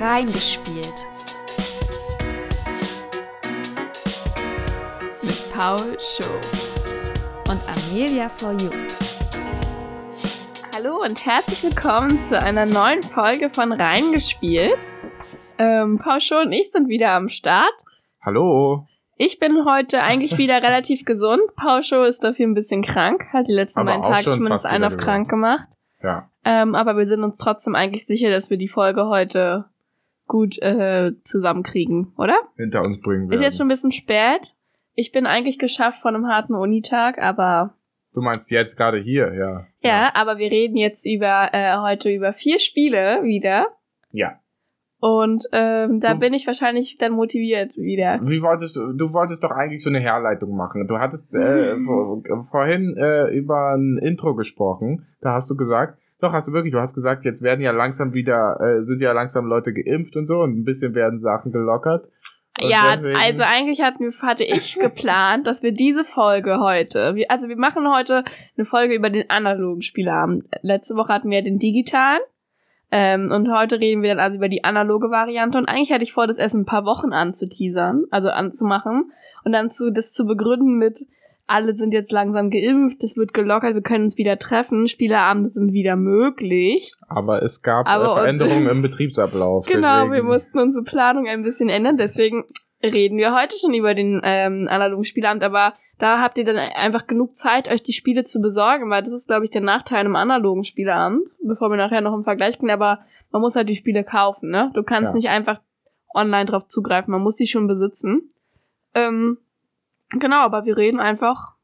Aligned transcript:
Reingespielt. 0.00 0.94
Mit 5.20 5.52
Paul 5.52 5.98
Show 6.00 6.24
und 7.50 7.60
Amelia 7.68 8.30
for 8.30 8.52
You. 8.52 8.70
Hallo 10.74 11.02
und 11.04 11.26
herzlich 11.26 11.62
willkommen 11.64 12.18
zu 12.18 12.40
einer 12.40 12.64
neuen 12.64 13.02
Folge 13.02 13.50
von 13.50 13.72
Reingespielt. 13.72 14.78
Ähm, 15.58 15.98
Paul 15.98 16.22
Show 16.22 16.38
und 16.38 16.52
ich 16.52 16.72
sind 16.72 16.88
wieder 16.88 17.10
am 17.10 17.28
Start. 17.28 17.74
Hallo. 18.22 18.86
Ich 19.16 19.38
bin 19.38 19.66
heute 19.66 20.02
eigentlich 20.02 20.38
wieder 20.38 20.54
relativ 20.62 21.04
gesund. 21.04 21.42
Paul 21.56 21.82
Show 21.82 22.04
ist 22.04 22.24
dafür 22.24 22.46
ein 22.46 22.54
bisschen 22.54 22.80
krank. 22.80 23.26
Hat 23.34 23.48
die 23.48 23.52
letzten 23.52 23.80
Aber 23.80 23.90
beiden 23.90 24.10
Tage 24.10 24.32
zumindest 24.32 24.64
einen 24.64 24.84
auf 24.84 24.96
krank 24.96 25.28
gemacht. 25.28 25.68
Ja. 26.02 26.30
Ähm, 26.46 26.74
aber 26.74 26.96
wir 26.96 27.04
sind 27.04 27.22
uns 27.22 27.36
trotzdem 27.36 27.74
eigentlich 27.74 28.06
sicher, 28.06 28.30
dass 28.30 28.48
wir 28.48 28.56
die 28.56 28.68
Folge 28.68 29.06
heute 29.08 29.66
gut 30.30 30.56
äh, 30.62 31.12
zusammenkriegen, 31.24 32.14
oder? 32.16 32.36
Hinter 32.56 32.80
uns 32.86 33.00
bringen 33.00 33.24
Ist 33.24 33.30
werden. 33.32 33.42
jetzt 33.42 33.56
schon 33.58 33.66
ein 33.66 33.70
bisschen 33.70 33.92
spät. 33.92 34.54
Ich 34.94 35.12
bin 35.12 35.26
eigentlich 35.26 35.58
geschafft 35.58 36.00
von 36.00 36.14
einem 36.14 36.26
harten 36.28 36.54
Unitag, 36.54 37.18
aber 37.20 37.74
Du 38.12 38.22
meinst 38.22 38.50
jetzt 38.50 38.76
gerade 38.76 38.98
hier, 38.98 39.32
ja. 39.34 39.66
ja, 39.82 40.10
aber 40.14 40.38
wir 40.38 40.50
reden 40.50 40.76
jetzt 40.76 41.06
über 41.06 41.50
äh, 41.52 41.76
heute 41.78 42.10
über 42.10 42.32
vier 42.32 42.58
Spiele 42.58 43.22
wieder. 43.22 43.68
Ja. 44.10 44.40
Und 44.98 45.44
ähm, 45.52 46.00
da 46.00 46.14
Du- 46.14 46.20
bin 46.20 46.34
ich 46.34 46.46
wahrscheinlich 46.46 46.96
dann 46.98 47.12
motiviert 47.12 47.76
wieder. 47.76 48.18
Wie 48.22 48.42
wolltest 48.42 48.74
du, 48.76 48.92
du 48.92 49.12
wolltest 49.14 49.44
doch 49.44 49.52
eigentlich 49.52 49.82
so 49.82 49.90
eine 49.90 50.00
Herleitung 50.00 50.56
machen. 50.56 50.86
Du 50.88 50.98
hattest 50.98 51.34
äh, 51.36 51.76
vor, 51.86 52.22
vorhin 52.50 52.96
äh, 52.96 53.28
über 53.34 53.74
ein 53.76 53.98
Intro 54.02 54.34
gesprochen. 54.34 55.06
Da 55.20 55.32
hast 55.34 55.48
du 55.48 55.56
gesagt, 55.56 55.99
doch 56.20 56.32
hast 56.32 56.48
du 56.48 56.52
wirklich, 56.52 56.72
du 56.72 56.80
hast 56.80 56.94
gesagt, 56.94 57.24
jetzt 57.24 57.42
werden 57.42 57.60
ja 57.60 57.70
langsam 57.72 58.12
wieder, 58.14 58.58
äh, 58.60 58.82
sind 58.82 59.00
ja 59.00 59.12
langsam 59.12 59.46
Leute 59.46 59.72
geimpft 59.72 60.16
und 60.16 60.26
so 60.26 60.40
und 60.40 60.58
ein 60.58 60.64
bisschen 60.64 60.94
werden 60.94 61.18
Sachen 61.18 61.52
gelockert. 61.52 62.08
Und 62.62 62.68
Ja, 62.70 62.96
deswegen- 62.96 63.16
also 63.16 63.42
eigentlich 63.44 63.80
hatten 63.80 64.10
hatte 64.22 64.44
ich 64.44 64.74
geplant, 64.80 65.46
dass 65.46 65.62
wir 65.62 65.72
diese 65.72 66.04
Folge 66.04 66.60
heute, 66.60 67.14
wir, 67.14 67.30
also 67.30 67.48
wir 67.48 67.56
machen 67.56 67.88
heute 67.92 68.24
eine 68.56 68.64
Folge 68.64 68.94
über 68.94 69.08
den 69.10 69.30
analogen 69.30 69.82
Spieleabend. 69.82 70.44
Letzte 70.62 70.94
Woche 70.96 71.12
hatten 71.12 71.30
wir 71.30 71.42
den 71.42 71.58
digitalen. 71.58 72.20
Ähm, 72.92 73.30
und 73.30 73.48
heute 73.56 73.78
reden 73.78 74.02
wir 74.02 74.10
dann 74.10 74.18
also 74.18 74.36
über 74.36 74.48
die 74.48 74.64
analoge 74.64 75.10
Variante. 75.10 75.58
Und 75.58 75.66
eigentlich 75.66 75.92
hatte 75.92 76.02
ich 76.02 76.12
vor, 76.12 76.26
das 76.26 76.38
erst 76.38 76.56
in 76.56 76.62
ein 76.62 76.66
paar 76.66 76.84
Wochen 76.84 77.12
anzuteasern, 77.12 78.04
also 78.10 78.30
anzumachen. 78.30 79.12
Und 79.44 79.52
dann 79.52 79.70
zu, 79.70 79.92
das 79.92 80.12
zu 80.12 80.26
begründen 80.26 80.76
mit, 80.76 81.06
alle 81.50 81.74
sind 81.74 81.92
jetzt 81.92 82.12
langsam 82.12 82.50
geimpft, 82.50 83.02
es 83.02 83.16
wird 83.16 83.34
gelockert, 83.34 83.74
wir 83.74 83.82
können 83.82 84.04
uns 84.04 84.16
wieder 84.16 84.38
treffen, 84.38 84.86
Spieleabende 84.86 85.48
sind 85.48 85.72
wieder 85.72 85.96
möglich. 85.96 86.94
Aber 87.08 87.42
es 87.42 87.62
gab 87.62 87.88
Aber 87.88 88.14
Veränderungen 88.14 88.68
im 88.68 88.82
Betriebsablauf. 88.82 89.66
Genau, 89.70 90.04
deswegen, 90.04 90.12
wir 90.12 90.22
mussten 90.22 90.58
unsere 90.58 90.84
Planung 90.84 91.26
ein 91.26 91.42
bisschen 91.42 91.68
ändern, 91.68 91.96
deswegen 91.96 92.44
reden 92.82 93.18
wir 93.18 93.34
heute 93.34 93.56
schon 93.58 93.74
über 93.74 93.94
den 93.94 94.20
ähm, 94.24 94.66
analogen 94.70 95.04
Spieleabend, 95.04 95.42
aber 95.42 95.74
da 95.98 96.20
habt 96.20 96.38
ihr 96.38 96.44
dann 96.44 96.56
einfach 96.56 97.06
genug 97.06 97.34
Zeit, 97.34 97.70
euch 97.70 97.82
die 97.82 97.92
Spiele 97.92 98.22
zu 98.22 98.40
besorgen, 98.40 98.88
weil 98.88 99.02
das 99.02 99.12
ist, 99.12 99.26
glaube 99.26 99.44
ich, 99.44 99.50
der 99.50 99.60
Nachteil 99.60 100.06
im 100.06 100.16
analogen 100.16 100.64
Spieleabend, 100.64 101.28
bevor 101.46 101.68
wir 101.68 101.76
nachher 101.76 102.00
noch 102.00 102.14
im 102.14 102.24
Vergleich 102.24 102.58
gehen, 102.58 102.70
aber 102.70 103.00
man 103.32 103.42
muss 103.42 103.56
halt 103.56 103.68
die 103.68 103.76
Spiele 103.76 104.04
kaufen, 104.04 104.50
ne? 104.50 104.70
Du 104.74 104.82
kannst 104.82 105.10
Ja. 105.10 105.14
nicht 105.14 105.28
einfach 105.28 105.58
online 106.14 106.46
drauf 106.46 106.68
zugreifen, 106.68 107.12
man 107.12 107.22
muss 107.22 107.36
sie 107.36 107.46
schon 107.46 107.66
besitzen. 107.66 108.30
Ähm, 108.94 109.38
genau, 110.18 110.40
aber 110.40 110.64
wir 110.64 110.76
reden 110.76 111.00
einfach, 111.00 111.54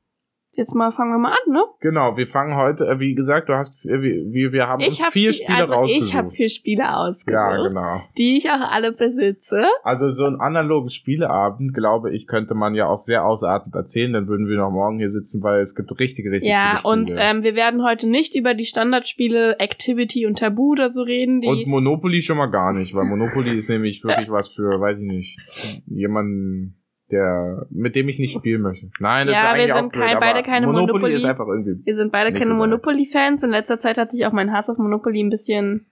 jetzt 0.52 0.75
mal 0.75 0.91
fangen 0.91 1.11
wir 1.12 1.19
mal 1.19 1.33
an, 1.47 1.52
ne? 1.52 1.62
Genau, 1.80 2.16
wir 2.16 2.27
fangen 2.27 2.56
heute, 2.56 2.86
äh, 2.86 2.98
wie 2.98 3.14
gesagt, 3.14 3.50
du 3.50 3.55
hast, 3.55 3.84
äh, 3.84 4.00
wir, 4.00 4.53
wir, 4.53 4.66
haben 4.66 4.83
uns 4.83 5.03
hab 5.05 5.12
vier 5.12 5.33
vi- 5.33 5.34
Spiele 5.42 5.58
also 5.58 5.72
rausgesucht. 5.75 6.08
ich 6.08 6.14
habe 6.16 6.28
vier 6.30 6.48
Spiele 6.48 6.97
ausgesucht, 6.97 7.30
Ja, 7.30 7.69
genau. 7.69 8.00
die 8.16 8.38
ich 8.38 8.48
auch 8.50 8.70
alle 8.72 8.92
besitze. 8.92 9.66
Also 9.83 10.11
so 10.11 10.25
einen 10.25 10.41
analogen 10.41 10.88
Spieleabend, 10.88 11.75
glaube 11.75 12.14
ich, 12.14 12.27
könnte 12.27 12.55
man 12.55 12.75
ja 12.75 12.86
auch 12.86 12.97
sehr 12.97 13.27
ausartend 13.27 13.75
erzählen. 13.75 14.14
Dann 14.14 14.28
würden 14.28 14.48
wir 14.48 14.56
noch 14.56 14.71
morgen 14.71 14.98
hier 14.98 15.10
sitzen, 15.10 15.42
weil 15.42 15.60
es 15.60 15.75
gibt 15.75 15.91
richtig, 16.00 16.25
richtig 16.31 16.48
Ja, 16.48 16.78
viele 16.81 16.91
und 16.91 17.10
Spiele. 17.10 17.22
ähm, 17.25 17.42
wir 17.42 17.54
werden 17.54 17.84
heute 17.84 18.09
nicht 18.09 18.34
über 18.34 18.54
die 18.54 18.65
Standardspiele 18.65 19.59
Activity 19.59 20.25
und 20.25 20.38
Tabu 20.38 20.71
oder 20.72 20.88
so 20.88 21.03
reden, 21.03 21.42
die 21.42 21.48
und 21.48 21.66
Monopoly 21.66 22.22
schon 22.22 22.38
mal 22.38 22.47
gar 22.50 22.72
nicht, 22.72 22.94
weil 22.94 23.04
Monopoly 23.04 23.59
ist 23.59 23.69
nämlich 23.69 24.03
wirklich 24.03 24.31
was 24.31 24.48
für, 24.48 24.81
weiß 24.81 25.00
ich 25.03 25.06
nicht, 25.06 25.82
jemanden, 25.87 26.81
der, 27.11 27.67
mit 27.71 27.94
dem 27.97 28.09
ich 28.09 28.19
nicht 28.19 28.34
spielen 28.39 28.62
möchte. 28.62 28.89
Nein, 29.00 29.27
das 29.27 29.37
Ja, 29.37 29.41
ist 29.41 29.47
wir 29.47 29.50
eigentlich 29.62 29.75
sind 29.75 29.84
auch 29.87 29.91
blöd, 29.93 30.05
kein- 30.05 30.21
beide 30.21 30.43
keine 30.43 30.67
Monopoly. 30.67 30.93
Monopoly. 30.93 31.15
ist 31.15 31.25
einfach 31.25 31.47
irgendwie. 31.47 31.84
wir 31.84 31.97
sind 31.97 32.12
beide 32.12 32.33
keine 32.33 32.47
so. 32.50 32.55
Monopoly-Fans. 32.55 33.43
In 33.43 33.50
letzter 33.50 33.78
Zeit 33.78 33.99
hat 33.99 34.11
sich 34.11 34.27
auch 34.27 34.33
mein 34.33 34.53
Hass 34.53 34.69
auf 34.69 34.78
Monopoly 34.78 35.21
ein 35.22 35.31
bisschen 35.31 35.91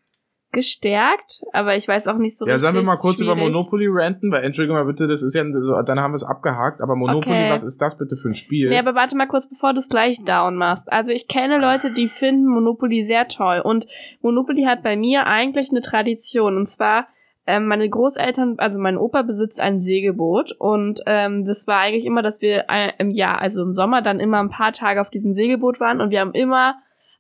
gestärkt, 0.52 1.40
aber 1.52 1.74
ich 1.74 1.88
weiß 1.88 2.06
auch 2.06 2.16
nicht 2.16 2.38
so 2.38 2.46
ja, 2.46 2.54
richtig. 2.54 2.70
sollen 2.70 2.84
wir 2.84 2.86
mal 2.88 2.96
kurz 2.96 3.18
über 3.20 3.34
schwierig. 3.34 3.52
Monopoly 3.54 3.86
ranten, 3.90 4.30
weil 4.30 4.44
entschuldige 4.44 4.72
mal 4.72 4.84
bitte, 4.84 5.08
das 5.08 5.22
ist 5.24 5.34
ja 5.34 5.44
so, 5.50 5.82
dann 5.82 5.98
haben 5.98 6.12
wir 6.12 6.16
es 6.16 6.22
abgehakt, 6.22 6.80
aber 6.80 6.94
Monopoly, 6.94 7.34
Okay. 7.34 7.50
was 7.50 7.64
ist 7.64 7.82
das 7.82 7.98
bitte 7.98 8.16
für 8.16 8.28
ein 8.28 8.34
Spiel? 8.34 8.68
Nee, 8.68 8.78
aber 8.78 8.94
warte 8.94 9.16
mal 9.16 9.26
kurz, 9.26 9.48
bevor 9.50 9.72
du 9.72 9.80
es 9.80 9.88
gleich 9.88 10.22
down 10.24 10.54
machst. 10.56 10.92
Also 10.92 11.10
ich 11.10 11.26
kenne 11.26 11.58
Leute, 11.58 11.90
die 11.92 12.06
finden 12.06 12.46
Monopoly 12.46 13.02
sehr 13.02 13.26
toll. 13.26 13.62
Und 13.64 13.86
Monopoly 14.22 14.62
hat 14.62 14.84
bei 14.84 14.96
mir 14.96 15.26
eigentlich 15.26 15.70
eine 15.70 15.80
Tradition. 15.80 16.56
Und 16.56 16.66
zwar, 16.68 17.08
ähm, 17.46 17.66
meine 17.66 17.88
Großeltern, 17.88 18.54
also 18.58 18.78
mein 18.78 18.96
Opa 18.96 19.22
besitzt 19.22 19.60
ein 19.60 19.80
Segelboot. 19.80 20.52
Und 20.52 21.00
ähm, 21.06 21.44
das 21.44 21.66
war 21.66 21.80
eigentlich 21.80 22.06
immer, 22.06 22.22
dass 22.22 22.40
wir 22.40 22.66
im 22.98 23.10
Jahr, 23.10 23.40
also 23.40 23.62
im 23.62 23.72
Sommer, 23.72 24.02
dann 24.02 24.20
immer 24.20 24.38
ein 24.38 24.50
paar 24.50 24.72
Tage 24.72 25.00
auf 25.00 25.10
diesem 25.10 25.34
Segelboot 25.34 25.80
waren. 25.80 26.00
Und 26.00 26.10
wir 26.10 26.20
haben 26.20 26.32
immer 26.32 26.76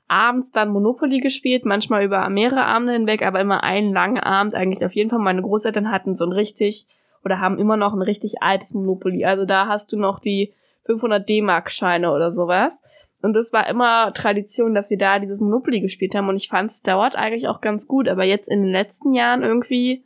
abends 0.08 0.50
dann 0.50 0.70
Monopoly 0.70 1.20
gespielt, 1.20 1.64
manchmal 1.64 2.04
über 2.04 2.28
mehrere 2.28 2.64
Abende 2.64 2.92
hinweg, 2.92 3.22
aber 3.22 3.40
immer 3.40 3.62
einen 3.62 3.92
langen 3.92 4.18
Abend 4.18 4.54
eigentlich 4.54 4.84
auf 4.84 4.94
jeden 4.94 5.10
Fall. 5.10 5.18
Meine 5.18 5.42
Großeltern 5.42 5.90
hatten 5.90 6.14
so 6.14 6.24
ein 6.24 6.32
richtig 6.32 6.86
oder 7.24 7.40
haben 7.40 7.58
immer 7.58 7.76
noch 7.76 7.94
ein 7.94 8.02
richtig 8.02 8.42
altes 8.42 8.74
Monopoly. 8.74 9.24
Also 9.24 9.44
da 9.44 9.66
hast 9.66 9.92
du 9.92 9.98
noch 9.98 10.20
die 10.20 10.52
500 10.84 11.26
D-Mark-Scheine 11.26 12.12
oder 12.12 12.32
sowas. 12.32 12.82
Und 13.22 13.34
das 13.34 13.54
war 13.54 13.66
immer 13.68 14.12
Tradition, 14.12 14.74
dass 14.74 14.90
wir 14.90 14.98
da 14.98 15.18
dieses 15.18 15.40
Monopoly 15.40 15.80
gespielt 15.80 16.14
haben. 16.14 16.28
Und 16.28 16.36
ich 16.36 16.48
fand 16.48 16.70
es 16.70 16.82
dauert 16.82 17.16
eigentlich 17.16 17.48
auch 17.48 17.62
ganz 17.62 17.88
gut. 17.88 18.06
Aber 18.08 18.24
jetzt 18.24 18.48
in 18.48 18.62
den 18.62 18.70
letzten 18.70 19.14
Jahren 19.14 19.42
irgendwie 19.42 20.04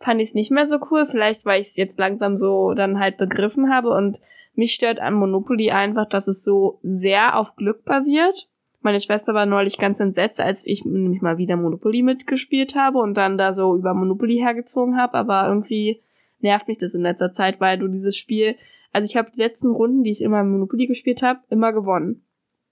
fand 0.00 0.20
ich 0.20 0.28
es 0.28 0.34
nicht 0.34 0.50
mehr 0.50 0.66
so 0.66 0.78
cool. 0.90 1.06
Vielleicht, 1.06 1.46
weil 1.46 1.60
ich 1.60 1.68
es 1.68 1.76
jetzt 1.76 1.98
langsam 1.98 2.36
so 2.36 2.74
dann 2.74 2.98
halt 2.98 3.18
begriffen 3.18 3.72
habe. 3.72 3.90
Und 3.90 4.18
mich 4.54 4.72
stört 4.72 4.98
an 4.98 5.14
Monopoly 5.14 5.70
einfach, 5.70 6.08
dass 6.08 6.26
es 6.26 6.42
so 6.42 6.80
sehr 6.82 7.38
auf 7.38 7.54
Glück 7.56 7.84
basiert. 7.84 8.48
Meine 8.82 9.00
Schwester 9.00 9.34
war 9.34 9.44
neulich 9.44 9.76
ganz 9.76 10.00
entsetzt, 10.00 10.40
als 10.40 10.66
ich 10.66 10.84
nämlich 10.86 11.20
mal 11.20 11.36
wieder 11.36 11.56
Monopoly 11.56 12.02
mitgespielt 12.02 12.74
habe 12.74 12.98
und 12.98 13.18
dann 13.18 13.36
da 13.36 13.52
so 13.52 13.76
über 13.76 13.92
Monopoly 13.92 14.38
hergezogen 14.38 14.96
habe. 14.96 15.14
Aber 15.14 15.46
irgendwie 15.46 16.02
nervt 16.38 16.66
mich 16.66 16.78
das 16.78 16.94
in 16.94 17.02
letzter 17.02 17.32
Zeit, 17.32 17.60
weil 17.60 17.78
du 17.78 17.88
dieses 17.88 18.16
Spiel, 18.16 18.56
also 18.92 19.04
ich 19.04 19.16
habe 19.16 19.30
die 19.34 19.40
letzten 19.40 19.70
Runden, 19.70 20.02
die 20.02 20.10
ich 20.10 20.22
immer 20.22 20.40
im 20.40 20.52
Monopoly 20.52 20.86
gespielt 20.86 21.22
habe, 21.22 21.40
immer 21.50 21.74
gewonnen. 21.74 22.24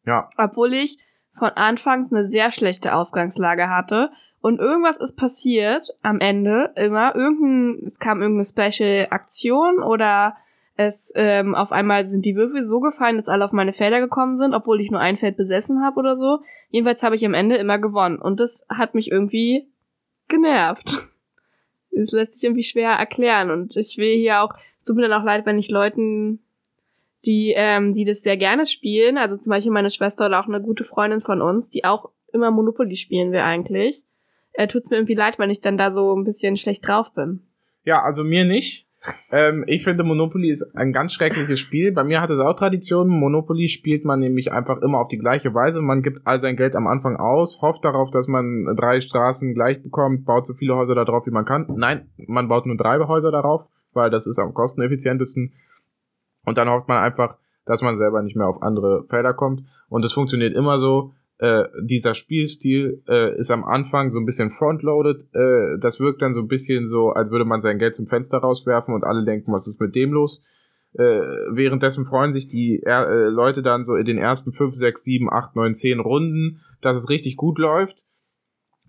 ja, 0.06 0.31
Obwohl 0.38 0.72
ich 0.72 0.97
von 1.31 1.50
Anfangs 1.50 2.11
eine 2.11 2.25
sehr 2.25 2.50
schlechte 2.53 2.94
Ausgangslage 2.94 3.69
hatte. 3.69 4.11
Und 4.41 4.60
irgendwas 4.60 4.99
ist 4.99 5.16
passiert 5.16 5.88
am 6.03 6.21
Ende 6.21 6.72
immer. 6.76 7.15
Irgendein, 7.15 7.84
es 7.84 7.99
kam 7.99 8.22
irgendeine 8.22 8.44
Special-Aktion 8.44 9.82
oder 9.82 10.34
es 10.76 11.12
ähm, 11.16 11.56
auf 11.56 11.72
einmal 11.72 12.06
sind 12.06 12.25
die 12.25 12.37
Würfel 12.37 12.62
so 12.62 12.78
gefallen, 12.78 13.16
dass 13.16 13.28
alle 13.28 13.44
auf 13.44 13.53
meine 13.53 13.72
Felder 13.72 13.99
gekommen 13.99 14.37
sind, 14.37 14.54
obwohl 14.54 14.81
ich 14.81 14.93
nur 14.93 15.00
ein 15.00 15.16
Feld 15.16 15.37
besessen 15.37 15.82
habe 15.82 15.99
oder 15.99 16.15
so. 16.15 16.38
Jedenfalls 16.71 17.03
habe 17.03 17.16
ich 17.16 17.26
am 17.26 17.34
Ende 17.34 17.56
immer 17.56 17.78
gewonnen. 17.78 18.21
Und 18.21 18.38
das 18.38 18.65
hat 18.69 18.94
mich 18.94 19.10
irgendwie 19.10 19.69
genervt. 20.28 20.97
Das 21.91 22.12
lässt 22.12 22.34
sich 22.34 22.44
irgendwie 22.44 22.62
schwer 22.62 22.91
erklären. 22.91 23.50
Und 23.50 23.75
ich 23.76 23.97
will 23.97 24.15
hier 24.15 24.43
auch, 24.43 24.55
es 24.78 24.84
tut 24.84 24.94
mir 24.94 25.09
dann 25.09 25.20
auch 25.20 25.25
leid, 25.25 25.47
wenn 25.47 25.59
ich 25.59 25.69
Leuten 25.69 26.38
die, 27.25 27.55
ähm, 27.56 27.93
die 27.93 28.05
das 28.05 28.22
sehr 28.22 28.37
gerne 28.37 28.66
spielen, 28.66 29.19
also 29.19 29.37
zum 29.37 29.50
Beispiel 29.50 29.72
meine 29.72 29.91
Schwester 29.91 30.26
oder 30.26 30.41
auch 30.41 30.47
eine 30.47 30.60
gute 30.60 30.84
Freundin 30.84 31.20
von 31.20 31.43
uns, 31.43 31.69
die 31.69 31.84
auch 31.84 32.10
immer 32.32 32.50
Monopoly 32.50 32.97
spielen 32.97 33.32
will 33.32 33.41
eigentlich, 33.41 34.05
äh, 34.53 34.67
tut's 34.67 34.91
mir 34.91 34.97
irgendwie 34.97 35.15
leid, 35.15 35.39
wenn 35.39 35.51
ich 35.51 35.61
dann 35.61 35.79
da 35.79 35.91
so 35.91 36.15
ein 36.17 36.25
bisschen 36.25 36.56
schlecht 36.56 36.87
drauf 36.87 37.12
bin. 37.15 37.47
Ja, 37.85 38.03
also 38.03 38.25
mir 38.25 38.45
nicht. 38.45 38.87
ähm, 39.33 39.65
ich 39.67 39.85
finde, 39.85 40.03
Monopoly 40.03 40.50
ist 40.50 40.75
ein 40.77 40.93
ganz 40.93 41.12
schreckliches 41.12 41.61
Spiel. 41.61 41.93
Bei 41.93 42.05
mir 42.05 42.21
hat 42.21 42.31
es 42.31 42.41
auch 42.41 42.55
Tradition. 42.55 43.09
Monopoly 43.09 43.69
spielt 43.69 44.05
man 44.05 44.21
nämlich 44.21 44.53
einfach 44.53 44.83
immer 44.83 44.99
auf 44.99 45.09
die 45.09 45.19
gleiche 45.19 45.55
Weise. 45.55 45.81
Man 45.81 46.03
gibt 46.03 46.27
all 46.27 46.41
sein 46.41 46.56
Geld 46.56 46.75
am 46.75 46.87
Anfang 46.87 47.17
aus, 47.17 47.62
hofft 47.62 47.85
darauf, 47.85 48.11
dass 48.11 48.27
man 48.27 48.75
drei 48.77 49.00
Straßen 49.00 49.55
gleich 49.55 49.83
bekommt, 49.83 50.25
baut 50.25 50.47
so 50.47 50.55
viele 50.55 50.75
Häuser 50.75 50.94
darauf, 50.94 51.27
wie 51.27 51.31
man 51.31 51.44
kann. 51.44 51.67
Nein, 51.77 52.11
man 52.27 52.49
baut 52.49 52.67
nur 52.67 52.77
drei 52.77 52.99
Häuser 52.99 53.31
darauf, 53.31 53.69
weil 53.93 54.11
das 54.11 54.27
ist 54.27 54.39
am 54.39 54.53
kosteneffizientesten. 54.53 55.53
Und 56.44 56.59
dann 56.59 56.69
hofft 56.69 56.89
man 56.89 56.99
einfach, 56.99 57.39
dass 57.65 57.83
man 57.83 57.97
selber 57.97 58.23
nicht 58.23 58.37
mehr 58.37 58.49
auf 58.49 58.62
andere 58.62 59.05
Felder 59.05 59.35
kommt. 59.35 59.62
Und 59.89 60.05
es 60.05 60.12
funktioniert 60.12 60.56
immer 60.56 60.79
so. 60.79 61.12
Äh, 61.40 61.64
dieser 61.82 62.14
Spielstil 62.14 63.02
äh, 63.08 63.38
ist 63.38 63.50
am 63.52 63.64
Anfang 63.64 64.11
so 64.11 64.19
ein 64.19 64.25
bisschen 64.26 64.50
frontloaded. 64.50 65.23
Äh, 65.32 65.79
das 65.81 66.00
wirkt 66.00 66.20
dann 66.20 66.32
so 66.32 66.40
ein 66.40 66.49
bisschen 66.49 66.87
so, 66.87 67.11
als 67.11 67.31
würde 67.31 67.44
man 67.44 67.61
sein 67.61 67.79
Geld 67.79 67.94
zum 67.94 68.06
Fenster 68.08 68.38
rauswerfen 68.38 68.93
und 68.93 69.05
alle 69.05 69.25
denken, 69.25 69.52
was 69.52 69.69
ist 69.69 69.81
mit 69.81 69.94
dem 69.94 70.12
los? 70.12 70.43
Äh, 70.94 71.02
währenddessen 71.02 72.06
freuen 72.06 72.32
sich 72.32 72.49
die 72.49 72.82
äh, 72.85 73.29
Leute 73.29 73.62
dann 73.62 73.85
so 73.85 73.94
in 73.94 74.05
den 74.05 74.19
ersten 74.19 74.52
5, 74.52 74.75
6, 74.75 75.05
7, 75.05 75.32
8, 75.32 75.55
9, 75.55 75.75
10 75.75 76.00
Runden, 76.00 76.61
dass 76.81 76.96
es 76.96 77.08
richtig 77.08 77.37
gut 77.37 77.58
läuft 77.58 78.06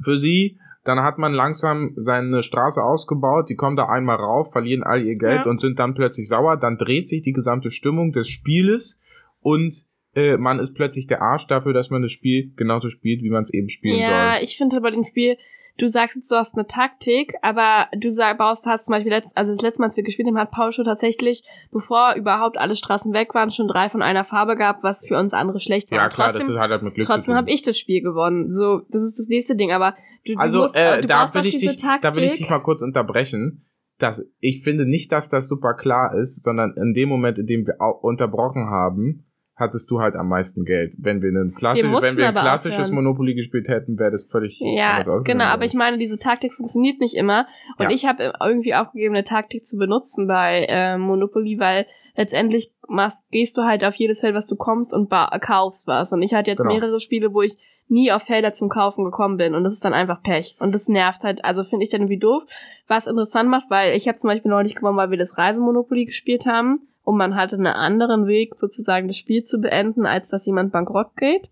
für 0.01 0.17
sie. 0.17 0.57
dann 0.85 1.03
hat 1.03 1.17
man 1.19 1.33
langsam 1.33 1.91
seine 1.97 2.41
Straße 2.41 2.81
ausgebaut, 2.81 3.49
die 3.49 3.55
kommen 3.55 3.75
da 3.75 3.89
einmal 3.89 4.15
rauf, 4.15 4.53
verlieren 4.53 4.81
all 4.81 5.03
ihr 5.03 5.17
Geld 5.17 5.43
Ja. 5.45 5.51
und 5.51 5.59
sind 5.59 5.77
dann 5.77 5.93
plötzlich 5.93 6.27
sauer, 6.29 6.55
dann 6.57 6.77
dreht 6.77 7.05
sich 7.07 7.21
die 7.21 7.33
gesamte 7.33 7.69
Stimmung 7.69 8.11
des 8.13 8.27
Spieles 8.29 9.03
und 9.41 9.88
äh, 10.15 10.37
man 10.37 10.59
ist 10.59 10.73
plötzlich 10.73 11.07
der 11.07 11.21
Arsch 11.21 11.47
dafür, 11.47 11.73
dass 11.73 11.89
man 11.89 12.01
das 12.01 12.11
Spiel 12.11 12.51
genauso 12.55 12.89
spielt, 12.89 13.21
wie 13.21 13.29
man 13.29 13.43
es 13.43 13.53
eben 13.53 13.69
spielen 13.69 13.99
Ja, 13.99 14.33
soll. 14.35 14.43
ich 14.43 14.57
finde 14.57 14.75
halt 14.75 14.83
bei 14.83 14.91
dem 14.91 15.03
Spiel, 15.03 15.37
du 15.77 15.87
sagst 15.87 16.15
jetzt, 16.17 16.29
du 16.29 16.35
hast 16.35 16.55
eine 16.57 16.67
Taktik, 16.67 17.35
aber 17.41 17.87
du 17.97 18.11
sag, 18.11 18.37
baust, 18.37 18.65
hast 18.65 18.85
zum 18.85 18.93
Beispiel 18.93 19.11
letzt, 19.11 19.37
also 19.37 19.53
das 19.53 19.61
letzte 19.61 19.81
Mal, 19.81 19.85
als 19.87 19.97
wir 19.97 20.03
gespielt 20.03 20.27
haben, 20.27 20.37
hat 20.37 20.51
Paul 20.51 20.71
schon 20.71 20.85
tatsächlich, 20.85 21.43
bevor 21.71 22.15
überhaupt 22.15 22.57
alle 22.57 22.75
Straßen 22.75 23.13
weg 23.13 23.33
waren, 23.33 23.49
schon 23.51 23.67
drei 23.67 23.87
von 23.89 24.01
einer 24.01 24.23
Farbe 24.23 24.55
gehabt, 24.55 24.83
was 24.83 25.07
für 25.07 25.17
uns 25.17 25.33
andere 25.33 25.59
schlecht 25.59 25.89
war. 25.91 25.99
Ja, 25.99 26.09
klar, 26.09 26.27
trotzdem, 26.27 26.47
das 26.47 26.49
ist 26.55 26.59
halt, 26.59 26.71
halt 26.71 26.83
mit 26.83 26.95
Glück 26.95 27.07
Trotzdem 27.07 27.35
habe 27.35 27.49
ich 27.49 27.61
das 27.61 27.77
Spiel 27.77 28.01
gewonnen. 28.01 28.51
So, 28.51 28.81
das 28.89 29.03
ist 29.03 29.19
das 29.19 29.27
nächste 29.27 29.55
Ding. 29.55 29.71
Aber 29.71 29.93
du, 30.25 30.33
du 30.33 30.39
Also, 30.39 30.61
musst, 30.61 30.75
äh, 30.75 31.01
du 31.01 31.07
da 31.07 31.33
will 31.33 31.45
ich 31.45 31.57
diese 31.57 31.73
dich, 31.73 31.81
Taktik. 31.81 32.01
da 32.01 32.15
will 32.15 32.23
ich 32.25 32.33
dich 32.33 32.49
mal 32.49 32.59
kurz 32.59 32.81
unterbrechen. 32.81 33.65
Dass, 33.99 34.25
ich 34.39 34.63
finde 34.63 34.85
nicht, 34.85 35.11
dass 35.11 35.27
das 35.27 35.49
super 35.49 35.73
klar 35.73 36.15
ist, 36.17 36.41
sondern 36.41 36.73
in 36.77 36.93
dem 36.93 37.09
Moment, 37.09 37.37
in 37.37 37.45
dem 37.45 37.67
wir 37.67 37.75
unterbrochen 38.01 38.69
haben, 38.69 39.25
hattest 39.59 39.91
du 39.91 39.99
halt 39.99 40.15
am 40.15 40.29
meisten 40.29 40.63
Geld. 40.65 40.95
Wenn 40.97 41.21
wir 41.21 41.29
ein, 41.29 41.53
klassisch, 41.53 41.83
mussten 41.85 42.11
wenn 42.11 42.17
wir 42.17 42.29
ein 42.29 42.33
klassisches 42.35 42.87
aufhören. 42.87 43.03
Monopoly 43.03 43.35
gespielt 43.35 43.67
hätten, 43.67 43.99
wäre 43.99 44.11
das 44.11 44.25
völlig 44.25 44.59
ja, 44.61 45.01
genau. 45.23 45.45
Aber 45.45 45.65
ich 45.65 45.73
meine, 45.73 45.97
diese 45.97 46.17
Taktik 46.17 46.53
funktioniert 46.53 46.99
nicht 46.99 47.15
immer. 47.15 47.45
Und 47.77 47.85
Ja. 47.85 47.91
ich 47.91 48.05
habe 48.05 48.33
irgendwie 48.41 48.73
aufgegeben, 48.73 49.15
eine 49.15 49.23
Taktik 49.23 49.65
zu 49.65 49.77
benutzen 49.77 50.27
bei 50.27 50.65
äh, 50.69 50.97
Monopoly, 50.97 51.59
weil 51.59 51.85
letztendlich 52.15 52.73
machst, 52.87 53.29
gehst 53.31 53.57
du 53.57 53.63
halt 53.63 53.83
auf 53.83 53.95
jedes 53.95 54.21
Feld, 54.21 54.35
was 54.35 54.47
du 54.47 54.55
kommst 54.55 54.93
und 54.93 55.09
kaufst 55.41 55.87
was. 55.87 56.11
Und 56.13 56.21
ich 56.21 56.33
hatte 56.33 56.49
jetzt 56.51 56.61
Genau. 56.61 56.73
mehrere 56.73 56.99
Spiele, 56.99 57.33
wo 57.33 57.41
ich 57.41 57.55
nie 57.87 58.11
auf 58.11 58.23
Felder 58.23 58.51
zum 58.51 58.69
Kaufen 58.69 59.03
gekommen 59.03 59.37
bin. 59.37 59.55
Und 59.55 59.63
das 59.63 59.73
ist 59.73 59.83
dann 59.83 59.93
einfach 59.93 60.21
Pech. 60.21 60.55
Und 60.59 60.75
das 60.75 60.89
nervt 60.89 61.23
halt. 61.23 61.43
Also 61.43 61.63
finde 61.63 61.83
ich 61.83 61.89
dann 61.89 62.01
irgendwie 62.01 62.19
doof. 62.19 62.43
Was 62.87 63.07
interessant 63.07 63.49
macht, 63.49 63.69
weil 63.69 63.95
ich 63.95 64.07
habe 64.07 64.17
zum 64.17 64.29
Beispiel 64.29 64.51
neulich 64.51 64.75
gewonnen, 64.75 64.97
weil 64.97 65.09
wir 65.11 65.17
das 65.17 65.37
Reisemonopoly 65.37 66.05
gespielt 66.05 66.45
haben. 66.45 66.87
Und 67.09 67.17
man 67.17 67.35
hatte 67.35 67.55
einen 67.55 67.65
anderen 67.65 68.27
Weg, 68.27 68.53
sozusagen 68.55 69.07
das 69.07 69.17
Spiel 69.17 69.41
zu 69.41 69.59
beenden, 69.59 70.05
als 70.05 70.29
dass 70.29 70.45
jemand 70.45 70.71
bankrott 70.71 71.15
geht. 71.15 71.49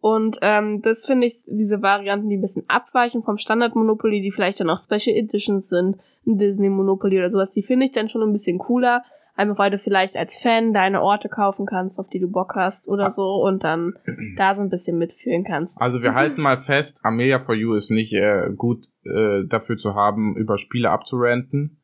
Und 0.00 0.36
ähm, 0.42 0.82
das 0.82 1.06
finde 1.06 1.28
ich, 1.28 1.44
diese 1.46 1.80
Varianten, 1.80 2.28
die 2.28 2.36
ein 2.36 2.42
bisschen 2.42 2.68
abweichen 2.68 3.22
vom 3.22 3.38
Standard 3.38 3.74
Monopoly, 3.74 4.20
die 4.20 4.30
vielleicht 4.30 4.60
dann 4.60 4.68
auch 4.68 4.76
Special 4.76 5.16
Editions 5.16 5.70
sind, 5.70 5.96
ein 6.26 6.36
Disney 6.36 6.68
Monopoly 6.68 7.16
oder 7.16 7.30
sowas, 7.30 7.52
die 7.52 7.62
finde 7.62 7.86
ich 7.86 7.92
dann 7.92 8.10
schon 8.10 8.20
ein 8.20 8.32
bisschen 8.32 8.58
cooler. 8.58 9.02
Einfach 9.34 9.58
weil 9.58 9.70
du 9.70 9.78
vielleicht 9.78 10.18
als 10.18 10.36
Fan 10.36 10.74
deine 10.74 11.00
Orte 11.00 11.30
kaufen 11.30 11.64
kannst, 11.64 11.98
auf 11.98 12.10
die 12.10 12.20
du 12.20 12.30
Bock 12.30 12.52
hast 12.54 12.86
oder 12.86 13.10
so 13.10 13.42
und 13.42 13.64
dann 13.64 13.94
da 14.36 14.54
so 14.54 14.60
ein 14.60 14.68
bisschen 14.68 14.98
mitfühlen 14.98 15.42
kannst. 15.42 15.80
Also 15.80 16.02
wir 16.02 16.12
halten 16.12 16.42
mal 16.42 16.58
fest, 16.58 17.00
Amelia 17.02 17.38
for 17.38 17.54
You 17.54 17.72
ist 17.72 17.90
nicht 17.90 18.12
äh, 18.12 18.50
gut 18.54 18.88
äh, 19.06 19.46
dafür 19.46 19.78
zu 19.78 19.94
haben, 19.94 20.36
über 20.36 20.58
Spiele 20.58 20.90
abzuranten. 20.90 21.81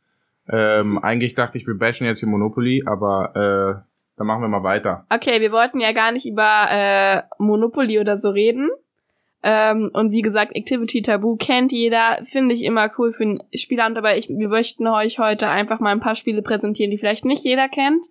Ähm, 0.50 0.98
eigentlich 0.98 1.34
dachte 1.34 1.58
ich, 1.58 1.66
wir 1.66 1.76
bashen 1.76 2.06
jetzt 2.06 2.20
hier 2.20 2.28
Monopoly, 2.28 2.84
aber 2.86 3.34
äh, 3.34 3.88
dann 4.16 4.26
machen 4.26 4.42
wir 4.42 4.48
mal 4.48 4.62
weiter. 4.62 5.06
Okay, 5.10 5.40
wir 5.40 5.52
wollten 5.52 5.80
ja 5.80 5.92
gar 5.92 6.12
nicht 6.12 6.26
über 6.26 6.66
äh, 6.70 7.22
Monopoly 7.38 8.00
oder 8.00 8.16
so 8.16 8.30
reden. 8.30 8.70
Ähm, 9.42 9.90
und 9.92 10.10
wie 10.10 10.22
gesagt, 10.22 10.56
Activity 10.56 11.00
Tabu 11.00 11.36
kennt 11.36 11.70
jeder, 11.70 12.18
finde 12.22 12.54
ich 12.54 12.64
immer 12.64 12.90
cool 12.98 13.12
für 13.12 13.22
einen 13.22 13.42
Spielabend, 13.54 13.96
aber 13.96 14.16
ich, 14.16 14.28
wir 14.28 14.48
möchten 14.48 14.86
euch 14.88 15.20
heute 15.20 15.48
einfach 15.48 15.78
mal 15.78 15.92
ein 15.92 16.00
paar 16.00 16.16
Spiele 16.16 16.42
präsentieren, 16.42 16.90
die 16.90 16.98
vielleicht 16.98 17.24
nicht 17.24 17.44
jeder 17.44 17.68
kennt 17.68 18.04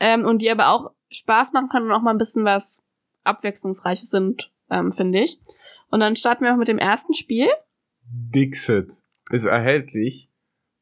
ähm, 0.00 0.24
und 0.24 0.42
die 0.42 0.50
aber 0.50 0.70
auch 0.70 0.90
Spaß 1.10 1.52
machen 1.52 1.68
können 1.68 1.86
und 1.86 1.92
auch 1.92 2.02
mal 2.02 2.10
ein 2.10 2.18
bisschen 2.18 2.44
was 2.44 2.84
abwechslungsreiches 3.22 4.10
sind, 4.10 4.52
ähm, 4.70 4.90
finde 4.92 5.20
ich. 5.20 5.38
Und 5.90 6.00
dann 6.00 6.16
starten 6.16 6.44
wir 6.44 6.52
auch 6.52 6.58
mit 6.58 6.68
dem 6.68 6.78
ersten 6.78 7.14
Spiel. 7.14 7.46
Dixit 8.10 8.92
ist 9.30 9.44
erhältlich 9.44 10.30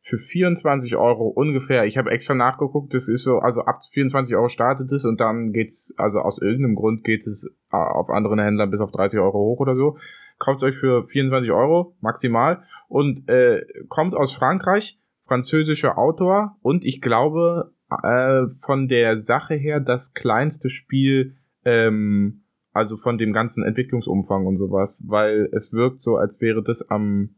für 0.07 0.19
24 0.19 0.97
Euro 0.97 1.29
ungefähr. 1.29 1.87
Ich 1.87 1.97
habe 1.97 2.11
extra 2.11 2.35
nachgeguckt, 2.35 2.93
das 2.93 3.09
ist 3.09 3.25
so, 3.25 3.39
also 3.39 3.63
ab 3.63 3.79
24 3.91 4.37
Euro 4.37 4.49
startet 4.49 4.93
es 4.93 5.07
und 5.07 5.19
dann 5.19 5.51
geht's, 5.55 5.95
also 5.97 6.19
aus 6.19 6.43
irgendeinem 6.43 6.75
Grund 6.75 7.05
geht 7.05 7.27
es 7.27 7.51
äh, 7.73 7.77
auf 7.77 8.11
anderen 8.11 8.39
Händlern 8.39 8.71
bis 8.71 8.83
auf 8.83 8.91
30 8.91 9.19
Euro 9.19 9.39
hoch 9.39 9.61
oder 9.61 9.77
so. 9.77 9.97
Kauft 10.39 10.63
euch 10.63 10.77
für 10.77 11.05
24 11.05 11.51
Euro 11.53 11.97
maximal 12.03 12.65
und 12.89 13.27
äh, 13.31 13.65
kommt 13.89 14.15
aus 14.15 14.35
Frankreich, 14.35 15.01
französischer 15.23 15.97
Autor 15.97 16.59
und 16.61 16.85
ich 16.85 17.01
glaube 17.01 17.73
äh, 18.03 18.43
von 18.61 18.89
der 18.89 19.17
Sache 19.17 19.55
her 19.55 19.81
das 19.81 20.13
kleinste 20.13 20.69
Spiel, 20.69 21.37
ähm, 21.65 22.43
also 22.75 22.99
von 22.99 23.17
dem 23.17 23.33
ganzen 23.33 23.65
Entwicklungsumfang 23.65 24.45
und 24.45 24.57
sowas, 24.57 25.03
weil 25.09 25.49
es 25.53 25.73
wirkt 25.73 26.01
so, 26.01 26.17
als 26.17 26.43
wäre 26.43 26.63
das 26.63 26.91
am 26.91 27.37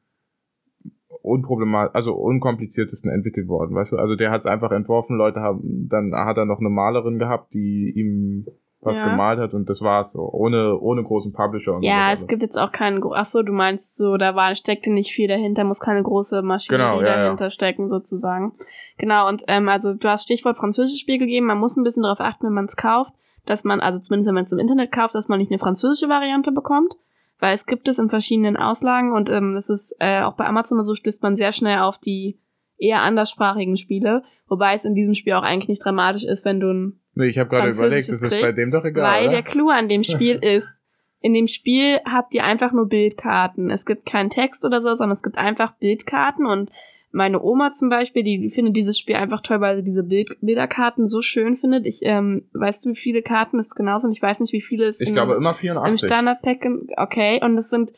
unproblemat, 1.26 1.94
also 1.94 2.14
unkompliziertesten 2.14 3.11
entwickelt 3.11 3.49
worden, 3.49 3.75
weißt 3.75 3.93
du? 3.93 3.96
Also 3.96 4.14
der 4.14 4.31
hat 4.31 4.40
es 4.40 4.46
einfach 4.46 4.70
entworfen, 4.73 5.17
Leute 5.17 5.40
haben, 5.40 5.88
dann 5.90 6.12
hat 6.14 6.38
er 6.38 6.44
noch 6.44 6.61
eine 6.61 6.70
Malerin 6.70 7.19
gehabt, 7.19 7.52
die 7.55 7.93
ihm 7.96 8.46
was 8.82 8.99
Ja. 8.99 9.05
gemalt 9.08 9.40
hat 9.40 9.52
und 9.52 9.69
das 9.69 9.81
war's 9.82 10.12
so, 10.12 10.31
ohne, 10.31 10.78
ohne 10.78 11.02
großen 11.02 11.32
Publisher 11.32 11.75
und 11.75 11.82
Ja, 11.82 12.12
es 12.12 12.26
gibt 12.28 12.43
jetzt 12.43 12.56
auch 12.56 12.70
keinen, 12.70 13.02
ach 13.14 13.25
so, 13.25 13.43
du 13.43 13.52
meinst 13.52 13.96
so, 13.96 14.17
da 14.17 14.37
war, 14.37 14.55
steckte 14.55 14.93
nicht 14.93 15.11
viel 15.11 15.26
dahinter, 15.26 15.64
muss 15.64 15.81
keine 15.81 16.02
große 16.02 16.43
Maschinerie 16.43 16.82
Genau, 16.82 17.00
ja, 17.00 17.08
ja. 17.08 17.23
dahinter 17.25 17.50
stecken, 17.50 17.88
sozusagen. 17.88 18.52
Genau, 18.96 19.28
und 19.28 19.43
ähm, 19.49 19.69
also 19.69 19.94
du 19.94 20.08
hast 20.08 20.23
Stichwort 20.25 20.56
französisches 20.56 21.00
Spiel 21.00 21.19
gegeben, 21.19 21.46
man 21.46 21.58
muss 21.58 21.76
ein 21.76 21.82
bisschen 21.82 22.05
darauf 22.05 22.20
achten, 22.20 22.46
wenn 22.46 22.52
man 22.52 22.67
es 22.67 22.76
kauft, 22.76 23.12
dass 23.44 23.64
man, 23.64 23.81
also 23.81 23.99
zumindest 23.99 24.28
wenn 24.28 24.34
man 24.34 24.44
es 24.44 24.52
im 24.52 24.58
Internet 24.61 24.93
kauft, 24.93 25.14
dass 25.17 25.28
man 25.28 25.38
nicht 25.40 25.50
eine 25.50 25.58
französische 25.58 26.08
Variante 26.08 26.52
bekommt, 26.52 26.96
weil 27.38 27.55
es 27.55 27.67
gibt 27.67 27.88
es 27.88 27.99
in 27.99 28.09
verschiedenen 28.09 28.56
Auslagen 28.56 29.12
und 29.12 29.31
ähm, 29.31 29.55
das 29.55 29.69
ist 29.69 29.94
äh, 29.99 30.23
auch 30.23 30.35
bei 30.35 30.47
Amazon 30.47 30.79
oder 30.79 30.85
so 30.85 30.94
stößt 30.94 31.23
man 31.23 31.37
sehr 31.37 31.53
schnell 31.53 31.79
auf 31.79 31.99
die 31.99 32.38
eher 32.79 33.03
anderssprachigen 33.03 33.77
Spiele, 33.77 34.23
wobei 34.49 34.75
es 34.75 34.85
in 34.85 34.94
diesem 34.94 35.15
Spiel 35.15 35.33
auch 35.35 35.43
eigentlich 35.43 35.69
nicht 35.69 35.85
dramatisch 35.85 36.25
ist, 36.25 36.44
wenn 36.44 36.61
du 36.61 36.73
ein 36.73 37.00
Nee, 37.15 37.29
ich 37.29 37.38
habe 37.38 37.49
gerade 37.49 37.71
überlegt, 37.71 38.11
das 38.11 38.21
ist 38.21 38.31
bei 38.31 38.41
kriegst, 38.41 38.59
dem 38.59 38.71
doch 38.71 38.85
egal, 38.85 39.03
weil 39.03 39.23
oder? 39.25 39.37
der 39.37 39.43
Clou 39.43 39.71
an 39.71 39.88
dem 39.88 40.05
Spiel 40.05 40.37
ist, 40.37 40.83
in 41.21 41.33
dem 41.33 41.47
Spiel 41.47 41.99
habt 42.05 42.35
ihr 42.35 42.44
einfach 42.44 42.73
nur 42.73 42.88
Bildkarten. 42.88 43.71
Es 43.71 43.87
gibt 43.87 44.05
keinen 44.05 44.29
Text 44.29 44.65
oder 44.67 44.83
so, 44.83 44.94
sondern 44.94 45.15
es 45.15 45.23
gibt 45.23 45.38
einfach 45.38 45.73
Bildkarten 45.79 46.47
und 46.47 46.71
meine 47.12 47.43
Oma 47.43 47.70
zum 47.70 47.88
Beispiel, 47.88 48.23
die, 48.23 48.50
findet 48.50 48.76
dieses 48.76 48.99
Spiel 48.99 49.17
einfach 49.17 49.41
toll, 49.41 49.61
weil 49.61 49.76
sie 49.76 49.85
diese 49.85 50.03
Bild 50.03 50.37
Bilderkarten 50.41 51.06
so 51.06 51.23
schön 51.23 51.55
findet. 51.55 51.87
Ich, 51.87 52.00
ähm, 52.03 52.49
weißt 52.53 52.85
du, 52.85 52.91
wie 52.91 52.97
viele 52.97 53.23
Karten 53.23 53.58
es 53.58 53.75
genau 53.75 53.99
sind? 53.99 54.12
Ich 54.12 54.23
weiß 54.23 54.41
nicht, 54.41 54.53
wie 54.53 54.61
viele 54.61 54.87
es 54.87 55.00
ich 55.00 55.08
in, 55.08 55.14
glaube 55.14 55.35
immer 55.35 55.50
im 55.50 55.56
84. 55.56 56.08
Standardpack, 56.08 56.67
okay, 56.97 57.43
und 57.43 57.56
es 57.56 57.70
sind, 57.70 57.93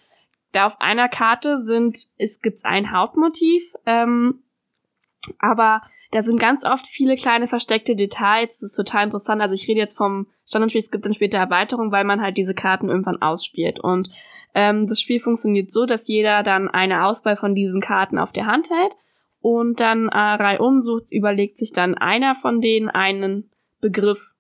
da 0.52 0.66
auf 0.66 0.81
einer 0.81 1.08
Karte 1.08 1.62
sind, 1.62 1.99
es 2.16 2.40
gibt's 2.40 2.64
ein 2.64 2.93
Hauptmotiv, 2.93 3.72
ähm, 3.87 4.42
aber 5.38 5.83
da 6.11 6.23
sind 6.23 6.40
ganz 6.40 6.64
oft 6.64 6.87
viele 6.87 7.16
kleine 7.16 7.47
versteckte 7.47 7.97
Details. 7.97 8.61
Das 8.61 8.71
ist 8.71 8.76
total 8.76 9.04
interessant. 9.04 9.42
Also 9.42 9.54
ich 9.54 9.68
rede 9.68 9.80
jetzt 9.80 9.97
vom 9.97 10.28
Standardspiel, 10.49 10.81
es 10.81 10.90
gibt 10.90 11.05
dann 11.05 11.14
später 11.14 11.38
Erweiterung, 11.38 11.93
weil 11.93 12.05
man 12.05 12.21
halt 12.21 12.37
diese 12.37 12.55
Karten 12.55 12.88
irgendwann 12.88 13.21
ausspielt. 13.21 13.81
Und 13.81 14.09
ähm, 14.55 14.87
das 14.87 15.00
Spiel 15.00 15.21
funktioniert 15.21 15.71
so, 15.71 15.87
dass 15.87 16.09
jeder 16.09 16.43
dann 16.43 16.69
eine 16.69 17.05
Auswahl 17.05 17.37
von 17.37 17.55
diesen 17.55 17.81
Karten 17.81 18.19
auf 18.19 18.33
der 18.33 18.47
Hand 18.47 18.71
hält 18.71 18.97
und 19.40 19.81
dann 19.81 20.09
äh, 20.09 20.17
reihum 20.17 20.81
sucht, 20.81 21.12
überlegt 21.12 21.57
sich 21.57 21.73
dann 21.73 21.95
einer 21.95 22.35
von 22.35 22.61
denen 22.61 22.88
einen 22.88 23.50
Begriff, 23.81 24.33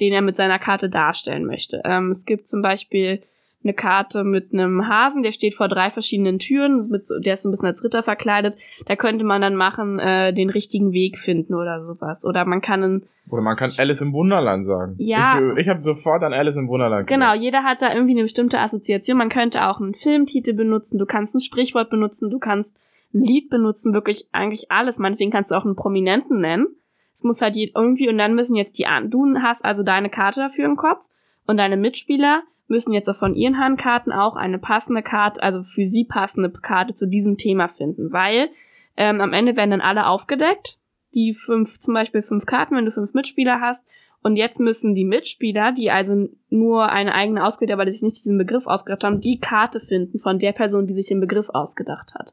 den 0.00 0.12
er 0.12 0.22
mit 0.22 0.36
seiner 0.36 0.58
Karte 0.58 0.90
darstellen 0.90 1.46
möchte. 1.46 1.80
Ähm, 1.84 2.10
es 2.10 2.24
gibt 2.24 2.46
zum 2.48 2.60
Beispiel 2.60 3.20
eine 3.64 3.74
Karte 3.74 4.24
mit 4.24 4.52
einem 4.52 4.88
Hasen, 4.88 5.22
der 5.22 5.32
steht 5.32 5.54
vor 5.54 5.68
drei 5.68 5.90
verschiedenen 5.90 6.38
Türen, 6.38 6.88
mit 6.88 7.06
so, 7.06 7.18
der 7.18 7.34
ist 7.34 7.42
so 7.42 7.48
ein 7.48 7.52
bisschen 7.52 7.68
als 7.68 7.84
Ritter 7.84 8.02
verkleidet. 8.02 8.56
Da 8.86 8.96
könnte 8.96 9.24
man 9.24 9.40
dann 9.40 9.56
machen, 9.56 9.98
äh, 9.98 10.32
den 10.32 10.50
richtigen 10.50 10.92
Weg 10.92 11.18
finden 11.18 11.54
oder 11.54 11.80
sowas. 11.80 12.24
Oder 12.24 12.44
man 12.44 12.60
kann 12.60 12.82
einen, 12.82 13.06
Oder 13.30 13.42
man 13.42 13.56
kann 13.56 13.70
Alice 13.78 14.00
im 14.00 14.12
Wunderland 14.12 14.64
sagen. 14.64 14.94
Ja. 14.98 15.40
Ich, 15.54 15.62
ich 15.62 15.68
habe 15.68 15.82
sofort 15.82 16.22
an 16.22 16.32
Alice 16.32 16.56
im 16.56 16.68
Wunderland 16.68 17.06
genau, 17.06 17.32
gedacht. 17.32 17.44
jeder 17.44 17.62
hat 17.62 17.82
da 17.82 17.92
irgendwie 17.92 18.12
eine 18.12 18.22
bestimmte 18.22 18.58
Assoziation. 18.58 19.18
Man 19.18 19.28
könnte 19.28 19.66
auch 19.66 19.80
einen 19.80 19.94
Filmtitel 19.94 20.54
benutzen, 20.54 20.98
du 20.98 21.06
kannst 21.06 21.34
ein 21.34 21.40
Sprichwort 21.40 21.90
benutzen, 21.90 22.30
du 22.30 22.38
kannst 22.38 22.80
ein 23.14 23.22
Lied 23.22 23.50
benutzen, 23.50 23.94
wirklich 23.94 24.28
eigentlich 24.32 24.70
alles. 24.70 24.98
Meinetwegen 24.98 25.30
kannst 25.30 25.50
du 25.50 25.54
auch 25.54 25.64
einen 25.64 25.76
Prominenten 25.76 26.40
nennen. 26.40 26.66
Es 27.14 27.24
muss 27.24 27.42
halt 27.42 27.56
irgendwie, 27.56 28.08
und 28.08 28.18
dann 28.18 28.34
müssen 28.34 28.56
jetzt 28.56 28.78
die, 28.78 28.86
du 29.08 29.34
hast 29.42 29.64
also 29.64 29.82
deine 29.82 30.08
Karte 30.08 30.40
dafür 30.40 30.64
im 30.64 30.76
Kopf 30.76 31.04
und 31.46 31.58
deine 31.58 31.76
Mitspieler 31.76 32.42
müssen 32.72 32.92
jetzt 32.94 33.14
von 33.14 33.34
ihren 33.34 33.58
Handkarten 33.58 34.12
auch 34.12 34.34
eine 34.34 34.58
passende 34.58 35.02
Karte, 35.02 35.42
also 35.42 35.62
für 35.62 35.84
sie 35.84 36.04
passende 36.04 36.50
Karte 36.50 36.94
zu 36.94 37.06
diesem 37.06 37.36
Thema 37.36 37.68
finden, 37.68 38.12
weil 38.12 38.48
ähm, 38.96 39.20
am 39.20 39.34
Ende 39.34 39.56
werden 39.56 39.70
dann 39.70 39.80
alle 39.82 40.06
aufgedeckt. 40.06 40.78
Die 41.14 41.34
fünf, 41.34 41.78
zum 41.78 41.92
Beispiel 41.92 42.22
fünf 42.22 42.46
Karten, 42.46 42.74
wenn 42.74 42.86
du 42.86 42.90
fünf 42.90 43.12
Mitspieler 43.12 43.60
hast. 43.60 43.84
Und 44.22 44.36
jetzt 44.36 44.58
müssen 44.58 44.94
die 44.94 45.04
Mitspieler, 45.04 45.72
die 45.72 45.90
also 45.90 46.28
nur 46.48 46.90
eine 46.90 47.14
eigene 47.14 47.44
ausgewählt 47.44 47.76
weil 47.76 47.86
sie 47.86 47.92
sich 47.92 48.02
nicht 48.02 48.16
diesen 48.16 48.38
Begriff 48.38 48.66
ausgedacht 48.66 49.04
haben, 49.04 49.20
die 49.20 49.38
Karte 49.38 49.78
finden 49.78 50.18
von 50.18 50.38
der 50.38 50.52
Person, 50.52 50.86
die 50.86 50.94
sich 50.94 51.08
den 51.08 51.20
Begriff 51.20 51.50
ausgedacht 51.50 52.14
hat. 52.14 52.32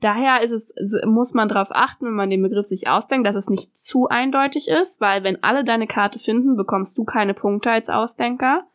Daher 0.00 0.42
ist 0.42 0.50
es, 0.50 0.74
muss 1.06 1.32
man 1.32 1.48
darauf 1.48 1.68
achten, 1.70 2.06
wenn 2.06 2.14
man 2.14 2.28
den 2.28 2.42
Begriff 2.42 2.66
sich 2.66 2.88
ausdenkt, 2.88 3.26
dass 3.26 3.36
es 3.36 3.48
nicht 3.48 3.74
zu 3.74 4.08
eindeutig 4.08 4.68
ist, 4.68 5.00
weil 5.00 5.22
wenn 5.22 5.42
alle 5.42 5.64
deine 5.64 5.86
Karte 5.86 6.18
finden, 6.18 6.56
bekommst 6.56 6.98
du 6.98 7.04
keine 7.04 7.32
Punkte 7.32 7.70
als 7.70 7.88
Ausdenker. 7.88 8.66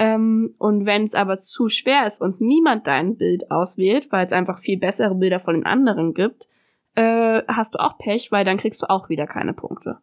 Ähm, 0.00 0.54
und 0.56 0.86
wenn 0.86 1.04
es 1.04 1.14
aber 1.14 1.36
zu 1.36 1.68
schwer 1.68 2.06
ist 2.06 2.22
und 2.22 2.40
niemand 2.40 2.86
dein 2.86 3.18
Bild 3.18 3.50
auswählt, 3.50 4.10
weil 4.10 4.24
es 4.24 4.32
einfach 4.32 4.58
viel 4.58 4.78
bessere 4.78 5.14
Bilder 5.14 5.40
von 5.40 5.52
den 5.52 5.66
anderen 5.66 6.14
gibt, 6.14 6.48
äh, 6.94 7.42
hast 7.46 7.74
du 7.74 7.80
auch 7.80 7.98
Pech, 7.98 8.32
weil 8.32 8.46
dann 8.46 8.56
kriegst 8.56 8.82
du 8.82 8.88
auch 8.88 9.10
wieder 9.10 9.26
keine 9.26 9.52
Punkte. 9.52 9.98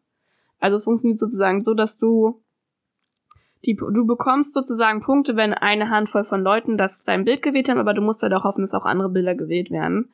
Also 0.59 0.77
es 0.77 0.83
funktioniert 0.83 1.17
sozusagen 1.17 1.63
so, 1.63 1.73
dass 1.73 1.97
du 1.97 2.43
die, 3.65 3.75
du 3.75 4.05
bekommst 4.05 4.53
sozusagen 4.53 5.01
Punkte, 5.01 5.35
wenn 5.35 5.55
eine 5.55 5.89
Handvoll 5.89 6.25
von 6.25 6.41
Leuten 6.41 6.77
das 6.77 7.03
dein 7.03 7.25
Bild 7.25 7.41
gewählt 7.41 7.67
haben, 7.67 7.79
aber 7.79 7.95
du 7.95 8.03
musst 8.03 8.21
halt 8.21 8.33
auch 8.35 8.43
hoffen, 8.43 8.61
dass 8.61 8.75
auch 8.75 8.85
andere 8.85 9.09
Bilder 9.09 9.33
gewählt 9.33 9.71
werden. 9.71 10.11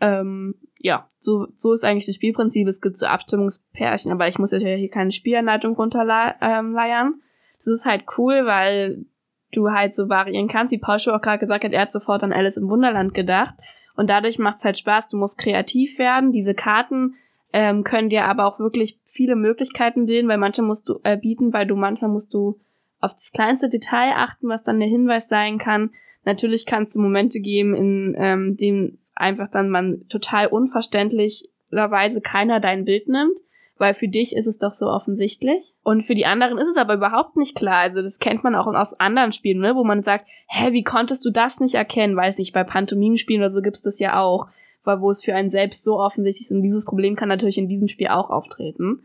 Ähm, 0.00 0.54
ja, 0.78 1.06
so, 1.18 1.46
so 1.54 1.74
ist 1.74 1.84
eigentlich 1.84 2.06
das 2.06 2.14
Spielprinzip. 2.14 2.66
Es 2.68 2.80
gibt 2.80 2.96
so 2.96 3.04
Abstimmungspärchen, 3.04 4.12
aber 4.12 4.28
ich 4.28 4.38
muss 4.38 4.50
ja 4.50 4.58
hier 4.58 4.88
keine 4.88 5.10
Spielanleitung 5.10 5.74
runterleiern. 5.74 6.36
Ähm, 6.40 7.20
das 7.58 7.66
ist 7.66 7.84
halt 7.84 8.04
cool, 8.16 8.46
weil 8.46 9.04
du 9.52 9.70
halt 9.70 9.94
so 9.94 10.08
variieren 10.08 10.48
kannst, 10.48 10.72
wie 10.72 10.78
Paul 10.78 10.96
auch 10.96 11.20
gerade 11.20 11.38
gesagt 11.38 11.64
hat, 11.64 11.72
er 11.72 11.82
hat 11.82 11.92
sofort 11.92 12.22
an 12.22 12.32
Alice 12.32 12.56
im 12.56 12.68
Wunderland 12.68 13.14
gedacht. 13.14 13.54
Und 13.94 14.10
dadurch 14.10 14.38
macht's 14.38 14.64
halt 14.64 14.78
Spaß, 14.78 15.08
du 15.08 15.16
musst 15.16 15.38
kreativ 15.38 15.98
werden. 15.98 16.32
Diese 16.32 16.54
Karten 16.54 17.14
ähm, 17.52 17.84
können 17.84 18.10
dir 18.10 18.24
aber 18.24 18.46
auch 18.46 18.58
wirklich 18.58 18.98
viele 19.04 19.36
Möglichkeiten 19.36 20.06
bilden, 20.06 20.28
weil 20.28 20.38
manche 20.38 20.62
musst 20.62 20.88
du 20.88 21.00
äh, 21.04 21.16
bieten, 21.16 21.52
weil 21.52 21.66
du 21.66 21.76
manchmal 21.76 22.10
musst 22.10 22.34
du 22.34 22.58
auf 23.00 23.14
das 23.14 23.32
kleinste 23.32 23.68
Detail 23.68 24.12
achten, 24.16 24.48
was 24.48 24.62
dann 24.62 24.80
der 24.80 24.88
Hinweis 24.88 25.28
sein 25.28 25.58
kann. 25.58 25.90
Natürlich 26.24 26.66
kann 26.66 26.82
es 26.82 26.94
Momente 26.96 27.40
geben, 27.40 27.74
in 27.74 28.16
ähm, 28.18 28.56
dem 28.56 28.98
einfach 29.14 29.48
dann 29.48 29.70
man 29.70 30.06
total 30.08 30.48
unverständlicherweise 30.48 32.20
keiner 32.20 32.60
dein 32.60 32.84
Bild 32.84 33.08
nimmt 33.08 33.38
weil 33.78 33.94
für 33.94 34.08
dich 34.08 34.34
ist 34.34 34.46
es 34.46 34.58
doch 34.58 34.72
so 34.72 34.86
offensichtlich. 34.86 35.74
Und 35.82 36.02
für 36.02 36.14
die 36.14 36.26
anderen 36.26 36.58
ist 36.58 36.68
es 36.68 36.76
aber 36.76 36.94
überhaupt 36.94 37.36
nicht 37.36 37.54
klar. 37.54 37.78
Also 37.78 38.00
das 38.02 38.18
kennt 38.18 38.42
man 38.42 38.54
auch 38.54 38.66
aus 38.66 38.98
anderen 38.98 39.32
Spielen, 39.32 39.60
ne? 39.60 39.74
wo 39.76 39.84
man 39.84 40.02
sagt, 40.02 40.26
hä, 40.48 40.72
wie 40.72 40.84
konntest 40.84 41.24
du 41.24 41.30
das 41.30 41.60
nicht 41.60 41.74
erkennen? 41.74 42.16
Weiß 42.16 42.38
nicht, 42.38 42.54
bei 42.54 42.64
Pantomimenspielen 42.64 43.42
oder 43.42 43.50
so 43.50 43.60
gibt's 43.60 43.82
das 43.82 43.98
ja 43.98 44.20
auch, 44.20 44.46
weil 44.84 45.00
wo 45.00 45.10
es 45.10 45.22
für 45.22 45.34
einen 45.34 45.50
selbst 45.50 45.84
so 45.84 45.98
offensichtlich 45.98 46.46
ist. 46.46 46.52
Und 46.52 46.62
dieses 46.62 46.86
Problem 46.86 47.16
kann 47.16 47.28
natürlich 47.28 47.58
in 47.58 47.68
diesem 47.68 47.88
Spiel 47.88 48.08
auch 48.08 48.30
auftreten. 48.30 49.02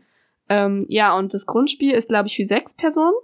Ähm, 0.48 0.86
ja, 0.88 1.16
und 1.16 1.34
das 1.34 1.46
Grundspiel 1.46 1.92
ist, 1.92 2.08
glaube 2.08 2.28
ich, 2.28 2.36
für 2.36 2.46
sechs 2.46 2.74
Personen. 2.74 3.14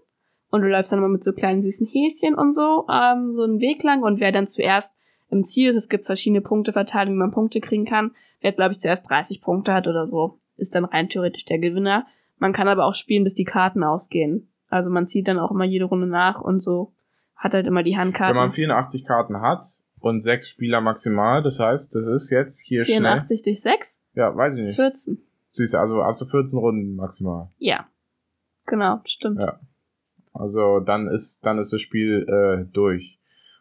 Und 0.50 0.62
du 0.62 0.68
läufst 0.68 0.92
dann 0.92 0.98
immer 0.98 1.08
mit 1.08 1.24
so 1.24 1.32
kleinen 1.32 1.62
süßen 1.62 1.86
Häschen 1.86 2.34
und 2.34 2.54
so, 2.54 2.86
ähm, 2.90 3.32
so 3.32 3.42
einen 3.42 3.60
Weg 3.60 3.82
lang. 3.82 4.02
Und 4.02 4.20
wer 4.20 4.32
dann 4.32 4.46
zuerst 4.46 4.96
im 5.30 5.44
Ziel 5.44 5.70
ist, 5.70 5.76
es 5.76 5.88
gibt 5.88 6.04
verschiedene 6.04 6.40
Punkte 6.40 6.72
verteilt, 6.72 7.08
wie 7.08 7.14
man 7.14 7.30
Punkte 7.30 7.60
kriegen 7.60 7.84
kann, 7.84 8.12
wer, 8.40 8.52
glaube 8.52 8.72
ich, 8.72 8.80
zuerst 8.80 9.08
30 9.10 9.42
Punkte 9.42 9.74
hat 9.74 9.86
oder 9.86 10.06
so 10.06 10.38
ist 10.58 10.74
dann 10.74 10.84
rein 10.84 11.08
theoretisch 11.08 11.44
der 11.44 11.58
Gewinner. 11.58 12.06
Man 12.38 12.52
kann 12.52 12.68
aber 12.68 12.86
auch 12.86 12.94
spielen, 12.94 13.24
bis 13.24 13.34
die 13.34 13.44
Karten 13.44 13.82
ausgehen. 13.82 14.48
Also 14.68 14.90
man 14.90 15.06
zieht 15.06 15.28
dann 15.28 15.38
auch 15.38 15.50
immer 15.50 15.64
jede 15.64 15.86
Runde 15.86 16.06
nach 16.06 16.40
und 16.40 16.60
so 16.60 16.92
hat 17.38 17.54
halt 17.54 17.66
immer 17.66 17.82
die 17.82 17.96
Handkarten. 17.96 18.34
Wenn 18.34 18.42
man 18.42 18.50
84 18.50 19.04
Karten 19.04 19.40
hat 19.40 19.64
und 20.00 20.20
sechs 20.20 20.48
Spieler 20.48 20.80
maximal, 20.80 21.42
das 21.42 21.60
heißt, 21.60 21.94
das 21.94 22.06
ist 22.06 22.30
jetzt 22.30 22.60
hier 22.60 22.84
84 22.84 23.38
schnell. 23.38 23.54
durch 23.54 23.62
6? 23.62 23.98
Ja, 24.14 24.36
weiß 24.36 24.58
ich 24.58 24.66
nicht. 24.66 24.76
14. 24.76 25.22
Siehst 25.48 25.74
du, 25.74 25.78
also 25.78 26.04
hast 26.04 26.20
du 26.20 26.26
14 26.26 26.58
Runden 26.58 26.96
maximal. 26.96 27.48
Ja. 27.58 27.86
Genau, 28.66 29.00
stimmt. 29.04 29.40
Ja. 29.40 29.60
Also 30.34 30.80
dann 30.80 31.08
ist 31.08 31.46
dann 31.46 31.58
ist 31.58 31.72
das 31.72 31.80
Spiel 31.80 32.26
äh, 32.28 32.70
durch. 32.72 33.17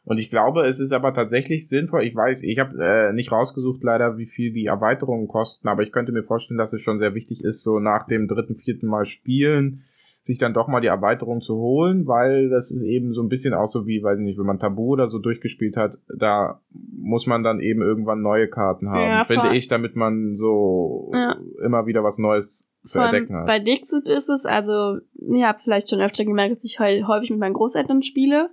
Und 0.07 0.21
ich 0.21 0.29
glaube, 0.29 0.65
es 0.65 0.79
ist 0.79 0.93
aber 0.93 1.13
tatsächlich 1.13 1.67
sinnvoll. 1.67 2.03
Ich 2.03 2.15
weiß, 2.15 2.43
ich 2.43 2.59
habe 2.59 2.81
äh, 2.81 3.11
nicht 3.11 3.33
rausgesucht 3.33 3.83
leider, 3.83 4.17
wie 4.17 4.25
viel 4.25 4.53
die 4.53 4.67
Erweiterungen 4.67 5.27
kosten, 5.27 5.67
aber 5.67 5.83
ich 5.83 5.91
könnte 5.91 6.13
mir 6.13 6.23
vorstellen, 6.23 6.57
dass 6.57 6.71
es 6.71 6.79
schon 6.79 6.97
sehr 6.97 7.13
wichtig 7.13 7.43
ist, 7.43 7.61
so 7.61 7.79
nach 7.79 8.07
dem 8.07 8.25
dritten, 8.25 8.55
vierten 8.55 8.87
Mal 8.87 9.03
spielen, 9.03 9.81
sich 10.21 10.37
dann 10.37 10.53
doch 10.53 10.69
mal 10.69 10.79
die 10.79 10.87
Erweiterung 10.87 11.41
zu 11.41 11.57
holen, 11.57 12.07
weil 12.07 12.47
das 12.47 12.71
ist 12.71 12.83
eben 12.83 13.11
so 13.11 13.21
ein 13.21 13.27
bisschen 13.27 13.53
auch 13.53 13.67
so 13.67 13.85
wie, 13.85 14.01
weiß 14.01 14.19
ich 14.19 14.23
nicht, 14.23 14.39
wenn 14.39 14.45
man 14.45 14.59
Tabu 14.59 14.93
oder 14.93 15.07
so 15.07 15.19
durchgespielt 15.19 15.75
hat, 15.75 15.97
da 16.17 16.61
muss 16.71 17.27
man 17.27 17.43
dann 17.43 17.59
eben 17.59 17.81
irgendwann 17.81 18.21
neue 18.21 18.47
Karten 18.47 18.89
haben, 18.89 19.09
ja, 19.09 19.23
finde 19.25 19.57
ich, 19.57 19.67
damit 19.67 19.97
man 19.97 20.35
so 20.35 21.11
ja. 21.13 21.35
immer 21.65 21.85
wieder 21.85 22.05
was 22.05 22.17
Neues 22.17 22.71
zu 22.85 22.99
entdecken 22.99 23.35
hat. 23.35 23.45
Bei 23.45 23.59
Dixit 23.59 24.07
ist 24.07 24.29
es, 24.29 24.45
also, 24.45 24.99
ihr 25.15 25.47
habt 25.47 25.59
vielleicht 25.59 25.89
schon 25.89 25.99
öfter 25.99 26.23
gemerkt, 26.23 26.55
dass 26.55 26.63
ich 26.63 26.79
häufig 26.79 27.29
mit 27.29 27.39
meinen 27.39 27.53
Großeltern 27.53 28.01
spiele. 28.01 28.51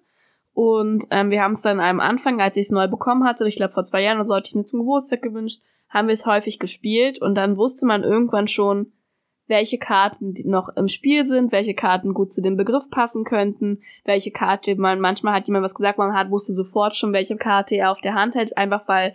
Und 0.54 1.04
ähm, 1.10 1.30
wir 1.30 1.42
haben 1.42 1.52
es 1.52 1.62
dann 1.62 1.80
am 1.80 1.98
Anfang, 2.00 2.40
als 2.40 2.56
ich 2.56 2.66
es 2.66 2.70
neu 2.70 2.86
bekommen 2.86 3.24
hatte, 3.24 3.46
ich 3.46 3.56
glaube 3.56 3.72
vor 3.72 3.84
zwei 3.84 4.02
Jahren 4.02 4.18
oder 4.18 4.24
so 4.24 4.34
hatte 4.34 4.48
ich 4.48 4.54
mir 4.54 4.64
zum 4.64 4.80
Geburtstag 4.80 5.20
gewünscht, 5.20 5.62
haben 5.88 6.06
wir 6.08 6.14
es 6.14 6.26
häufig 6.26 6.60
gespielt. 6.60 7.20
Und 7.20 7.34
dann 7.34 7.56
wusste 7.56 7.86
man 7.86 8.04
irgendwann 8.04 8.46
schon, 8.46 8.92
welche 9.46 9.78
Karten 9.78 10.34
noch 10.44 10.68
im 10.76 10.88
Spiel 10.88 11.24
sind, 11.24 11.52
welche 11.52 11.74
Karten 11.74 12.14
gut 12.14 12.32
zu 12.32 12.40
dem 12.40 12.56
Begriff 12.56 12.88
passen 12.88 13.24
könnten, 13.24 13.80
welche 14.04 14.30
Karte 14.30 14.76
man, 14.76 15.00
manchmal 15.00 15.34
hat 15.34 15.48
jemand 15.48 15.64
was 15.64 15.74
gesagt, 15.74 15.98
man 15.98 16.14
hat, 16.14 16.30
wusste 16.30 16.54
sofort 16.54 16.96
schon, 16.96 17.12
welche 17.12 17.36
Karte 17.36 17.74
er 17.74 17.90
auf 17.90 18.00
der 18.00 18.14
Hand 18.14 18.36
hält, 18.36 18.56
einfach 18.56 18.88
weil 18.88 19.12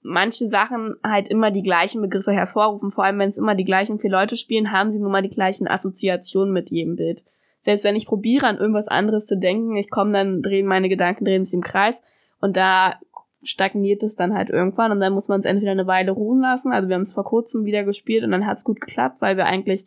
manche 0.00 0.48
Sachen 0.48 0.96
halt 1.04 1.28
immer 1.28 1.50
die 1.50 1.62
gleichen 1.62 2.00
Begriffe 2.00 2.32
hervorrufen, 2.32 2.90
vor 2.90 3.04
allem 3.04 3.18
wenn 3.18 3.28
es 3.28 3.36
immer 3.36 3.54
die 3.54 3.64
gleichen 3.64 3.98
vier 3.98 4.10
Leute 4.10 4.36
spielen, 4.36 4.72
haben 4.72 4.90
sie 4.90 5.00
nun 5.00 5.12
mal 5.12 5.22
die 5.22 5.28
gleichen 5.28 5.68
Assoziationen 5.68 6.52
mit 6.52 6.70
jedem 6.70 6.96
Bild 6.96 7.22
selbst 7.62 7.84
wenn 7.84 7.96
ich 7.96 8.06
probiere, 8.06 8.46
an 8.46 8.58
irgendwas 8.58 8.88
anderes 8.88 9.26
zu 9.26 9.38
denken, 9.38 9.76
ich 9.76 9.90
komme 9.90 10.12
dann, 10.12 10.42
drehen 10.42 10.66
meine 10.66 10.88
Gedanken 10.88 11.24
drehen 11.24 11.44
sich 11.44 11.54
im 11.54 11.62
Kreis 11.62 12.02
und 12.40 12.56
da 12.56 12.98
stagniert 13.44 14.02
es 14.02 14.16
dann 14.16 14.34
halt 14.34 14.50
irgendwann 14.50 14.92
und 14.92 15.00
dann 15.00 15.12
muss 15.12 15.28
man 15.28 15.40
es 15.40 15.46
entweder 15.46 15.72
eine 15.72 15.86
Weile 15.86 16.12
ruhen 16.12 16.40
lassen. 16.40 16.72
Also 16.72 16.88
wir 16.88 16.94
haben 16.94 17.02
es 17.02 17.14
vor 17.14 17.24
kurzem 17.24 17.64
wieder 17.64 17.84
gespielt 17.84 18.24
und 18.24 18.30
dann 18.30 18.46
hat 18.46 18.56
es 18.56 18.64
gut 18.64 18.80
geklappt, 18.80 19.20
weil 19.20 19.36
wir 19.36 19.46
eigentlich 19.46 19.86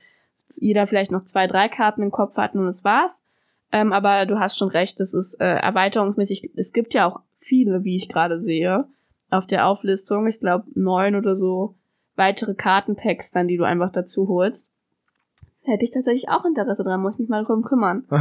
jeder 0.60 0.88
vielleicht 0.88 1.12
noch 1.12 1.24
zwei, 1.24 1.48
drei 1.48 1.70
Karten 1.70 2.02
im 2.02 2.12
Kopf 2.12 2.38
hatten 2.38 2.60
und 2.60 2.68
es 2.68 2.84
war's. 2.84 3.24
Ähm, 3.72 3.94
aber 3.94 4.26
du 4.26 4.40
hast 4.40 4.58
schon 4.58 4.70
recht, 4.70 5.00
das 5.00 5.14
ist 5.14 5.36
äh, 5.42 5.56
erweiterungsmäßig. 5.56 6.52
Es 6.56 6.72
gibt 6.72 6.94
ja 6.94 7.08
auch 7.08 7.22
viele, 7.38 7.84
wie 7.84 7.96
ich 7.96 8.10
gerade 8.10 8.40
sehe, 8.40 8.88
auf 9.30 9.48
der 9.48 9.68
Auflistung. 9.68 10.28
Ich 10.28 10.40
glaube 10.40 10.66
neun 10.76 11.16
oder 11.16 11.36
so 11.36 11.76
weitere 12.16 12.54
Kartenpacks 12.54 13.32
dann, 13.32 13.48
die 13.48 13.58
du 13.58 13.64
einfach 13.64 13.92
dazu 13.92 14.28
holst. 14.28 14.72
Hätte 15.66 15.84
ich 15.84 15.92
tatsächlich 15.92 16.30
auch 16.30 16.46
Interesse 16.46 16.84
dran, 16.84 17.02
muss 17.02 17.20
mich 17.20 17.30
mal 17.30 17.44
drum 17.44 17.64
kümmern. 17.64 18.08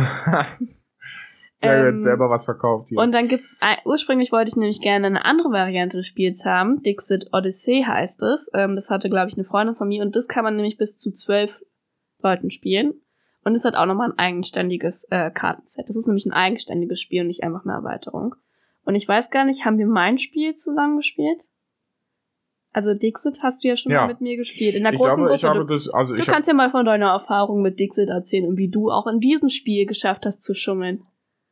Sehr 1.57 1.89
ähm, 1.89 2.01
selber 2.01 2.31
was 2.31 2.45
verkauft 2.45 2.89
hier. 2.89 2.99
Und 2.99 3.13
dann 3.13 3.29
gibt's, 3.29 3.59
ursprünglich 3.85 4.33
wollte 4.33 4.51
ich 4.51 4.57
nämlich 4.57 4.81
gerne 4.81 5.07
eine 5.07 5.25
andere 5.25 5.51
Variante 5.51 5.97
des 5.99 6.07
Spiels 6.07 6.45
haben. 6.45 6.83
Dixit 6.83 7.29
Odyssey 7.33 7.85
heißt 7.87 8.23
es. 8.23 8.51
Ähm, 8.55 8.75
das 8.75 8.91
hatte, 8.91 9.09
glaube 9.09 9.29
ich, 9.29 9.35
eine 9.35 9.45
Freundin 9.45 9.75
von 9.75 9.89
mir 9.89 10.03
und 10.03 10.17
das 10.17 10.27
kann 10.27 10.45
man 10.45 10.57
nämlich 10.57 10.77
bis 10.77 10.97
zu 10.97 11.13
zwölf 11.13 11.63
Leuten 12.23 12.51
spielen. 12.51 12.95
Und 13.45 13.55
es 13.55 13.65
hat 13.65 13.77
auch 13.77 13.87
nochmal 13.87 14.11
ein 14.11 14.19
eigenständiges 14.19 15.05
äh, 15.11 15.31
Kartenset. 15.31 15.89
Das 15.89 15.97
ist 15.97 16.07
nämlich 16.07 16.27
ein 16.27 16.33
eigenständiges 16.33 17.01
Spiel 17.01 17.21
und 17.21 17.29
nicht 17.29 17.45
einfach 17.45 17.65
eine 17.65 17.75
Erweiterung. 17.75 18.35
Und 18.85 18.95
ich 18.95 19.07
weiß 19.07 19.31
gar 19.31 19.45
nicht, 19.45 19.65
haben 19.65 19.79
wir 19.79 19.87
mein 19.87 20.19
Spiel 20.19 20.55
zusammengespielt? 20.55 21.45
Also 22.75 22.93
Dixit 22.93 23.39
hast 23.45 23.63
du 23.63 23.69
ja 23.69 23.77
schon 23.77 23.93
ja. 23.93 24.01
mal 24.01 24.09
mit 24.09 24.21
mir 24.21 24.37
gespielt. 24.37 24.75
In 24.75 24.83
der 24.83 24.93
ich 24.93 24.99
großen 24.99 25.25
glaube, 25.25 25.31
Gruppe. 25.31 25.37
Ich 25.37 25.45
habe 25.45 25.65
das, 25.65 25.89
also 25.89 26.17
du 26.17 26.21
ich 26.21 26.27
kannst 26.27 26.49
ja 26.49 26.55
mal 26.55 26.71
von 26.71 26.85
deiner 26.85 27.07
Erfahrung 27.07 27.63
mit 27.63 27.79
Dixit 27.79 28.09
erzählen 28.09 28.47
und 28.47 28.59
wie 28.59 28.69
du 28.69 28.91
auch 28.91 29.07
in 29.07 29.21
diesem 29.21 29.49
Spiel 29.49 29.87
geschafft 29.87 30.27
hast 30.27 30.43
zu 30.43 30.55
schummeln. 30.55 31.05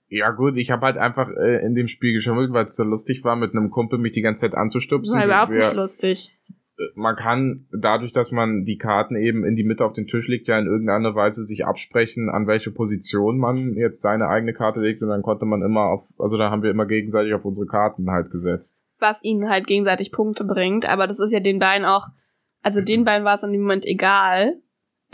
Ja 0.08 0.32
gut, 0.32 0.56
ich 0.56 0.72
habe 0.72 0.84
halt 0.84 0.96
einfach 0.98 1.30
äh, 1.30 1.64
in 1.64 1.76
dem 1.76 1.86
Spiel 1.86 2.12
geschummelt, 2.12 2.52
weil 2.52 2.64
es 2.64 2.74
so 2.74 2.82
lustig 2.82 3.22
war, 3.22 3.36
mit 3.36 3.54
einem 3.54 3.70
Kumpel 3.70 4.00
mich 4.00 4.12
die 4.12 4.20
ganze 4.20 4.40
Zeit 4.40 4.56
anzustupsen. 4.56 5.16
War 5.16 5.24
überhaupt 5.24 5.52
nicht 5.52 5.74
lustig. 5.74 6.36
Äh, 6.76 6.82
man 6.96 7.14
kann 7.14 7.68
dadurch, 7.70 8.10
dass 8.10 8.32
man 8.32 8.64
die 8.64 8.76
Karten 8.76 9.14
eben 9.14 9.44
in 9.44 9.54
die 9.54 9.64
Mitte 9.64 9.84
auf 9.84 9.92
den 9.92 10.08
Tisch 10.08 10.26
legt, 10.26 10.48
ja 10.48 10.58
in 10.58 10.66
irgendeiner 10.66 11.14
Weise 11.14 11.44
sich 11.44 11.64
absprechen, 11.64 12.30
an 12.30 12.48
welche 12.48 12.72
Position 12.72 13.38
man 13.38 13.74
jetzt 13.74 14.02
seine 14.02 14.26
eigene 14.26 14.54
Karte 14.54 14.80
legt 14.80 15.02
und 15.02 15.08
dann 15.08 15.22
konnte 15.22 15.46
man 15.46 15.62
immer 15.62 15.84
auf, 15.84 16.02
also 16.18 16.36
da 16.36 16.50
haben 16.50 16.64
wir 16.64 16.70
immer 16.72 16.86
gegenseitig 16.86 17.32
auf 17.32 17.44
unsere 17.44 17.68
Karten 17.68 18.10
halt 18.10 18.32
gesetzt 18.32 18.84
was 19.02 19.22
ihnen 19.22 19.50
halt 19.50 19.66
gegenseitig 19.66 20.12
Punkte 20.12 20.44
bringt. 20.44 20.88
Aber 20.88 21.06
das 21.06 21.20
ist 21.20 21.32
ja 21.32 21.40
den 21.40 21.58
beiden 21.58 21.86
auch, 21.86 22.08
also 22.62 22.80
den 22.80 23.00
mhm. 23.00 23.04
beiden 23.04 23.24
war 23.24 23.34
es 23.34 23.44
an 23.44 23.52
dem 23.52 23.62
Moment 23.62 23.84
egal, 23.84 24.62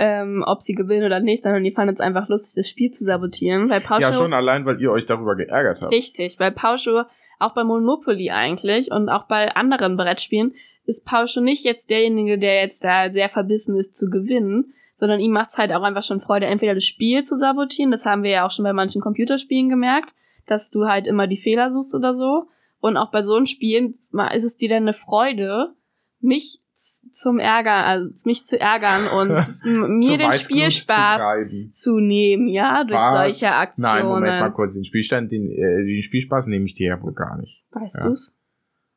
ähm, 0.00 0.44
ob 0.46 0.62
sie 0.62 0.74
gewinnen 0.74 1.04
oder 1.04 1.18
nicht, 1.18 1.42
sondern 1.42 1.64
die 1.64 1.72
fanden 1.72 1.92
es 1.92 2.00
einfach 2.00 2.28
lustig, 2.28 2.54
das 2.54 2.68
Spiel 2.68 2.92
zu 2.92 3.04
sabotieren. 3.04 3.68
Weil 3.68 3.80
Pauscho, 3.80 4.02
ja, 4.02 4.12
schon 4.12 4.32
allein, 4.32 4.64
weil 4.64 4.80
ihr 4.80 4.92
euch 4.92 5.06
darüber 5.06 5.34
geärgert 5.34 5.80
habt. 5.82 5.92
Richtig, 5.92 6.38
weil 6.38 6.52
Pauscho 6.52 7.02
auch 7.40 7.52
bei 7.52 7.64
Monopoly 7.64 8.30
eigentlich 8.30 8.92
und 8.92 9.08
auch 9.08 9.24
bei 9.24 9.56
anderen 9.56 9.96
Brettspielen 9.96 10.54
ist 10.84 11.04
Pauscho 11.04 11.40
nicht 11.40 11.64
jetzt 11.64 11.90
derjenige, 11.90 12.38
der 12.38 12.62
jetzt 12.62 12.84
da 12.84 13.10
sehr 13.10 13.28
verbissen 13.28 13.76
ist 13.76 13.96
zu 13.96 14.08
gewinnen, 14.08 14.72
sondern 14.94 15.20
ihm 15.20 15.32
macht's 15.32 15.58
halt 15.58 15.72
auch 15.72 15.82
einfach 15.82 16.04
schon 16.04 16.20
Freude, 16.20 16.46
entweder 16.46 16.74
das 16.74 16.84
Spiel 16.84 17.24
zu 17.24 17.36
sabotieren, 17.36 17.90
das 17.90 18.06
haben 18.06 18.22
wir 18.22 18.30
ja 18.30 18.46
auch 18.46 18.50
schon 18.50 18.64
bei 18.64 18.72
manchen 18.72 19.00
Computerspielen 19.00 19.68
gemerkt, 19.68 20.14
dass 20.46 20.70
du 20.70 20.86
halt 20.86 21.06
immer 21.06 21.26
die 21.26 21.36
Fehler 21.36 21.70
suchst 21.70 21.94
oder 21.94 22.14
so, 22.14 22.48
und 22.80 22.96
auch 22.96 23.10
bei 23.10 23.22
so 23.22 23.34
einem 23.34 23.46
Spiel 23.46 23.94
ist 24.34 24.44
es 24.44 24.56
dir 24.56 24.68
dann 24.68 24.82
eine 24.82 24.92
Freude, 24.92 25.74
mich 26.20 26.62
zum 26.72 27.38
Ärger, 27.38 27.86
also 27.86 28.08
mich 28.24 28.46
zu 28.46 28.60
ärgern 28.60 29.06
und 29.08 29.28
mir 29.98 30.18
den 30.18 30.32
Spielspaß 30.32 31.22
zu, 31.48 31.70
zu, 31.70 32.00
nehmen, 32.00 32.48
ja, 32.48 32.84
durch 32.84 33.00
Was? 33.00 33.30
solche 33.32 33.52
Aktionen. 33.52 33.94
Nein, 33.94 34.06
Moment 34.06 34.40
mal 34.40 34.50
kurz, 34.50 34.74
den 34.74 34.84
Spielstand, 34.84 35.32
den, 35.32 35.50
äh, 35.50 35.84
den 35.84 36.02
Spielspaß 36.02 36.46
nehme 36.46 36.66
ich 36.66 36.74
dir 36.74 36.88
ja 36.88 37.02
wohl 37.02 37.14
gar 37.14 37.36
nicht. 37.38 37.66
Weißt 37.72 37.96
ja. 37.98 38.06
du's? 38.06 38.38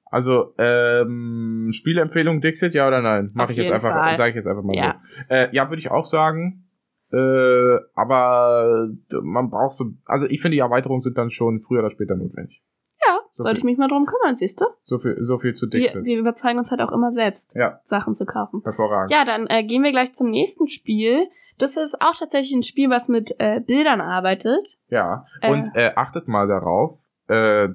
Also, 0.05 0.53
ähm, 0.57 1.69
Spielempfehlung 1.71 2.41
Dixit, 2.41 2.73
ja 2.73 2.87
oder 2.87 3.01
nein? 3.01 3.31
Mach 3.33 3.45
Auf 3.45 3.51
ich 3.51 3.57
jetzt 3.57 3.71
einfach, 3.71 4.15
sage 4.15 4.31
ich 4.31 4.35
jetzt 4.35 4.47
einfach 4.47 4.63
mal 4.63 4.75
ja. 4.75 5.01
so. 5.01 5.33
Äh, 5.33 5.55
ja, 5.55 5.69
würde 5.69 5.79
ich 5.79 5.89
auch 5.89 6.05
sagen. 6.05 6.67
Äh, 7.13 7.77
aber 7.95 8.89
man 9.23 9.49
braucht 9.49 9.73
so, 9.73 9.93
also 10.05 10.27
ich 10.27 10.41
finde, 10.41 10.55
die 10.55 10.59
Erweiterungen 10.59 11.01
sind 11.01 11.17
dann 11.17 11.29
schon 11.29 11.61
früher 11.61 11.79
oder 11.79 11.89
später 11.89 12.15
notwendig. 12.15 12.61
So 13.33 13.43
sollte 13.43 13.59
ich 13.59 13.63
mich 13.63 13.77
mal 13.77 13.87
drum 13.87 14.05
kümmern, 14.05 14.35
siehst 14.35 14.59
du? 14.61 14.65
So 14.83 14.97
viel, 14.97 15.17
so 15.21 15.37
viel 15.37 15.53
zu 15.53 15.65
Wir, 15.71 15.79
Dixit. 15.81 16.05
wir 16.05 16.17
überzeugen 16.19 16.57
uns 16.59 16.69
halt 16.71 16.81
auch 16.81 16.91
immer 16.91 17.11
selbst, 17.11 17.55
Ja, 17.55 17.79
Sachen 17.83 18.13
zu 18.13 18.25
kaufen. 18.25 18.61
hervorragend. 18.63 19.11
Ja, 19.11 19.23
dann 19.25 19.47
äh, 19.47 19.63
gehen 19.63 19.83
wir 19.83 19.91
gleich 19.91 20.13
zum 20.13 20.29
nächsten 20.29 20.67
Spiel. 20.67 21.27
Das 21.57 21.77
ist 21.77 22.01
auch 22.01 22.15
tatsächlich 22.17 22.53
ein 22.53 22.63
Spiel, 22.63 22.89
was 22.89 23.07
mit 23.07 23.35
äh, 23.39 23.61
Bildern 23.61 24.01
arbeitet. 24.01 24.79
Ja, 24.89 25.25
Äh. 25.41 25.51
und 25.51 25.69
äh, 25.75 25.91
achtet 25.95 26.27
mal 26.27 26.47
darauf, 26.47 26.99
äh, 27.27 27.69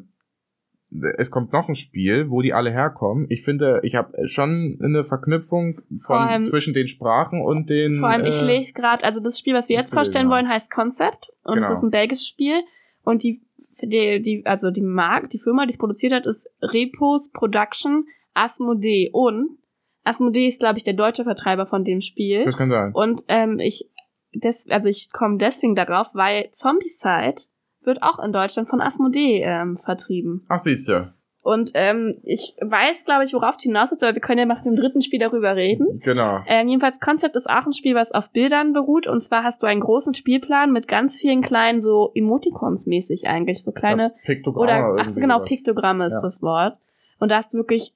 es 1.18 1.30
kommt 1.30 1.52
noch 1.52 1.68
ein 1.68 1.74
Spiel, 1.74 2.30
wo 2.30 2.42
die 2.42 2.52
alle 2.54 2.70
herkommen. 2.70 3.26
Ich 3.28 3.42
finde, 3.44 3.80
ich 3.82 3.96
habe 3.96 4.26
schon 4.26 4.78
eine 4.82 5.04
Verknüpfung 5.04 5.80
von 6.00 6.16
allem- 6.18 6.44
zwischen 6.44 6.74
den 6.74 6.86
Sprachen 6.86 7.42
und 7.44 7.68
den. 7.68 7.96
Vor 7.98 8.08
allem, 8.08 8.24
ich 8.24 8.40
äh, 8.40 8.44
lese 8.46 8.72
gerade, 8.72 9.04
also 9.04 9.20
das 9.20 9.38
Spiel, 9.38 9.54
was 9.54 9.68
wir 9.68 9.76
jetzt 9.76 9.92
vorstellen 9.92 10.28
wollen, 10.30 10.48
heißt 10.48 10.70
Concept. 10.70 11.32
Und 11.44 11.58
es 11.58 11.62
Genau. 11.66 11.72
ist 11.72 11.82
ein 11.82 11.90
belgisches 11.90 12.26
Spiel. 12.26 12.60
Und 13.02 13.22
die, 13.24 13.42
die, 13.82 14.22
die, 14.22 14.46
also 14.46 14.70
die 14.70 14.82
Mark, 14.82 15.30
die 15.30 15.38
Firma, 15.38 15.66
die 15.66 15.70
es 15.70 15.78
produziert 15.78 16.12
hat, 16.12 16.26
ist 16.26 16.50
Repos 16.60 17.30
Production 17.32 18.06
Asmodee. 18.34 19.10
Und 19.12 19.58
Asmodee 20.04 20.46
ist, 20.46 20.60
glaube 20.60 20.78
ich, 20.78 20.84
der 20.84 20.94
deutsche 20.94 21.24
Vertreiber 21.24 21.66
von 21.66 21.84
dem 21.84 22.00
Spiel. 22.00 22.44
Das 22.44 22.56
kann 22.56 22.70
sein. 22.70 22.92
Und 22.92 23.22
ähm, 23.28 23.58
ich, 23.58 23.90
des, 24.32 24.68
also 24.70 24.88
ich 24.88 25.12
komme 25.12 25.38
deswegen 25.38 25.74
darauf, 25.74 26.14
weil 26.14 26.50
Zombicide 26.50 27.42
wird 27.82 28.02
auch 28.02 28.18
in 28.18 28.32
Deutschland 28.32 28.68
von 28.68 28.80
Asmodee 28.80 29.42
ähm, 29.42 29.76
vertrieben. 29.76 30.44
Ach, 30.48 30.58
siehst 30.58 30.88
du. 30.88 31.12
Und 31.46 31.70
ähm, 31.74 32.16
ich 32.24 32.56
weiß, 32.60 33.04
glaube 33.04 33.22
ich, 33.22 33.32
worauf 33.32 33.56
du 33.56 33.62
hinaus 33.62 33.92
willst, 33.92 34.02
aber 34.02 34.14
wir 34.14 34.20
können 34.20 34.40
ja 34.40 34.46
nach 34.46 34.62
dem 34.62 34.74
dritten 34.74 35.00
Spiel 35.00 35.20
darüber 35.20 35.54
reden. 35.54 36.00
Genau. 36.00 36.40
Ähm, 36.48 36.66
jedenfalls, 36.66 36.98
Concept 36.98 37.36
ist 37.36 37.48
auch 37.48 37.64
ein 37.64 37.72
Spiel, 37.72 37.94
was 37.94 38.10
auf 38.10 38.32
Bildern 38.32 38.72
beruht. 38.72 39.06
Und 39.06 39.20
zwar 39.20 39.44
hast 39.44 39.62
du 39.62 39.68
einen 39.68 39.78
großen 39.80 40.14
Spielplan 40.14 40.72
mit 40.72 40.88
ganz 40.88 41.16
vielen 41.16 41.42
kleinen, 41.42 41.80
so 41.80 42.10
Emoticons 42.16 42.86
mäßig 42.86 43.28
eigentlich, 43.28 43.62
so 43.62 43.70
kleine, 43.70 44.12
Piktogramme 44.24 44.90
oder, 44.94 45.02
ach 45.04 45.08
so 45.08 45.20
genau. 45.20 45.38
Piktogramme 45.38 46.06
ist 46.06 46.14
Ja. 46.14 46.20
das 46.22 46.42
Wort. 46.42 46.78
Und 47.20 47.30
da 47.30 47.36
hast 47.36 47.54
du 47.54 47.58
wirklich 47.58 47.94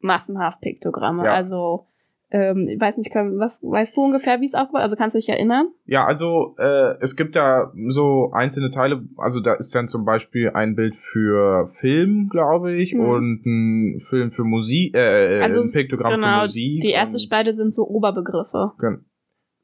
massenhaft 0.00 0.60
Piktogramme. 0.60 1.26
Ja. 1.26 1.32
Also, 1.32 1.86
ähm, 2.34 2.66
ich 2.68 2.80
weiß 2.80 2.96
nicht, 2.96 3.12
können- 3.12 3.38
was 3.38 3.62
weißt 3.62 3.96
du 3.96 4.02
ungefähr, 4.02 4.40
wie 4.40 4.44
es 4.46 4.54
aufgebaut 4.54 4.82
Also 4.82 4.96
kannst 4.96 5.14
du 5.14 5.18
dich 5.20 5.28
erinnern? 5.28 5.68
Ja, 5.86 6.04
also 6.04 6.54
äh, 6.58 6.94
es 7.00 7.14
gibt 7.16 7.36
da 7.36 7.72
so 7.88 8.30
einzelne 8.32 8.70
Teile, 8.70 9.02
also 9.16 9.40
da 9.40 9.54
ist 9.54 9.74
dann 9.74 9.86
zum 9.86 10.04
Beispiel 10.04 10.50
ein 10.50 10.74
Bild 10.74 10.96
für 10.96 11.66
Film, 11.68 12.28
glaube 12.30 12.72
ich, 12.72 12.92
Hm. 12.92 13.00
und 13.00 13.46
ein 13.46 14.00
Film 14.00 14.30
für 14.30 14.44
Musik, 14.44 14.94
äh, 14.96 15.40
Also 15.42 15.60
ein 15.60 15.70
Piktogramm 15.72 16.14
genau, 16.16 16.40
für 16.40 16.46
Musik. 16.46 16.82
Die 16.82 16.90
erste 16.90 17.18
Spalte 17.20 17.54
sind 17.54 17.72
so 17.72 17.86
Oberbegriffe. 17.86 18.72
Gen- 18.80 19.04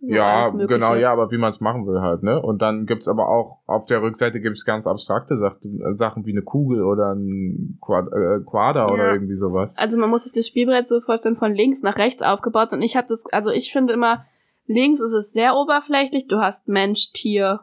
So 0.02 0.14
ja, 0.14 0.48
genau, 0.50 0.94
ja, 0.94 1.12
aber 1.12 1.30
wie 1.30 1.36
man 1.36 1.50
es 1.50 1.60
machen 1.60 1.86
will 1.86 2.00
halt, 2.00 2.22
ne? 2.22 2.40
Und 2.40 2.62
dann 2.62 2.86
gibt's 2.86 3.06
aber 3.06 3.28
auch, 3.28 3.58
auf 3.66 3.84
der 3.84 4.00
Rückseite 4.00 4.40
gibt's 4.40 4.64
ganz 4.64 4.86
abstrakte 4.86 5.36
Sachen, 5.36 5.94
Sachen 5.94 6.24
wie 6.24 6.30
eine 6.30 6.40
Kugel 6.42 6.82
oder 6.82 7.14
ein 7.14 7.78
Quad, 7.82 8.06
äh, 8.06 8.40
Quader 8.44 8.86
Ja. 8.88 8.94
oder 8.94 9.12
irgendwie 9.12 9.36
sowas. 9.36 9.76
Also 9.78 9.98
man 9.98 10.08
muss 10.08 10.24
sich 10.24 10.32
das 10.32 10.46
Spielbrett 10.46 10.88
so 10.88 11.02
vorstellen, 11.02 11.36
von 11.36 11.54
links 11.54 11.82
nach 11.82 11.98
rechts 11.98 12.22
aufgebaut. 12.22 12.72
Und 12.72 12.80
ich 12.80 12.96
habe 12.96 13.08
das, 13.08 13.24
also 13.30 13.50
ich 13.50 13.72
finde 13.72 13.92
immer, 13.92 14.24
links 14.66 15.00
ist 15.00 15.12
es 15.12 15.32
sehr 15.32 15.54
oberflächlich. 15.54 16.28
Du 16.28 16.38
hast 16.38 16.68
Mensch, 16.68 17.12
Tier, 17.12 17.60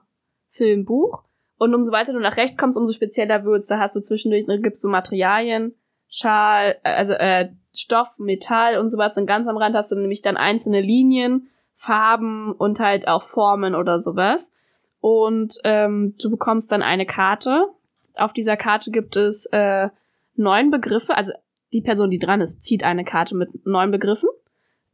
Film, 0.50 0.86
Buch. 0.86 1.24
Und 1.58 1.74
umso 1.74 1.92
weiter 1.92 2.14
du 2.14 2.20
nach 2.20 2.38
rechts 2.38 2.56
kommst, 2.56 2.78
umso 2.78 2.94
spezieller 2.94 3.44
wird's. 3.46 3.66
Da 3.66 3.80
hast 3.80 3.96
du 3.96 4.00
zwischendurch, 4.00 4.46
da 4.46 4.58
gibt's 4.58 4.82
so 4.82 4.90
Materialien, 4.90 5.74
Schal, 6.08 6.76
äh, 6.84 6.92
also 6.94 7.14
äh, 7.14 7.50
Stoff, 7.74 8.20
Metall 8.20 8.80
und 8.80 8.90
so 8.90 9.00
was. 9.00 9.18
Und 9.18 9.26
ganz 9.26 9.48
am 9.48 9.58
Rand 9.58 9.76
hast 9.76 9.92
du 9.92 9.96
nämlich 9.96 10.22
dann 10.22 10.38
einzelne 10.38 10.82
Linien, 10.82 11.48
Farben 11.78 12.52
und 12.52 12.80
halt 12.80 13.08
auch 13.08 13.24
Formen 13.24 13.76
oder 13.76 14.00
sowas. 14.00 14.52
Und 15.00 15.60
ähm, 15.64 16.16
du 16.20 16.32
bekommst 16.32 16.72
dann 16.72 16.82
eine 16.82 17.06
Karte. 17.06 17.68
Auf 18.16 18.34
dieser 18.34 18.58
Karte 18.58 18.90
gibt 18.90 19.16
es 19.16 19.46
äh, 19.52 19.90
neun 20.36 20.72
Begriffe. 20.72 21.16
Also 21.16 21.34
die 21.72 21.82
Person, 21.82 22.10
die 22.10 22.18
dran 22.18 22.42
ist, 22.42 22.64
zieht 22.64 22.84
eine 22.84 23.06
Karte 23.06 23.36
mit 23.36 23.66
neun 23.66 23.92
Begriffen. 23.92 24.30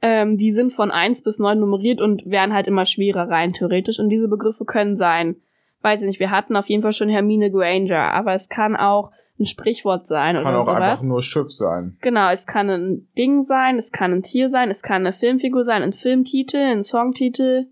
Ähm, 0.01 0.35
die 0.35 0.51
sind 0.51 0.73
von 0.73 0.91
eins 0.91 1.23
bis 1.23 1.39
neun 1.39 1.61
nummeriert 1.61 2.01
und 2.01 2.29
werden 2.29 2.53
halt 2.53 2.67
immer 2.67 2.85
schwerer 2.85 3.29
rein 3.29 3.53
theoretisch. 3.53 3.99
Und 3.99 4.09
diese 4.09 4.27
Begriffe 4.27 4.65
können 4.65 4.97
sein, 4.97 5.37
weiß 5.83 6.01
ich 6.01 6.07
nicht, 6.07 6.19
wir 6.19 6.31
hatten 6.31 6.57
auf 6.57 6.67
jeden 6.67 6.81
Fall 6.81 6.91
schon 6.91 7.07
Hermine 7.07 7.49
Granger, 7.49 8.11
aber 8.11 8.33
es 8.33 8.49
kann 8.49 8.75
auch 8.75 9.11
ein 9.39 9.45
Sprichwort 9.45 10.05
sein 10.05 10.35
Kann 10.35 10.45
oder 10.45 10.59
auch 10.59 10.65
sowas. 10.65 10.81
einfach 10.81 11.03
nur 11.03 11.21
Schiff 11.21 11.51
sein. 11.51 11.97
Genau, 12.01 12.29
es 12.29 12.45
kann 12.45 12.69
ein 12.69 13.07
Ding 13.17 13.43
sein, 13.43 13.77
es 13.77 13.91
kann 13.91 14.13
ein 14.13 14.21
Tier 14.21 14.49
sein, 14.49 14.69
es 14.69 14.83
kann 14.83 15.01
eine 15.01 15.13
Filmfigur 15.13 15.63
sein, 15.63 15.81
ein 15.81 15.93
Filmtitel, 15.93 16.57
ein 16.57 16.83
Songtitel, 16.83 17.67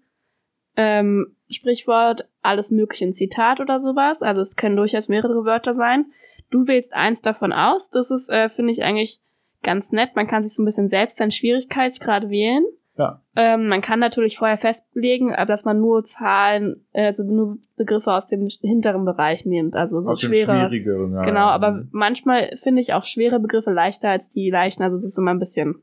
ähm, 0.76 1.36
Sprichwort, 1.50 2.28
alles 2.42 2.72
mögliche, 2.72 3.06
ein 3.06 3.14
Zitat 3.14 3.60
oder 3.60 3.78
sowas. 3.78 4.22
Also 4.22 4.42
es 4.42 4.56
können 4.56 4.76
durchaus 4.76 5.10
mehrere 5.10 5.46
Wörter 5.46 5.76
sein. 5.76 6.06
Du 6.50 6.68
wählst 6.68 6.94
eins 6.94 7.22
davon 7.22 7.54
aus. 7.54 7.90
Das 7.90 8.10
ist, 8.12 8.30
äh, 8.30 8.50
finde 8.50 8.72
ich, 8.72 8.84
eigentlich 8.84 9.20
ganz 9.62 9.92
nett. 9.92 10.16
Man 10.16 10.28
kann 10.28 10.42
sich 10.42 10.54
so 10.54 10.64
ein 10.64 10.66
bisschen 10.66 10.90
selbst 10.90 11.18
seinen 11.18 11.32
Schwierigkeitsgrad 11.32 12.30
wählen. 12.30 12.66
Ja. 12.98 13.22
Ähm, 13.36 13.68
man 13.68 13.82
kann 13.82 14.00
natürlich 14.00 14.38
vorher 14.38 14.58
festlegen, 14.58 15.32
äh, 15.32 15.46
dass 15.46 15.66
man 15.66 15.80
nur 15.80 16.04
Zahlen, 16.04 16.86
äh, 16.92 17.06
also 17.06 17.24
nur 17.24 17.58
Begriffe 17.78 18.12
aus 18.12 18.28
dem 18.28 18.48
hinteren 18.62 19.06
Bereich 19.06 19.46
nimmt. 19.46 19.76
Also 19.76 20.02
so 20.02 20.12
Aus 20.12 20.20
dem 20.20 20.34
schwerer. 20.34 20.68
Schwierigeren, 20.68 21.14
ja. 21.14 21.22
Genau, 21.22 21.46
aber 21.46 21.86
manchmal 21.92 22.52
finde 22.58 22.82
ich 22.82 22.94
auch 22.94 23.06
schwere 23.06 23.40
Begriffe 23.40 23.72
leichter 23.72 24.10
als 24.10 24.30
die 24.30 24.50
leichten. 24.50 24.84
Also 24.84 24.98
es 24.98 25.06
ist 25.06 25.18
immer 25.18 25.32
ein 25.32 25.40
bisschen 25.40 25.82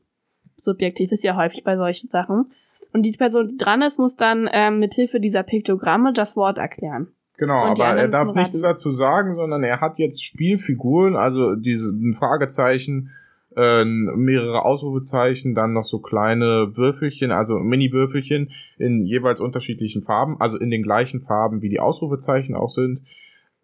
subjektiv, 0.55 1.11
ist 1.11 1.23
ja 1.23 1.35
häufig 1.35 1.63
bei 1.63 1.77
solchen 1.77 2.09
Sachen. 2.09 2.51
Und 2.93 3.03
die 3.03 3.11
Person, 3.11 3.49
die 3.49 3.57
dran 3.57 3.81
ist, 3.81 3.99
muss 3.99 4.15
dann 4.15 4.49
ähm, 4.51 4.79
mit 4.79 4.93
Hilfe 4.93 5.19
dieser 5.19 5.43
Piktogramme 5.43 6.13
das 6.13 6.35
Wort 6.35 6.57
erklären. 6.57 7.07
Genau, 7.37 7.63
aber 7.65 7.85
er 7.95 8.09
darf 8.09 8.33
nichts 8.33 8.57
raten. 8.57 8.73
dazu 8.73 8.91
sagen, 8.91 9.33
sondern 9.33 9.63
er 9.63 9.79
hat 9.79 9.97
jetzt 9.97 10.23
Spielfiguren, 10.23 11.15
also 11.15 11.55
diese 11.55 11.89
ein 11.89 12.13
Fragezeichen, 12.13 13.11
äh, 13.55 13.85
mehrere 13.85 14.65
Ausrufezeichen, 14.65 15.55
dann 15.55 15.73
noch 15.73 15.83
so 15.83 15.99
kleine 15.99 16.75
Würfelchen, 16.75 17.31
also 17.31 17.59
Mini-Würfelchen 17.59 18.49
in 18.77 19.05
jeweils 19.05 19.39
unterschiedlichen 19.39 20.03
Farben, 20.03 20.39
also 20.39 20.57
in 20.57 20.69
den 20.69 20.83
gleichen 20.83 21.21
Farben, 21.21 21.61
wie 21.61 21.69
die 21.69 21.79
Ausrufezeichen 21.79 22.55
auch 22.55 22.69
sind. 22.69 23.01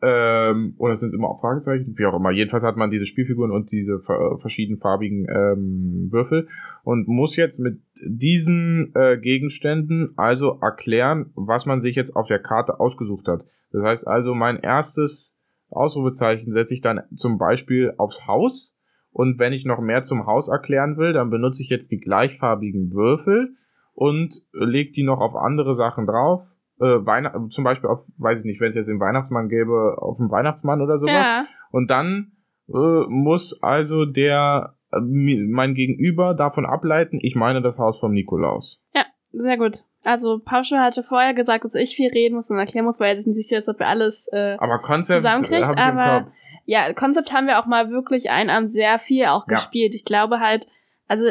Ähm, 0.02 0.76
oder 0.78 0.96
sind 0.96 1.08
es 1.08 1.14
immer 1.14 1.30
auch 1.30 1.40
Fragezeichen? 1.40 1.98
Wie 1.98 2.06
auch 2.06 2.16
immer. 2.16 2.32
Jedenfalls 2.32 2.64
hat 2.64 2.76
man 2.76 2.92
diese 2.92 3.06
Spielfiguren 3.06 3.52
und 3.52 3.72
diese 3.72 4.00
ver 4.00 4.38
verschiedenfarbigen 4.38 5.26
ähm, 5.30 6.10
Würfel 6.12 6.48
und 6.84 7.08
muss 7.08 7.38
jetzt 7.38 7.60
mit 7.60 7.80
diesen 8.04 8.92
äh, 8.94 9.18
Gegenständen 9.18 10.14
also 10.18 10.60
erklären, 10.62 11.32
was 11.36 11.66
man 11.66 11.80
sich 11.80 11.96
jetzt 11.96 12.16
auf 12.16 12.28
der 12.28 12.40
Karte 12.40 12.80
ausgesucht 12.80 13.28
hat. 13.28 13.46
Das 13.72 13.84
heißt 13.84 14.08
also, 14.08 14.36
mein 14.36 14.58
erstes 14.58 15.40
Ausrufezeichen 15.70 16.52
setze 16.52 16.74
ich 16.74 16.82
dann 16.82 17.02
zum 17.16 17.38
Beispiel 17.38 17.94
aufs 17.98 18.28
Haus. 18.28 18.75
Und 19.16 19.40
wenn 19.40 19.54
ich 19.54 19.64
noch 19.64 19.80
mehr 19.80 20.02
zum 20.02 20.26
Haus 20.26 20.50
erklären 20.50 20.98
will, 20.98 21.14
dann 21.14 21.30
benutze 21.30 21.64
ich 21.64 21.70
jetzt 21.70 21.90
die 21.94 22.02
gleichfarbigen 22.02 22.92
Würfel 22.92 23.56
und 23.94 24.36
lege 24.52 24.92
die 24.92 25.04
noch 25.04 25.22
auf 25.22 25.38
andere 25.38 25.74
Sachen 25.74 26.06
drauf. 26.06 26.42
Äh, 26.82 27.06
Weihn 27.06 27.50
zum 27.50 27.64
Beispiel 27.64 27.90
auf, 27.90 28.06
weiß 28.18 28.40
ich 28.40 28.46
nicht, 28.46 28.60
wenn 28.60 28.68
es 28.68 28.76
jetzt 28.76 28.90
den 28.90 29.00
Weihnachtsmann 29.00 29.48
gäbe, 29.48 29.96
auf 30.00 30.18
den 30.18 30.30
Weihnachtsmann 30.30 30.82
oder 30.82 30.98
sowas. 30.98 31.32
Ja, 31.32 31.46
Und 31.72 31.90
dann 31.90 32.34
äh, 32.68 33.06
muss 33.08 33.58
also 33.64 34.04
der 34.04 34.76
äh, 34.92 35.00
mein 35.00 35.76
Gegenüber 35.76 36.34
davon 36.34 36.66
ableiten, 36.66 37.20
ich 37.22 37.36
meine 37.36 37.62
das 37.62 37.78
Haus 37.78 37.98
vom 37.98 38.12
Nikolaus. 38.12 38.84
sehr 39.32 39.58
gut. 39.58 39.86
Also 40.04 40.40
Pausche 40.40 40.80
hatte 40.80 41.04
vorher 41.04 41.34
gesagt, 41.34 41.64
dass 41.64 41.74
ich 41.74 41.96
viel 41.96 42.10
reden 42.10 42.36
muss 42.36 42.50
und 42.50 42.58
erklären 42.58 42.86
muss, 42.86 43.00
weil 43.00 43.16
er 43.16 43.18
sich 43.18 43.28
nicht 43.28 43.48
sicher 43.48 43.60
ist, 43.60 43.70
ob 43.70 43.80
er 43.80 43.88
alles 43.88 44.28
äh, 44.34 44.58
Aber 44.60 44.80
Konzept 44.80 45.24
zusammenkriegt, 45.24 45.68
habe 45.68 45.80
ich 45.80 45.88
im 45.88 45.98
aber. 45.98 46.28
Ja, 46.66 46.92
Konzept 46.94 47.32
haben 47.32 47.48
wir 47.48 47.60
auch 47.60 47.66
mal 47.68 47.90
wirklich 47.90 48.30
einen 48.30 48.50
Abend 48.50 48.72
sehr 48.74 49.00
viel 49.00 49.26
auch 49.26 49.48
Ja. 49.48 49.56
gespielt. 49.56 49.96
Ich 49.96 50.06
glaube 50.06 50.40
halt, 50.40 50.68
also 51.08 51.26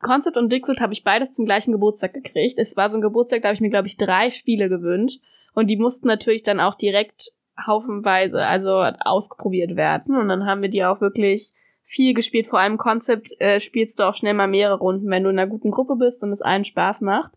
Concept 0.00 0.36
und 0.36 0.52
Dixit 0.52 0.80
habe 0.80 0.92
ich 0.92 1.04
beides 1.04 1.32
zum 1.32 1.46
gleichen 1.46 1.72
Geburtstag 1.72 2.12
gekriegt. 2.12 2.58
Es 2.58 2.76
war 2.76 2.90
so 2.90 2.98
ein 2.98 3.02
Geburtstag, 3.02 3.42
da 3.42 3.48
habe 3.48 3.54
ich 3.54 3.60
mir, 3.62 3.70
glaube 3.70 3.86
ich, 3.86 3.96
drei 3.96 4.30
Spiele 4.30 4.68
gewünscht. 4.68 5.22
Und 5.54 5.68
die 5.68 5.78
mussten 5.78 6.06
natürlich 6.06 6.42
dann 6.42 6.60
auch 6.60 6.74
direkt 6.74 7.30
haufenweise, 7.66 8.44
also 8.44 8.84
ausprobiert 9.00 9.76
werden. 9.76 10.16
Und 10.16 10.28
dann 10.28 10.44
haben 10.44 10.60
wir 10.60 10.68
die 10.68 10.84
auch 10.84 11.00
wirklich 11.00 11.52
viel 11.82 12.12
gespielt. 12.12 12.46
Vor 12.46 12.58
allem 12.58 12.76
Concept 12.76 13.30
äh, 13.38 13.60
spielst 13.60 13.98
du 13.98 14.02
auch 14.02 14.14
schnell 14.14 14.34
mal 14.34 14.48
mehrere 14.48 14.78
Runden, 14.78 15.08
wenn 15.08 15.24
du 15.24 15.30
in 15.30 15.38
einer 15.38 15.48
guten 15.48 15.70
Gruppe 15.70 15.96
bist 15.96 16.22
und 16.22 16.32
es 16.32 16.42
allen 16.42 16.64
Spaß 16.64 17.00
macht. 17.00 17.32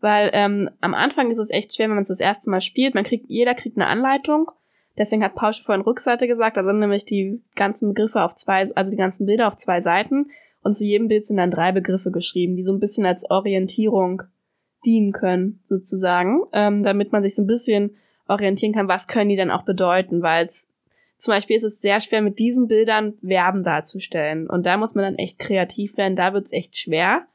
Weil 0.00 0.30
ähm, 0.32 0.70
am 0.80 0.94
Anfang 0.94 1.30
ist 1.30 1.38
es 1.38 1.50
echt 1.50 1.74
schwer, 1.74 1.88
wenn 1.88 1.96
man 1.96 2.02
es 2.02 2.08
das 2.08 2.20
erste 2.20 2.48
Mal 2.48 2.60
spielt. 2.62 2.94
Man 2.94 3.04
kriegt, 3.04 3.26
jeder 3.28 3.54
kriegt 3.54 3.76
eine 3.76 3.88
Anleitung. 3.88 4.50
Deswegen 4.98 5.22
hat 5.22 5.36
Pausche 5.36 5.62
vorhin 5.62 5.82
Rückseite 5.82 6.26
gesagt, 6.26 6.56
da 6.56 6.64
sind 6.64 6.80
nämlich 6.80 7.04
die 7.04 7.40
ganzen 7.54 7.88
Begriffe 7.88 8.22
auf 8.22 8.34
zwei, 8.34 8.70
also 8.74 8.90
die 8.90 8.96
ganzen 8.96 9.26
Bilder 9.26 9.46
auf 9.46 9.56
zwei 9.56 9.80
Seiten. 9.80 10.26
Und 10.62 10.74
zu 10.74 10.84
jedem 10.84 11.08
Bild 11.08 11.24
sind 11.24 11.36
dann 11.36 11.52
drei 11.52 11.72
Begriffe 11.72 12.10
geschrieben, 12.10 12.56
die 12.56 12.62
so 12.62 12.72
ein 12.72 12.80
bisschen 12.80 13.06
als 13.06 13.30
Orientierung 13.30 14.22
dienen 14.84 15.12
können, 15.12 15.60
sozusagen, 15.68 16.42
ähm, 16.52 16.82
damit 16.82 17.12
man 17.12 17.22
sich 17.22 17.34
so 17.34 17.42
ein 17.42 17.46
bisschen 17.46 17.96
orientieren 18.26 18.74
kann, 18.74 18.88
was 18.88 19.08
können 19.08 19.30
die 19.30 19.36
denn 19.36 19.50
auch 19.50 19.64
bedeuten, 19.64 20.22
weil 20.22 20.46
es 20.46 20.70
zum 21.16 21.32
Beispiel 21.32 21.56
ist 21.56 21.64
es 21.64 21.80
sehr 21.80 22.00
schwer, 22.00 22.22
mit 22.22 22.38
diesen 22.38 22.68
Bildern 22.68 23.14
Verben 23.26 23.64
darzustellen. 23.64 24.48
Und 24.48 24.66
da 24.66 24.76
muss 24.76 24.94
man 24.94 25.04
dann 25.04 25.16
echt 25.16 25.40
kreativ 25.40 25.96
werden, 25.96 26.14
da 26.14 26.32
wird's 26.32 26.52
echt 26.52 26.78
schwer. 26.78 27.26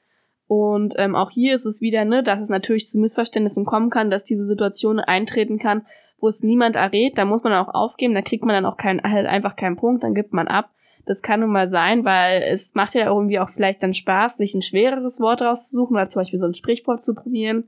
Und 0.48 0.94
ähm, 0.98 1.16
auch 1.16 1.32
hier 1.32 1.54
ist 1.54 1.66
es 1.66 1.82
wieder, 1.82 2.06
ne, 2.06 2.24
dass 2.24 2.40
es 2.40 2.50
natürlich 2.50 2.88
zu 2.88 3.00
Missverständnissen 3.00 3.66
kommen 3.66 3.90
kann, 3.90 4.10
dass 4.10 4.24
diese 4.24 4.46
Situation 4.46 5.00
eintreten 5.00 5.58
kann, 5.58 5.86
wo 6.24 6.30
es 6.30 6.42
niemand 6.42 6.78
errät. 6.78 7.18
Da 7.18 7.26
muss 7.26 7.44
man 7.44 7.52
auch 7.52 7.74
aufgeben, 7.74 8.14
da 8.14 8.22
kriegt 8.22 8.46
man 8.46 8.56
dann 8.56 8.66
auch 8.66 8.78
kein, 8.78 9.02
halt 9.04 9.28
einfach 9.28 9.58
keinen 9.58 9.76
Punkt, 9.76 10.06
dann 10.06 10.16
gibt 10.16 10.32
man 10.32 10.48
ab. 10.48 10.70
Das 11.06 11.22
kann 11.22 11.42
nun 11.42 11.52
mal 11.52 11.68
sein, 11.68 12.06
weil 12.06 12.42
es 12.44 12.76
macht 12.76 12.96
ja 12.96 13.08
irgendwie 13.08 13.40
auch 13.40 13.50
vielleicht 13.50 13.84
dann 13.84 13.94
Spaß, 13.94 14.38
sich 14.38 14.56
ein 14.56 14.62
schwereres 14.62 15.20
Wort 15.20 15.42
rauszusuchen 15.42 15.98
oder 15.98 16.08
zum 16.08 16.22
Beispiel 16.22 16.40
so 16.40 16.46
ein 16.46 16.54
Sprichwort 16.54 17.04
zu 17.04 17.14
probieren. 17.14 17.66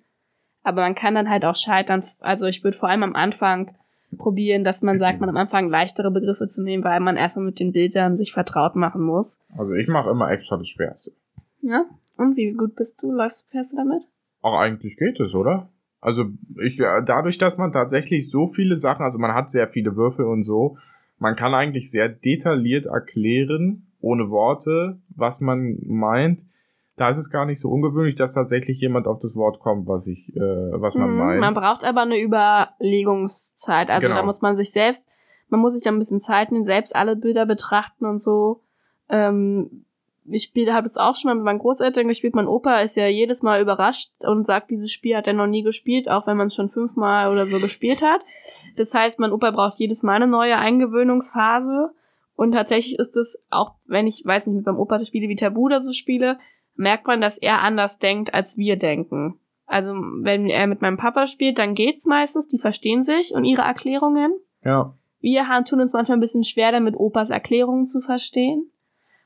Aber 0.63 0.81
man 0.81 0.95
kann 0.95 1.15
dann 1.15 1.29
halt 1.29 1.43
auch 1.43 1.57
scheitern. 1.57 2.01
Also 2.21 2.45
ich 2.45 2.63
würde 2.63 2.77
vor 2.77 2.87
allem 2.87 3.03
am 3.03 3.13
Anfang 3.13 3.75
probieren, 4.17 4.63
dass 4.63 4.81
man 4.81 4.99
sagt, 4.99 5.19
man 5.19 5.27
am 5.27 5.35
Anfang 5.35 5.67
leichtere 5.67 6.09
Begriffe 6.09 6.47
zu 6.47 6.63
nehmen, 6.63 6.85
weil 6.85 7.01
man 7.01 7.17
erstmal 7.17 7.47
mit 7.47 7.59
den 7.59 7.73
Bildern 7.73 8.15
sich 8.15 8.31
vertraut 8.31 8.77
machen 8.77 9.01
muss. 9.01 9.41
Also 9.57 9.73
ich 9.73 9.89
mache 9.89 10.09
immer 10.09 10.31
extra 10.31 10.55
das 10.55 10.69
Schwerste. 10.69 11.11
Ja? 11.61 11.83
Und 12.15 12.37
wie 12.37 12.53
gut 12.53 12.75
bist 12.75 13.03
du? 13.03 13.11
Läufst 13.11 13.49
fährst 13.49 13.73
du 13.73 13.77
damit? 13.77 14.07
Auch 14.41 14.57
eigentlich 14.57 14.95
geht 14.95 15.19
es, 15.19 15.35
oder? 15.35 15.67
Also 16.05 16.25
ich 16.63 16.77
dadurch, 16.77 17.39
dass 17.39 17.57
man 17.57 17.71
tatsächlich 17.71 18.29
so 18.29 18.45
viele 18.45 18.75
Sachen, 18.75 19.01
also 19.01 19.17
man 19.17 19.33
hat 19.33 19.49
sehr 19.49 19.67
viele 19.67 19.95
Würfel 19.95 20.25
und 20.25 20.43
so, 20.43 20.77
man 21.17 21.35
kann 21.35 21.55
eigentlich 21.55 21.89
sehr 21.89 22.09
detailliert 22.09 22.85
erklären, 22.85 23.87
ohne 24.01 24.29
Worte, 24.29 24.99
was 25.09 25.41
man 25.41 25.79
meint. 25.83 26.45
Da 26.95 27.09
ist 27.09 27.17
es 27.17 27.31
gar 27.31 27.47
nicht 27.47 27.59
so 27.59 27.71
ungewöhnlich, 27.71 28.13
dass 28.13 28.35
tatsächlich 28.35 28.79
jemand 28.79 29.07
auf 29.07 29.17
das 29.17 29.35
Wort 29.35 29.59
kommt, 29.59 29.87
was 29.87 30.05
ich, 30.05 30.31
äh, 30.35 30.39
was 30.39 30.93
man 30.93 31.09
mhm, 31.09 31.17
meint. 31.17 31.39
Man 31.39 31.55
braucht 31.55 31.83
aber 31.83 32.01
eine 32.01 32.21
Überlegungszeit. 32.21 33.89
Also 33.89 34.01
genau. 34.01 34.17
da 34.17 34.23
muss 34.23 34.43
man 34.43 34.57
sich 34.57 34.71
selbst, 34.71 35.09
man 35.49 35.59
muss 35.59 35.73
sich 35.73 35.87
ein 35.87 35.97
bisschen 35.97 36.19
Zeit 36.19 36.51
nehmen, 36.51 36.65
selbst 36.65 36.95
alle 36.95 37.15
Bilder 37.15 37.47
betrachten 37.47 38.05
und 38.05 38.21
so. 38.21 38.61
Ähm, 39.09 39.84
ich 40.27 40.43
spiele, 40.43 40.73
habe 40.73 40.87
es 40.87 40.97
auch 40.97 41.15
schon 41.15 41.29
mal 41.29 41.35
mit 41.35 41.43
meinen 41.43 41.59
Großeltern 41.59 42.07
gespielt. 42.07 42.35
Mein 42.35 42.47
Opa 42.47 42.79
ist 42.81 42.95
ja 42.95 43.07
jedes 43.07 43.43
Mal 43.43 43.61
überrascht 43.61 44.11
und 44.23 44.45
sagt, 44.45 44.71
dieses 44.71 44.91
Spiel 44.91 45.15
hat 45.15 45.27
er 45.27 45.33
noch 45.33 45.47
nie 45.47 45.61
gespielt, 45.61 46.09
auch 46.09 46.25
wenn 46.27 46.37
man 46.37 46.47
es 46.47 46.55
schon 46.55 46.69
fünfmal 46.69 47.31
oder 47.31 47.45
so 47.45 47.59
gespielt 47.59 48.01
hat. 48.01 48.21
Das 48.75 48.93
heißt, 48.93 49.19
mein 49.19 49.31
Opa 49.31 49.51
braucht 49.51 49.79
jedes 49.79 50.03
Mal 50.03 50.15
eine 50.15 50.27
neue 50.27 50.57
Eingewöhnungsphase. 50.57 51.91
Und 52.35 52.51
tatsächlich 52.51 52.99
ist 52.99 53.15
es, 53.15 53.45
auch 53.49 53.75
wenn 53.87 54.07
ich, 54.07 54.23
weiß 54.25 54.47
nicht, 54.47 54.55
mit 54.55 54.65
meinem 54.65 54.79
Opa 54.79 54.99
Spiele 54.99 55.29
wie 55.29 55.35
Tabu 55.35 55.65
oder 55.65 55.81
so 55.81 55.93
spiele, 55.93 56.37
merkt 56.75 57.07
man, 57.07 57.21
dass 57.21 57.37
er 57.37 57.61
anders 57.61 57.99
denkt, 57.99 58.33
als 58.33 58.57
wir 58.57 58.77
denken. 58.77 59.39
Also, 59.67 59.93
wenn 59.93 60.47
er 60.47 60.67
mit 60.67 60.81
meinem 60.81 60.97
Papa 60.97 61.27
spielt, 61.27 61.57
dann 61.57 61.75
geht's 61.75 62.05
meistens, 62.05 62.47
die 62.47 62.59
verstehen 62.59 63.03
sich 63.03 63.33
und 63.33 63.45
ihre 63.45 63.63
Erklärungen. 63.63 64.33
Ja. 64.63 64.95
Wir 65.21 65.45
tun 65.67 65.81
uns 65.81 65.93
manchmal 65.93 66.17
ein 66.17 66.21
bisschen 66.21 66.43
schwer 66.43 66.71
damit, 66.71 66.95
Opas 66.95 67.31
Erklärungen 67.31 67.85
zu 67.85 68.01
verstehen. 68.01 68.69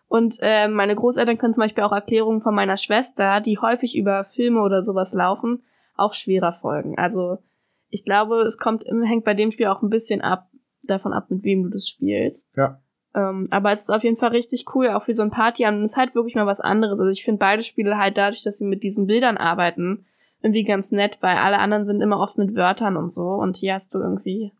Und 0.10 0.40
äh, 0.42 0.68
meine 0.68 0.96
Großeltern 0.96 1.38
können 1.38 1.54
zum 1.54 1.62
Beispiel 1.62 1.84
auch 1.84 1.92
Erklärungen 1.92 2.42
von 2.42 2.56
meiner 2.56 2.78
Schwester, 2.78 3.42
die 3.42 3.60
häufig 3.60 3.96
über 3.96 4.24
Filme 4.24 4.62
oder 4.62 4.82
sowas 4.82 5.14
laufen, 5.14 5.64
auch 5.96 6.16
schwerer 6.16 6.52
folgen. 6.52 6.98
Also 6.98 7.38
ich 7.90 8.04
glaube, 8.04 8.42
es 8.42 8.58
kommt, 8.58 8.86
hängt 8.86 9.24
bei 9.24 9.36
dem 9.36 9.52
Spiel 9.52 9.68
auch 9.68 9.84
ein 9.84 9.90
bisschen 9.90 10.22
ab, 10.22 10.50
davon 10.84 11.14
ab, 11.14 11.30
mit 11.30 11.44
wem 11.44 11.64
du 11.64 11.70
das 11.70 11.88
spielst. 11.88 12.50
Ja. 12.58 12.82
Ähm, 13.14 13.48
aber 13.52 13.72
es 13.72 13.82
ist 13.82 13.90
auf 13.92 14.04
jeden 14.04 14.18
Fall 14.18 14.32
richtig 14.32 14.66
cool, 14.74 14.90
auch 14.90 15.04
für 15.04 15.14
so 15.14 15.22
ein 15.22 15.30
Party. 15.30 15.68
Und 15.68 15.84
es 15.84 15.92
ist 15.92 15.98
halt 15.98 16.16
wirklich 16.16 16.36
mal 16.36 16.48
was 16.48 16.60
anderes. 16.60 17.00
Also 17.00 17.12
ich 17.12 17.24
finde 17.24 17.40
beide 17.40 17.62
Spiele 17.62 17.98
halt 17.98 18.18
dadurch, 18.18 18.44
dass 18.44 18.58
sie 18.58 18.66
mit 18.66 18.82
diesen 18.82 19.06
Bildern 19.06 19.38
arbeiten, 19.38 20.06
irgendwie 20.42 20.64
ganz 20.64 20.92
nett, 20.92 21.20
weil 21.22 21.38
alle 21.38 21.60
anderen 21.60 21.86
sind 21.86 22.02
immer 22.02 22.20
oft 22.20 22.40
mit 22.40 22.56
Wörtern 22.56 22.98
und 22.98 23.10
so. 23.10 23.28
Und 23.28 23.58
hier 23.58 23.76
hast 23.76 23.94
du 23.94 24.00
irgendwie, 24.00 24.54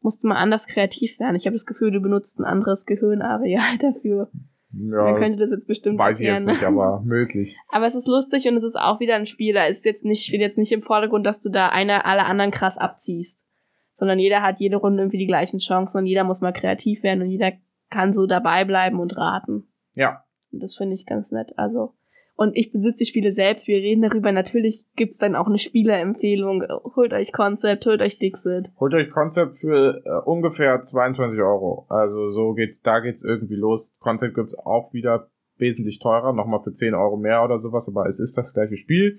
musst 0.00 0.22
du 0.22 0.28
mal 0.28 0.36
anders 0.36 0.66
kreativ 0.66 1.18
werden. 1.20 1.36
Ich 1.36 1.44
habe 1.44 1.54
das 1.54 1.66
Gefühl, 1.66 1.90
du 1.90 2.00
benutzt 2.00 2.38
ein 2.38 2.44
anderes 2.44 2.86
Gehirnareal 2.86 3.76
dafür. 3.78 4.30
Ja, 4.72 5.02
Man 5.02 5.16
könnte 5.16 5.38
das 5.38 5.50
jetzt 5.50 5.66
bestimmt 5.66 5.98
weiß 5.98 6.20
ich 6.20 6.26
jetzt 6.26 6.46
nicht, 6.46 6.62
aber 6.64 7.00
möglich. 7.04 7.58
Aber 7.68 7.86
es 7.86 7.94
ist 7.94 8.06
lustig 8.06 8.46
und 8.48 8.56
es 8.56 8.62
ist 8.62 8.76
auch 8.76 9.00
wieder 9.00 9.16
ein 9.16 9.26
Spiel, 9.26 9.52
da 9.52 9.64
ist 9.64 9.84
jetzt 9.84 10.04
nicht, 10.04 10.24
steht 10.24 10.40
jetzt 10.40 10.58
nicht 10.58 10.72
im 10.72 10.82
Vordergrund, 10.82 11.26
dass 11.26 11.40
du 11.40 11.50
da 11.50 11.68
eine 11.70 12.04
alle 12.04 12.24
anderen 12.24 12.50
krass 12.50 12.78
abziehst. 12.78 13.46
Sondern 13.92 14.18
jeder 14.18 14.42
hat 14.42 14.60
jede 14.60 14.76
Runde 14.76 15.02
irgendwie 15.02 15.18
die 15.18 15.26
gleichen 15.26 15.58
Chancen 15.58 15.98
und 15.98 16.06
jeder 16.06 16.24
muss 16.24 16.40
mal 16.40 16.52
kreativ 16.52 17.02
werden 17.02 17.22
und 17.22 17.28
jeder 17.28 17.52
kann 17.90 18.12
so 18.12 18.26
dabei 18.26 18.64
bleiben 18.64 19.00
und 19.00 19.16
raten. 19.16 19.72
Ja. 19.94 20.24
Und 20.52 20.62
das 20.62 20.76
finde 20.76 20.94
ich 20.94 21.06
ganz 21.06 21.32
nett. 21.32 21.52
Also, 21.56 21.94
und 22.40 22.56
ich 22.56 22.72
besitze 22.72 23.04
die 23.04 23.06
Spiele 23.06 23.32
selbst. 23.32 23.68
Wir 23.68 23.76
reden 23.76 24.00
darüber. 24.00 24.32
Natürlich 24.32 24.86
gibt's 24.96 25.18
dann 25.18 25.36
auch 25.36 25.46
eine 25.46 25.58
Spielerempfehlung. 25.58 26.64
Holt 26.96 27.12
euch 27.12 27.32
Concept, 27.32 27.84
holt 27.84 28.00
euch 28.00 28.18
Dixit. 28.18 28.72
Holt 28.80 28.94
euch 28.94 29.10
Concept 29.10 29.56
für 29.56 30.00
äh, 30.06 30.10
ungefähr 30.24 30.80
22 30.80 31.38
Euro. 31.38 31.84
Also 31.90 32.30
so 32.30 32.54
geht's, 32.54 32.80
da 32.80 33.00
geht's 33.00 33.24
irgendwie 33.24 33.56
los. 33.56 33.94
Concept 33.98 34.34
gibt's 34.34 34.56
auch 34.56 34.94
wieder 34.94 35.28
wesentlich 35.58 35.98
teurer, 35.98 36.32
nochmal 36.32 36.60
für 36.60 36.72
10 36.72 36.94
Euro 36.94 37.18
mehr 37.18 37.44
oder 37.44 37.58
sowas, 37.58 37.86
aber 37.90 38.06
es 38.06 38.18
ist 38.18 38.38
das 38.38 38.54
gleiche 38.54 38.78
Spiel. 38.78 39.18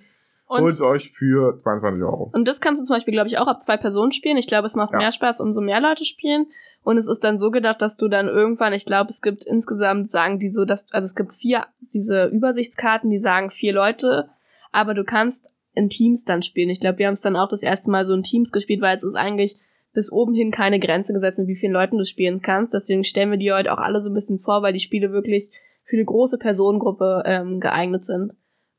Holt 0.59 0.81
euch 0.81 1.11
für 1.11 1.57
22 1.61 2.03
Euro. 2.03 2.29
Und 2.33 2.47
das 2.47 2.59
kannst 2.59 2.81
du 2.81 2.85
zum 2.85 2.95
Beispiel, 2.95 3.13
glaube 3.13 3.27
ich, 3.27 3.37
auch 3.37 3.47
ab 3.47 3.61
zwei 3.61 3.77
Personen 3.77 4.11
spielen. 4.11 4.37
Ich 4.37 4.47
glaube, 4.47 4.65
es 4.65 4.75
macht 4.75 4.91
ja. 4.91 4.97
mehr 4.97 5.11
Spaß, 5.11 5.39
umso 5.39 5.61
mehr 5.61 5.79
Leute 5.79 6.03
spielen. 6.03 6.47
Und 6.83 6.97
es 6.97 7.07
ist 7.07 7.23
dann 7.23 7.37
so 7.37 7.51
gedacht, 7.51 7.81
dass 7.81 7.95
du 7.95 8.07
dann 8.07 8.27
irgendwann, 8.27 8.73
ich 8.73 8.85
glaube, 8.85 9.09
es 9.09 9.21
gibt 9.21 9.45
insgesamt, 9.45 10.09
sagen 10.09 10.39
die 10.39 10.49
so, 10.49 10.65
dass, 10.65 10.91
also 10.91 11.05
es 11.05 11.15
gibt 11.15 11.33
vier, 11.33 11.67
diese 11.93 12.25
Übersichtskarten, 12.25 13.09
die 13.09 13.19
sagen 13.19 13.49
vier 13.49 13.73
Leute, 13.73 14.29
aber 14.71 14.93
du 14.93 15.03
kannst 15.03 15.49
in 15.73 15.89
Teams 15.89 16.25
dann 16.25 16.41
spielen. 16.41 16.69
Ich 16.69 16.79
glaube, 16.79 16.99
wir 16.99 17.07
haben 17.07 17.13
es 17.13 17.21
dann 17.21 17.35
auch 17.35 17.47
das 17.47 17.63
erste 17.63 17.91
Mal 17.91 18.05
so 18.05 18.13
in 18.13 18.23
Teams 18.23 18.51
gespielt, 18.51 18.81
weil 18.81 18.95
es 18.95 19.03
ist 19.03 19.15
eigentlich 19.15 19.55
bis 19.93 20.11
oben 20.11 20.33
hin 20.33 20.51
keine 20.51 20.79
Grenze 20.79 21.13
gesetzt, 21.13 21.37
mit 21.37 21.47
wie 21.47 21.55
vielen 21.55 21.73
Leuten 21.73 21.97
du 21.97 22.05
spielen 22.05 22.41
kannst. 22.41 22.73
Deswegen 22.73 23.03
stellen 23.03 23.31
wir 23.31 23.37
die 23.37 23.53
heute 23.53 23.71
auch 23.71 23.77
alle 23.77 24.01
so 24.01 24.09
ein 24.09 24.13
bisschen 24.13 24.39
vor, 24.39 24.63
weil 24.63 24.73
die 24.73 24.79
Spiele 24.79 25.11
wirklich 25.11 25.49
für 25.83 25.97
eine 25.97 26.05
große 26.05 26.37
Personengruppe 26.37 27.23
ähm, 27.25 27.59
geeignet 27.59 28.03
sind 28.03 28.33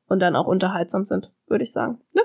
und 0.07 0.19
dann 0.19 0.35
auch 0.35 0.47
unterhaltsam 0.47 1.05
sind, 1.05 1.33
würde 1.47 1.63
ich 1.63 1.71
sagen. 1.71 1.99
Ne? 2.13 2.21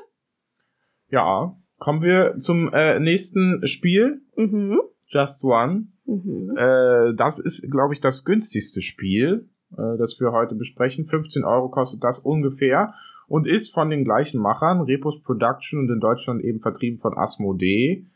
Ja, 1.09 1.57
kommen 1.79 2.03
wir 2.03 2.37
zum 2.38 2.73
äh, 2.73 3.01
nächsten 3.01 3.67
Spiel. 3.67 4.23
Mhm. 4.37 4.81
Just 5.07 5.45
One. 5.45 5.88
Mhm. 6.05 6.55
Äh, 6.57 7.14
das 7.14 7.38
ist, 7.38 7.71
glaube 7.71 7.95
ich, 7.95 8.01
das 8.01 8.25
günstigste 8.25 8.83
Spiel, 8.83 9.49
äh, 9.73 9.97
das 9.99 10.19
wir 10.21 10.33
heute 10.33 10.55
besprechen. 10.55 11.07
15 11.07 11.45
Euro 11.45 11.71
kostet 11.71 12.05
das 12.05 12.19
ungefähr 12.19 12.95
und 13.27 13.47
ist 13.47 13.73
von 13.73 13.91
den 13.91 14.05
gleichen 14.05 14.41
Machern, 14.41 14.81
Repos 14.81 15.21
Production 15.23 15.81
und 15.81 15.91
in 15.91 16.01
Deutschland 16.01 16.43
eben 16.43 16.61
vertrieben 16.61 16.99
von 16.99 17.17
Asmodee. 17.17 18.07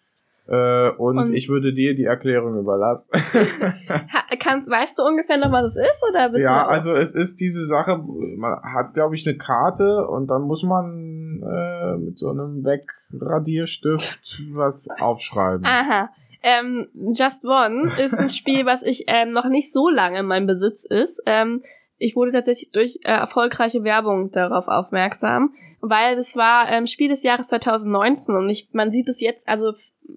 Äh, 0.48 0.90
und, 0.90 1.18
und, 1.18 1.34
ich 1.34 1.48
würde 1.48 1.72
dir 1.72 1.94
die 1.94 2.04
Erklärung 2.04 2.58
überlassen. 2.58 3.12
kannst, 4.40 4.68
weißt 4.68 4.98
du 4.98 5.04
ungefähr 5.04 5.38
noch, 5.38 5.52
was 5.52 5.76
es 5.76 5.76
ist? 5.76 6.04
Oder 6.08 6.30
bist 6.30 6.42
ja, 6.42 6.66
also 6.66 6.94
es 6.94 7.14
ist 7.14 7.40
diese 7.40 7.64
Sache, 7.64 7.98
man 8.36 8.60
hat, 8.62 8.92
glaube 8.94 9.14
ich, 9.14 9.26
eine 9.26 9.36
Karte 9.36 10.06
und 10.06 10.28
dann 10.28 10.42
muss 10.42 10.62
man 10.62 11.42
äh, 11.42 11.96
mit 11.98 12.18
so 12.18 12.30
einem 12.30 12.64
Wegradierstift 12.64 14.42
was 14.52 14.88
aufschreiben. 14.98 15.64
Aha. 15.64 16.10
Ähm, 16.42 16.88
Just 17.14 17.44
One 17.44 17.92
ist 18.04 18.18
ein 18.18 18.30
Spiel, 18.30 18.66
was 18.66 18.82
ich 18.82 19.04
ähm, 19.06 19.30
noch 19.30 19.48
nicht 19.48 19.72
so 19.72 19.88
lange 19.88 20.18
in 20.18 20.26
meinem 20.26 20.48
Besitz 20.48 20.84
ist. 20.84 21.22
Ähm, 21.26 21.62
ich 22.02 22.16
wurde 22.16 22.32
tatsächlich 22.32 22.70
durch 22.72 22.98
äh, 23.04 23.12
erfolgreiche 23.12 23.84
Werbung 23.84 24.32
darauf 24.32 24.66
aufmerksam, 24.66 25.54
weil 25.80 26.16
das 26.16 26.36
war 26.36 26.70
ähm, 26.70 26.86
Spiel 26.86 27.08
des 27.08 27.22
Jahres 27.22 27.46
2019 27.46 28.34
und 28.34 28.50
ich, 28.50 28.68
man 28.72 28.90
sieht 28.90 29.08
es 29.08 29.20
jetzt, 29.20 29.48
also 29.48 29.72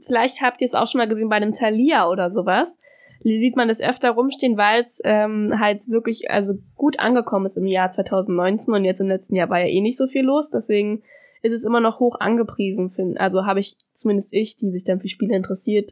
vielleicht 0.06 0.42
habt 0.42 0.62
ihr 0.62 0.66
es 0.66 0.74
auch 0.74 0.88
schon 0.88 1.00
mal 1.00 1.08
gesehen 1.08 1.30
bei 1.30 1.36
einem 1.36 1.54
Thalia 1.54 2.10
oder 2.10 2.30
sowas, 2.32 2.80
sieht 3.22 3.56
man 3.56 3.68
das 3.68 3.82
öfter 3.82 4.12
rumstehen, 4.12 4.58
weil 4.58 4.84
es 4.84 5.00
ähm, 5.04 5.60
halt 5.60 5.88
wirklich 5.90 6.32
also 6.32 6.56
gut 6.76 7.00
angekommen 7.00 7.46
ist 7.46 7.58
im 7.58 7.68
Jahr 7.68 7.90
2019 7.90 8.74
und 8.74 8.84
jetzt 8.84 9.02
im 9.02 9.08
letzten 9.08 9.36
Jahr 9.36 9.50
war 9.50 9.60
ja 9.60 9.68
eh 9.68 9.82
nicht 9.82 9.98
so 9.98 10.08
viel 10.08 10.24
los, 10.24 10.50
deswegen 10.50 11.04
ist 11.44 11.54
es 11.54 11.66
immer 11.66 11.80
noch 11.82 12.00
hoch 12.00 12.20
angepriesen, 12.20 12.90
find, 12.90 13.20
also 13.20 13.46
habe 13.46 13.60
ich 13.60 13.78
zumindest 13.92 14.34
ich, 14.34 14.58
die 14.58 14.72
sich 14.72 14.84
dann 14.84 15.00
für 15.00 15.08
Spiele 15.08 15.36
interessiert, 15.36 15.92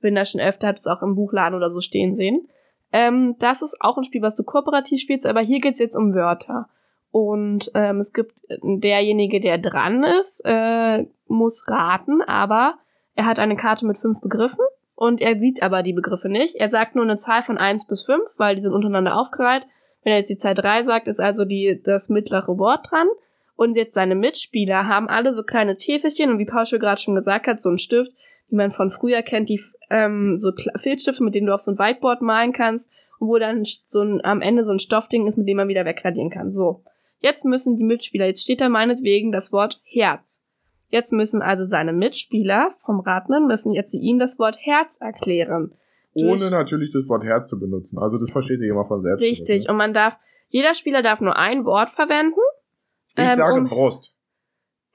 bin 0.00 0.14
da 0.14 0.24
schon 0.24 0.40
öfter, 0.40 0.68
hab 0.68 0.76
es 0.76 0.86
auch 0.86 1.02
im 1.02 1.14
Buchladen 1.14 1.56
oder 1.56 1.70
so 1.70 1.80
stehen 1.80 2.14
sehen. 2.14 2.48
Ähm, 2.96 3.36
das 3.38 3.60
ist 3.60 3.76
auch 3.80 3.98
ein 3.98 4.04
Spiel, 4.04 4.22
was 4.22 4.34
du 4.34 4.42
kooperativ 4.42 5.02
spielst, 5.02 5.26
aber 5.26 5.40
hier 5.40 5.58
geht's 5.58 5.78
jetzt 5.78 5.96
um 5.96 6.14
Wörter. 6.14 6.66
Und 7.10 7.70
ähm, 7.74 7.98
es 7.98 8.14
gibt 8.14 8.40
äh, 8.48 8.56
derjenige, 8.62 9.38
der 9.38 9.58
dran 9.58 10.02
ist, 10.02 10.40
äh, 10.46 11.04
muss 11.26 11.68
raten, 11.68 12.22
aber 12.22 12.78
er 13.14 13.26
hat 13.26 13.38
eine 13.38 13.54
Karte 13.54 13.84
mit 13.84 13.98
fünf 13.98 14.22
Begriffen 14.22 14.64
und 14.94 15.20
er 15.20 15.38
sieht 15.38 15.62
aber 15.62 15.82
die 15.82 15.92
Begriffe 15.92 16.30
nicht. 16.30 16.56
Er 16.56 16.70
sagt 16.70 16.94
nur 16.94 17.04
eine 17.04 17.18
Zahl 17.18 17.42
von 17.42 17.58
eins 17.58 17.86
bis 17.86 18.02
fünf, 18.02 18.30
weil 18.38 18.54
die 18.54 18.62
sind 18.62 18.72
untereinander 18.72 19.18
aufgereiht. 19.18 19.66
Wenn 20.02 20.12
er 20.12 20.20
jetzt 20.20 20.30
die 20.30 20.38
Zahl 20.38 20.54
drei 20.54 20.82
sagt, 20.82 21.06
ist 21.06 21.20
also 21.20 21.44
die, 21.44 21.82
das 21.84 22.08
mittlere 22.08 22.56
Wort 22.58 22.90
dran. 22.90 23.08
Und 23.56 23.76
jetzt 23.76 23.92
seine 23.92 24.14
Mitspieler 24.14 24.86
haben 24.86 25.08
alle 25.08 25.32
so 25.32 25.42
kleine 25.42 25.76
Täfelchen 25.76 26.30
und 26.30 26.38
wie 26.38 26.46
Pauschel 26.46 26.78
gerade 26.78 27.00
schon 27.00 27.14
gesagt 27.14 27.46
hat, 27.46 27.60
so 27.60 27.68
ein 27.68 27.78
Stift, 27.78 28.12
wie 28.48 28.56
man 28.56 28.70
von 28.70 28.90
früher 28.90 29.22
kennt, 29.22 29.48
die 29.48 29.60
ähm, 29.90 30.38
so 30.38 30.52
Filzstifte, 30.76 31.22
mit 31.22 31.34
denen 31.34 31.46
du 31.46 31.54
auf 31.54 31.60
so 31.60 31.72
ein 31.72 31.78
Whiteboard 31.78 32.22
malen 32.22 32.52
kannst 32.52 32.90
und 33.18 33.28
wo 33.28 33.38
dann 33.38 33.64
so 33.64 34.02
ein, 34.02 34.24
am 34.24 34.40
Ende 34.42 34.64
so 34.64 34.72
ein 34.72 34.78
Stoffding 34.78 35.26
ist, 35.26 35.36
mit 35.36 35.48
dem 35.48 35.56
man 35.56 35.68
wieder 35.68 35.84
wegradieren 35.84 36.30
kann. 36.30 36.52
So. 36.52 36.82
Jetzt 37.18 37.44
müssen 37.44 37.76
die 37.76 37.84
Mitspieler, 37.84 38.26
jetzt 38.26 38.42
steht 38.42 38.60
da 38.60 38.68
meinetwegen 38.68 39.32
das 39.32 39.52
Wort 39.52 39.80
Herz. 39.84 40.44
Jetzt 40.88 41.12
müssen 41.12 41.42
also 41.42 41.64
seine 41.64 41.92
Mitspieler 41.92 42.70
vom 42.84 43.00
Ratnen, 43.00 43.46
müssen 43.46 43.72
jetzt 43.72 43.92
ihm 43.94 44.18
das 44.18 44.38
Wort 44.38 44.58
Herz 44.60 44.98
erklären. 45.00 45.74
Ohne 46.14 46.50
natürlich 46.50 46.92
das 46.92 47.08
Wort 47.08 47.24
Herz 47.24 47.48
zu 47.48 47.58
benutzen. 47.58 47.98
Also 47.98 48.18
das 48.18 48.30
versteht 48.30 48.58
sich 48.58 48.68
immer 48.70 48.86
von 48.86 49.02
selbst. 49.02 49.22
Richtig. 49.22 49.68
Und 49.68 49.76
man 49.76 49.92
darf, 49.92 50.16
jeder 50.46 50.74
Spieler 50.74 51.02
darf 51.02 51.20
nur 51.20 51.36
ein 51.36 51.64
Wort 51.64 51.90
verwenden 51.90 52.38
Ich 53.16 53.24
Ähm, 53.24 53.36
sage 53.36 53.60
um- 53.60 53.68
Brust. 53.68 54.14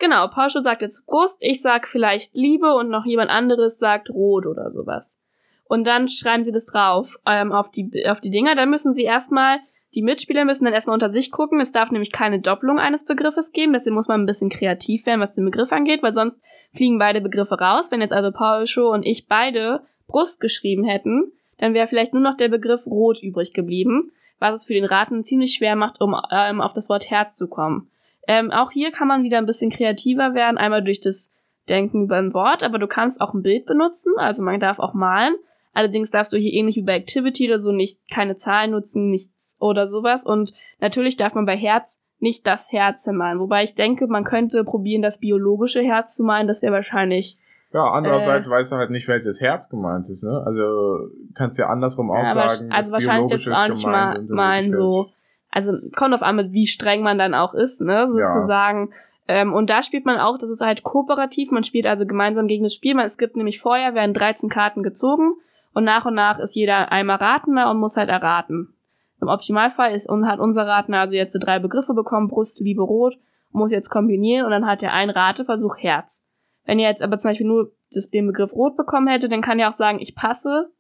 Genau, 0.02 0.28
Porsche 0.30 0.62
sagt 0.62 0.82
jetzt 0.82 1.06
Brust, 1.06 1.44
ich 1.44 1.62
sag 1.62 1.88
vielleicht 1.88 2.36
Liebe 2.36 2.74
und 2.74 2.90
noch 2.90 3.06
jemand 3.06 3.30
anderes 3.30 3.78
sagt 3.78 4.10
Rot 4.10 4.48
oder 4.48 4.72
sowas. 4.72 5.20
Und 5.66 5.86
dann 5.86 6.08
schreiben 6.08 6.44
sie 6.44 6.52
das 6.52 6.66
drauf 6.66 7.20
ähm, 7.28 7.52
auf, 7.52 7.70
die, 7.70 7.92
auf 8.10 8.20
die 8.20 8.32
Dinger. 8.32 8.56
Dann 8.56 8.72
müssen 8.72 8.96
sie 8.96 9.04
erstmal, 9.04 9.60
die 9.94 10.02
Mitspieler 10.02 10.44
müssen 10.44 10.66
dann 10.66 10.74
erstmal 10.74 10.96
unter 10.96 11.12
sich 11.12 11.30
gucken. 11.32 11.60
Es 11.62 11.72
darf 11.72 11.92
nämlich 11.92 12.12
keine 12.12 12.40
Doppelung 12.40 12.80
eines 12.80 13.06
Begriffes 13.06 13.52
geben. 13.52 13.74
Deswegen 13.74 13.94
muss 13.94 14.08
man 14.08 14.22
ein 14.22 14.26
bisschen 14.26 14.50
kreativ 14.50 15.06
werden, 15.06 15.22
was 15.22 15.34
den 15.34 15.46
Begriff 15.46 15.72
angeht, 15.72 16.02
weil 16.02 16.14
sonst 16.14 16.42
fliegen 16.74 16.98
beide 16.98 17.22
Begriffe 17.22 17.60
raus. 17.60 17.92
Wenn 17.92 18.02
jetzt 18.02 18.14
also 18.14 18.32
Porsche 18.32 18.88
und 18.88 19.06
ich 19.06 19.28
beide 19.28 19.84
Brust 20.08 20.42
geschrieben 20.42 20.84
hätten, 20.84 21.32
dann 21.60 21.76
wäre 21.76 21.86
vielleicht 21.86 22.16
nur 22.16 22.24
noch 22.24 22.38
der 22.38 22.50
Begriff 22.50 22.88
Rot 22.88 23.22
übrig 23.22 23.54
geblieben, 23.54 24.12
was 24.40 24.62
es 24.62 24.66
für 24.66 24.74
den 24.74 24.86
Raten 24.86 25.24
ziemlich 25.24 25.54
schwer 25.54 25.76
macht, 25.76 26.02
um 26.02 26.20
ähm, 26.32 26.60
auf 26.60 26.74
das 26.74 26.90
Wort 26.90 27.12
Herz 27.12 27.36
zu 27.36 27.48
kommen. 27.48 27.92
Ähm, 28.28 28.52
auch 28.52 28.72
hier 28.72 28.92
kann 28.92 29.08
man 29.08 29.24
wieder 29.24 29.38
ein 29.38 29.46
bisschen 29.46 29.72
kreativer 29.72 30.34
werden, 30.34 30.58
einmal 30.58 30.84
durch 30.84 31.02
das 31.02 31.34
Denken 31.70 32.04
über 32.04 32.18
ein 32.18 32.34
Wort, 32.34 32.64
aber 32.64 32.80
du 32.80 32.88
kannst 32.88 33.22
auch 33.22 33.34
ein 33.34 33.44
Bild 33.44 33.66
benutzen, 33.66 34.14
also 34.18 34.44
man 34.44 34.60
darf 34.60 34.80
auch 34.80 34.94
malen. 34.94 35.36
Allerdings 35.74 36.12
darfst 36.12 36.34
du 36.34 36.38
hier 36.38 36.54
ähnlich 36.54 36.76
wie 36.76 36.82
bei 36.84 36.96
Activity 36.96 37.48
oder 37.48 37.60
so 37.60 37.72
nicht 37.72 38.00
keine 38.12 38.36
Zahlen 38.36 38.72
nutzen, 38.72 39.10
nichts 39.10 39.56
oder 39.60 39.88
sowas. 39.88 40.26
Und 40.26 40.54
natürlich 40.80 41.16
darf 41.18 41.34
man 41.34 41.46
bei 41.46 41.56
Herz 41.56 42.02
nicht 42.20 42.46
das 42.46 42.72
Herz 42.74 43.08
malen. 43.08 43.40
Wobei 43.40 43.64
ich 43.64 43.74
denke, 43.76 44.08
man 44.08 44.24
könnte 44.26 44.64
probieren, 44.66 45.02
das 45.02 45.20
biologische 45.20 45.82
Herz 45.82 46.16
zu 46.16 46.24
malen. 46.24 46.48
Das 46.48 46.62
wäre 46.62 46.74
wahrscheinlich. 46.74 47.40
Ja, 47.74 47.86
andererseits 47.92 48.48
Äh. 48.48 48.50
weißt 48.50 48.72
du 48.74 48.76
halt 48.76 48.90
nicht, 48.92 49.08
welches 49.08 49.40
Herz 49.40 49.70
gemeint 49.70 50.10
ist, 50.10 50.24
ne? 50.24 50.44
Also 50.46 51.08
kannst 51.36 51.58
ja 51.58 51.68
andersrum 51.70 52.12
auch 52.12 52.18
Ja, 52.18 52.48
sagen. 52.50 52.70
also 52.72 52.92
wahrscheinlich 52.92 53.32
jetzt 53.32 53.50
auch 53.50 53.68
nicht 53.70 53.86
mal 53.86 54.22
malen 54.24 54.72
so. 54.72 55.08
Also 55.52 55.74
kommt 55.96 56.14
auf 56.14 56.22
an, 56.22 56.38
mit 56.38 56.54
wie 56.54 56.66
streng 56.66 57.04
man 57.04 57.18
dann 57.18 57.34
auch 57.34 57.54
ist, 57.54 57.82
ne, 57.82 58.08
Ja. 58.16 58.32
sozusagen. 58.32 58.92
Ähm, 59.28 59.54
und 59.54 59.70
da 59.70 59.84
spielt 59.84 60.06
man 60.06 60.18
auch, 60.18 60.38
das 60.38 60.50
ist 60.50 60.62
halt 60.62 60.84
kooperativ, 60.84 61.52
man 61.52 61.64
spielt 61.64 61.86
also 61.86 62.06
gemeinsam 62.06 62.48
gegen 62.48 62.64
das 62.64 62.74
Spiel. 62.74 62.96
Man, 62.96 63.06
es 63.06 63.18
gibt 63.18 63.36
nämlich 63.36 63.60
vorher 63.60 63.94
werden 63.94 64.14
13 64.14 64.50
Karten 64.50 64.82
gezogen 64.84 65.34
und 65.74 65.84
nach 65.84 66.06
und 66.06 66.16
nach 66.16 66.40
ist 66.40 66.56
jeder 66.56 66.92
einmal 66.92 67.18
Ratender 67.18 67.70
und 67.70 67.80
muss 67.80 67.98
halt 67.98 68.10
erraten. 68.10 68.74
Im 69.22 69.28
Optimalfall 69.28 69.94
ist 69.94 70.10
und 70.10 70.28
hat 70.28 70.40
unser 70.40 70.66
Ratender 70.66 71.02
also 71.02 71.16
jetzt 71.16 71.34
drei 71.34 71.60
Begriffe 71.60 71.94
bekommen, 71.94 72.28
Brust, 72.28 72.60
Liebe, 72.60 72.82
Rot, 72.82 73.18
muss 73.52 73.72
jetzt 73.72 73.90
kombinieren 73.90 74.46
und 74.46 74.52
dann 74.52 74.66
hat 74.66 74.82
er 74.82 74.94
einen 74.94 75.12
Rateversuch 75.12 75.78
Herz. 75.78 76.28
Wenn 76.66 76.80
er 76.80 76.90
jetzt 76.90 77.04
aber 77.04 77.18
zum 77.20 77.30
Beispiel 77.32 77.48
nur 77.48 77.72
das, 77.94 78.10
den 78.10 78.28
Begriff 78.28 78.54
Rot 78.54 78.78
bekommen 78.78 79.08
hätte, 79.08 79.30
dann 79.30 79.42
kann 79.42 79.60
er 79.60 79.70
auch 79.70 79.74
sagen, 79.74 80.00
ich 80.00 80.16
passe, 80.16 80.72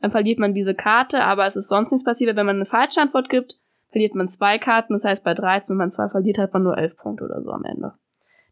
dann 0.00 0.10
verliert 0.10 0.38
man 0.38 0.52
diese 0.52 0.74
Karte, 0.74 1.24
aber 1.24 1.46
es 1.46 1.56
ist 1.56 1.68
sonst 1.68 1.90
nichts 1.92 2.04
passiert. 2.04 2.36
Wenn 2.36 2.46
man 2.46 2.56
eine 2.56 2.66
falsche 2.66 3.00
Antwort 3.00 3.28
gibt, 3.28 3.60
verliert 3.96 4.14
man 4.14 4.28
zwei 4.28 4.58
Karten. 4.58 4.92
Das 4.92 5.04
heißt, 5.04 5.24
bei 5.24 5.32
13, 5.32 5.70
wenn 5.70 5.78
man 5.78 5.90
zwei 5.90 6.10
verliert, 6.10 6.36
hat 6.36 6.52
man 6.52 6.62
nur 6.62 6.76
elf 6.76 6.98
Punkte 6.98 7.24
oder 7.24 7.40
so 7.42 7.50
am 7.50 7.64
Ende. 7.64 7.94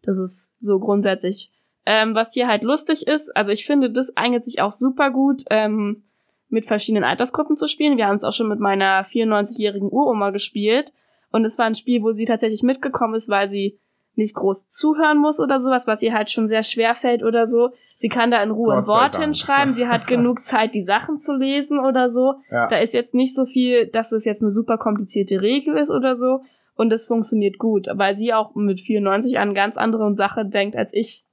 Das 0.03 0.17
ist 0.17 0.55
so 0.59 0.79
grundsätzlich. 0.79 1.53
Ähm, 1.85 2.15
was 2.15 2.33
hier 2.33 2.49
halt 2.49 2.63
lustig 2.63 3.07
ist, 3.07 3.37
also 3.37 3.53
ich 3.53 3.67
finde, 3.67 3.91
das 3.91 4.17
eignet 4.17 4.43
sich 4.43 4.63
auch 4.63 4.73
super 4.73 5.11
gut, 5.11 5.43
ähm, 5.51 6.05
mit 6.49 6.65
verschiedenen 6.65 7.05
Altersgruppen 7.05 7.57
zu 7.57 7.69
spielen. 7.69 7.99
Wir 7.99 8.07
haben 8.07 8.17
es 8.17 8.25
auch 8.25 8.33
schon 8.33 8.49
mit 8.49 8.59
meiner 8.59 9.05
94-jährigen 9.05 9.91
Uroma 9.91 10.31
gespielt. 10.31 10.95
Und 11.31 11.45
es 11.45 11.59
war 11.59 11.67
ein 11.67 11.75
Spiel, 11.75 12.03
wo 12.03 12.13
sie 12.13 12.25
tatsächlich 12.25 12.63
mitgekommen 12.63 13.15
ist, 13.15 13.29
weil 13.29 13.51
sie 13.51 13.79
nicht 14.16 14.35
groß 14.35 14.68
zuhören 14.68 15.18
muss 15.18 15.40
oder 15.40 15.61
sowas, 15.61 15.87
was 15.87 16.03
ihr 16.03 16.14
halt 16.14 16.31
schon 16.31 16.48
sehr 16.48 16.62
schwer 16.62 16.94
fällt 16.94 17.22
oder 17.22 17.46
so. 17.46 17.70
Sie 17.96 18.09
kann 18.09 18.31
da 18.31 18.42
in 18.42 18.50
Ruhe 18.50 18.74
ein 18.74 18.87
Wort 18.87 19.16
hinschreiben. 19.16 19.74
Sie 19.74 19.88
hat 19.88 20.07
genug 20.09 20.40
Zeit, 20.40 20.74
die 20.74 20.83
Sachen 20.83 21.18
zu 21.18 21.35
lesen 21.35 21.79
oder 21.79 22.11
so. 22.11 22.35
Ja. 22.50 22.66
Da 22.68 22.77
ist 22.77 22.94
jetzt 22.94 23.14
nicht 23.14 23.35
so 23.35 23.44
viel, 23.44 23.87
dass 23.87 24.12
es 24.12 24.24
jetzt 24.24 24.42
eine 24.42 24.50
super 24.50 24.79
komplizierte 24.79 25.42
Regel 25.42 25.77
ist 25.77 25.90
oder 25.90 26.14
so. 26.14 26.40
Und 26.77 26.92
es 26.92 27.07
funktioniert 27.07 27.59
gut, 27.59 27.87
weil 27.94 28.16
sie 28.16 28.35
auch 28.35 28.55
mit 28.55 28.81
94 28.81 29.38
an 29.38 29.55
ganz 29.55 29.77
andere 29.77 30.14
Sache 30.16 30.44
denkt 30.44 30.77
als 30.77 30.92
ich, 30.92 31.24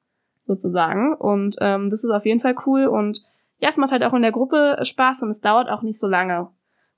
sozusagen. 0.44 1.16
Und 1.16 1.56
ähm, 1.62 1.90
das 1.90 2.04
ist 2.04 2.12
auf 2.12 2.26
jeden 2.26 2.40
Fall 2.40 2.56
cool. 2.66 2.86
Und 2.86 3.24
ja, 3.60 3.70
es 3.70 3.78
macht 3.78 3.92
halt 3.92 4.04
auch 4.04 4.14
in 4.14 4.22
der 4.22 4.32
Gruppe 4.32 4.78
Spaß 4.82 5.24
und 5.24 5.30
es 5.30 5.42
dauert 5.42 5.70
auch 5.70 5.82
nicht 5.82 6.00
so 6.00 6.08
lange. 6.08 6.50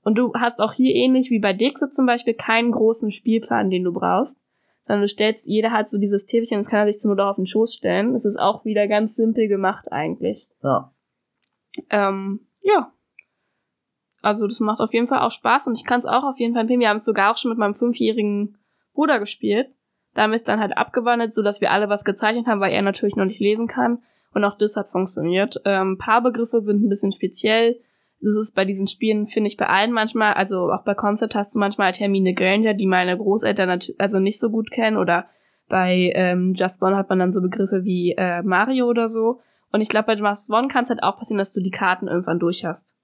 Und 0.02 0.18
du 0.18 0.32
hast 0.34 0.60
auch 0.60 0.72
hier 0.72 0.94
ähnlich 0.94 1.30
wie 1.30 1.38
bei 1.38 1.52
Dixit 1.52 1.94
zum 1.94 2.06
Beispiel 2.06 2.34
keinen 2.34 2.72
großen 2.72 3.10
Spielplan, 3.10 3.70
den 3.70 3.84
du 3.84 3.92
brauchst. 3.92 4.40
Sondern 4.86 5.02
du 5.02 5.08
stellst, 5.08 5.46
jeder 5.46 5.70
hat 5.70 5.88
so 5.88 5.98
dieses 5.98 6.26
Täfelchen, 6.26 6.58
das 6.58 6.68
kann 6.68 6.80
er 6.80 6.92
sich 6.92 7.00
zur 7.00 7.10
Not 7.10 7.20
auch 7.20 7.30
auf 7.30 7.36
den 7.36 7.46
Schoß 7.46 7.74
stellen. 7.74 8.14
Es 8.14 8.24
ist 8.24 8.38
auch 8.38 8.64
wieder 8.64 8.86
ganz 8.86 9.16
simpel 9.16 9.48
gemacht 9.48 9.90
eigentlich. 9.90 10.48
Ja. 10.62 10.92
Ähm, 11.90 12.46
ja. 12.62 12.92
Also 14.20 14.46
das 14.46 14.60
macht 14.60 14.80
auf 14.80 14.92
jeden 14.92 15.06
Fall 15.06 15.20
auch 15.20 15.30
Spaß 15.30 15.66
und 15.68 15.78
ich 15.78 15.84
kann 15.84 16.00
es 16.00 16.06
auch 16.06 16.24
auf 16.24 16.38
jeden 16.38 16.54
Fall 16.54 16.62
empfehlen. 16.62 16.80
Wir 16.80 16.88
haben 16.88 16.96
es 16.96 17.04
sogar 17.04 17.32
auch 17.32 17.36
schon 17.36 17.50
mit 17.50 17.58
meinem 17.58 17.74
fünfjährigen 17.74 18.58
Bruder 18.94 19.18
gespielt. 19.18 19.68
Da 20.14 20.22
haben 20.22 20.30
wir 20.30 20.36
es 20.36 20.44
dann 20.44 20.60
halt 20.60 20.76
abgewandelt, 20.76 21.34
so 21.34 21.42
dass 21.42 21.60
wir 21.60 21.72
alle 21.72 21.88
was 21.88 22.04
gezeichnet 22.04 22.46
haben, 22.46 22.60
weil 22.60 22.72
er 22.72 22.82
natürlich 22.82 23.16
noch 23.16 23.24
nicht 23.24 23.40
lesen 23.40 23.66
kann. 23.66 24.02
Und 24.32 24.44
auch 24.44 24.56
das 24.56 24.76
hat 24.76 24.88
funktioniert. 24.88 25.60
Ähm, 25.64 25.98
Paarbegriffe 25.98 26.60
sind 26.60 26.82
ein 26.82 26.88
bisschen 26.88 27.12
speziell. 27.12 27.80
Das 28.24 28.36
ist 28.36 28.54
bei 28.54 28.64
diesen 28.64 28.86
Spielen, 28.86 29.26
finde 29.26 29.48
ich, 29.48 29.58
bei 29.58 29.66
allen 29.68 29.92
manchmal, 29.92 30.32
also 30.32 30.72
auch 30.72 30.82
bei 30.82 30.94
Concept 30.94 31.34
hast 31.34 31.54
du 31.54 31.58
manchmal 31.58 31.86
halt 31.86 32.00
Hermine 32.00 32.32
Granger, 32.32 32.72
die 32.72 32.86
meine 32.86 33.18
Großeltern 33.18 33.68
natürlich 33.68 34.00
also 34.00 34.18
nicht 34.18 34.40
so 34.40 34.50
gut 34.50 34.70
kennen. 34.70 34.96
Oder 34.96 35.26
bei 35.68 36.10
ähm, 36.14 36.54
Just 36.54 36.82
One 36.82 36.96
hat 36.96 37.10
man 37.10 37.18
dann 37.18 37.34
so 37.34 37.42
Begriffe 37.42 37.84
wie 37.84 38.12
äh, 38.16 38.42
Mario 38.42 38.86
oder 38.86 39.10
so. 39.10 39.40
Und 39.72 39.82
ich 39.82 39.90
glaube, 39.90 40.06
bei 40.06 40.14
Just 40.14 40.50
One 40.50 40.68
kann 40.68 40.84
es 40.84 40.90
halt 40.90 41.02
auch 41.02 41.18
passieren, 41.18 41.38
dass 41.38 41.52
du 41.52 41.60
die 41.60 41.70
Karten 41.70 42.08
irgendwann 42.08 42.38
durch 42.38 42.64
hast. 42.64 42.96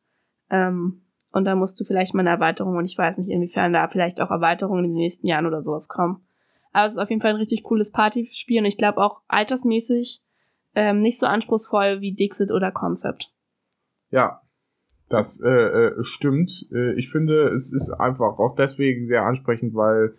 Ähm, 0.48 1.02
und 1.32 1.44
da 1.44 1.54
musst 1.54 1.78
du 1.78 1.84
vielleicht 1.84 2.14
mal 2.14 2.20
eine 2.20 2.30
Erweiterung 2.30 2.76
und 2.76 2.86
ich 2.86 2.96
weiß 2.96 3.18
nicht, 3.18 3.30
inwiefern 3.30 3.72
da 3.72 3.88
vielleicht 3.88 4.20
auch 4.20 4.30
Erweiterungen 4.30 4.84
in 4.84 4.90
den 4.92 5.02
nächsten 5.02 5.26
Jahren 5.26 5.46
oder 5.46 5.62
sowas 5.62 5.88
kommen. 5.88 6.24
Aber 6.72 6.86
es 6.86 6.92
ist 6.92 6.98
auf 6.98 7.10
jeden 7.10 7.20
Fall 7.20 7.30
ein 7.30 7.36
richtig 7.36 7.62
cooles 7.62 7.92
Partyspiel 7.92 8.60
und 8.60 8.66
ich 8.66 8.78
glaube 8.78 8.98
auch 8.98 9.20
altersmäßig 9.28 10.22
ähm, 10.74 10.98
nicht 10.98 11.18
so 11.18 11.26
anspruchsvoll 11.26 12.00
wie 12.00 12.14
Dixit 12.14 12.50
oder 12.50 12.72
Concept. 12.72 13.32
Ja, 14.10 14.40
das 15.10 15.40
äh, 15.44 15.48
äh, 15.48 16.04
stimmt. 16.04 16.66
Äh, 16.72 16.94
ich 16.94 17.10
finde, 17.10 17.48
es 17.48 17.72
ist 17.72 17.90
einfach 17.90 18.38
auch 18.38 18.54
deswegen 18.54 19.04
sehr 19.04 19.24
ansprechend, 19.24 19.74
weil 19.74 20.14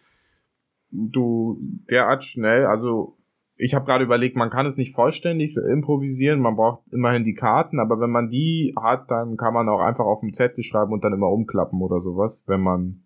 du 0.92 1.58
derart 1.90 2.24
schnell, 2.24 2.66
also 2.66 3.16
ich 3.56 3.74
habe 3.76 3.86
gerade 3.86 4.04
überlegt, 4.04 4.36
man 4.36 4.50
kann 4.50 4.66
es 4.66 4.76
nicht 4.78 4.94
vollständig 4.94 5.56
improvisieren, 5.58 6.40
man 6.40 6.56
braucht 6.56 6.82
immerhin 6.92 7.24
die 7.24 7.36
Karten, 7.36 7.80
aber 7.80 8.00
wenn 8.00 8.10
man 8.10 8.30
die 8.30 8.74
hat, 8.80 9.10
dann 9.12 9.38
kann 9.38 9.54
man 9.54 9.70
auch 9.70 9.80
einfach 9.82 10.06
auf 10.06 10.20
dem 10.22 10.34
Zettel 10.34 10.64
schreiben 10.64 10.92
und 10.94 11.04
dann 11.04 11.14
immer 11.14 11.30
umklappen 11.30 11.82
oder 11.82 12.00
sowas, 12.00 12.46
wenn 12.48 12.62
man 12.62 13.04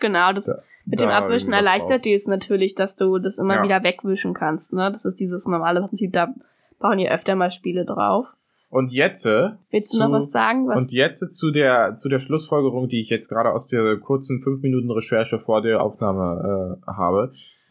Genau, 0.00 0.32
das 0.32 0.46
Da- 0.46 0.54
mit 0.86 1.00
dem 1.00 1.08
da 1.08 1.18
Abwischen 1.18 1.52
erleichtert 1.52 2.04
dir 2.04 2.16
es 2.16 2.26
natürlich, 2.26 2.74
dass 2.74 2.96
du 2.96 3.18
das 3.18 3.38
immer 3.38 3.54
Ja. 3.56 3.62
wieder 3.62 3.82
wegwischen 3.84 4.34
kannst. 4.34 4.72
Ne? 4.72 4.90
Das 4.90 5.04
ist 5.04 5.20
dieses 5.20 5.46
normale 5.46 5.80
Prinzip, 5.86 6.12
da 6.12 6.34
bauen 6.80 6.98
ja 6.98 7.12
öfter 7.12 7.36
mal 7.36 7.50
Spiele 7.52 7.84
drauf. 7.84 8.36
Und 8.68 8.92
jetzt 8.92 9.24
äh, 9.24 9.50
Willst 9.70 9.94
du 9.94 9.98
noch 9.98 10.06
zu- 10.06 10.12
was 10.12 10.30
sagen? 10.32 10.66
Was 10.66 10.76
Und 10.80 10.92
jetzt 10.92 11.20
zu 11.30 11.50
der 11.50 11.94
zu 11.96 12.08
der 12.08 12.18
Schlussfolgerung, 12.18 12.88
die 12.88 13.00
ich 13.00 13.08
jetzt 13.08 13.28
gerade 13.28 13.52
aus 13.52 13.68
der 13.68 13.98
kurzen 13.98 14.42
fünf 14.42 14.62
Minuten 14.62 14.90
Recherche 14.90 15.38
vor 15.38 15.62
der 15.62 15.82
Aufnahme 15.82 16.78
äh, 16.84 16.86
habe. 16.90 17.30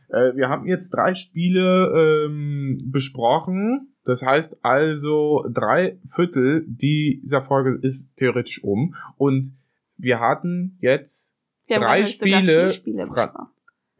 Äh, 0.09 0.35
wir 0.35 0.47
haben 0.49 0.65
jetzt 0.65 0.91
drei 0.91 1.13
Spiele 1.13 2.25
ähm, 2.25 2.89
besprochen. 2.91 3.93
Das 4.05 4.23
heißt 4.25 4.63
also 4.63 5.45
drei 5.51 5.99
Viertel 6.05 6.65
dieser 6.67 7.41
Folge 7.41 7.77
ist 7.81 8.15
theoretisch 8.15 8.63
um. 8.63 8.95
Und 9.17 9.53
wir 9.97 10.19
hatten 10.19 10.77
jetzt 10.81 11.37
wir 11.67 11.77
haben 11.77 11.83
drei 11.83 12.05
Spiele 12.05 12.39
vier 12.41 12.69
Spiele. 12.69 13.07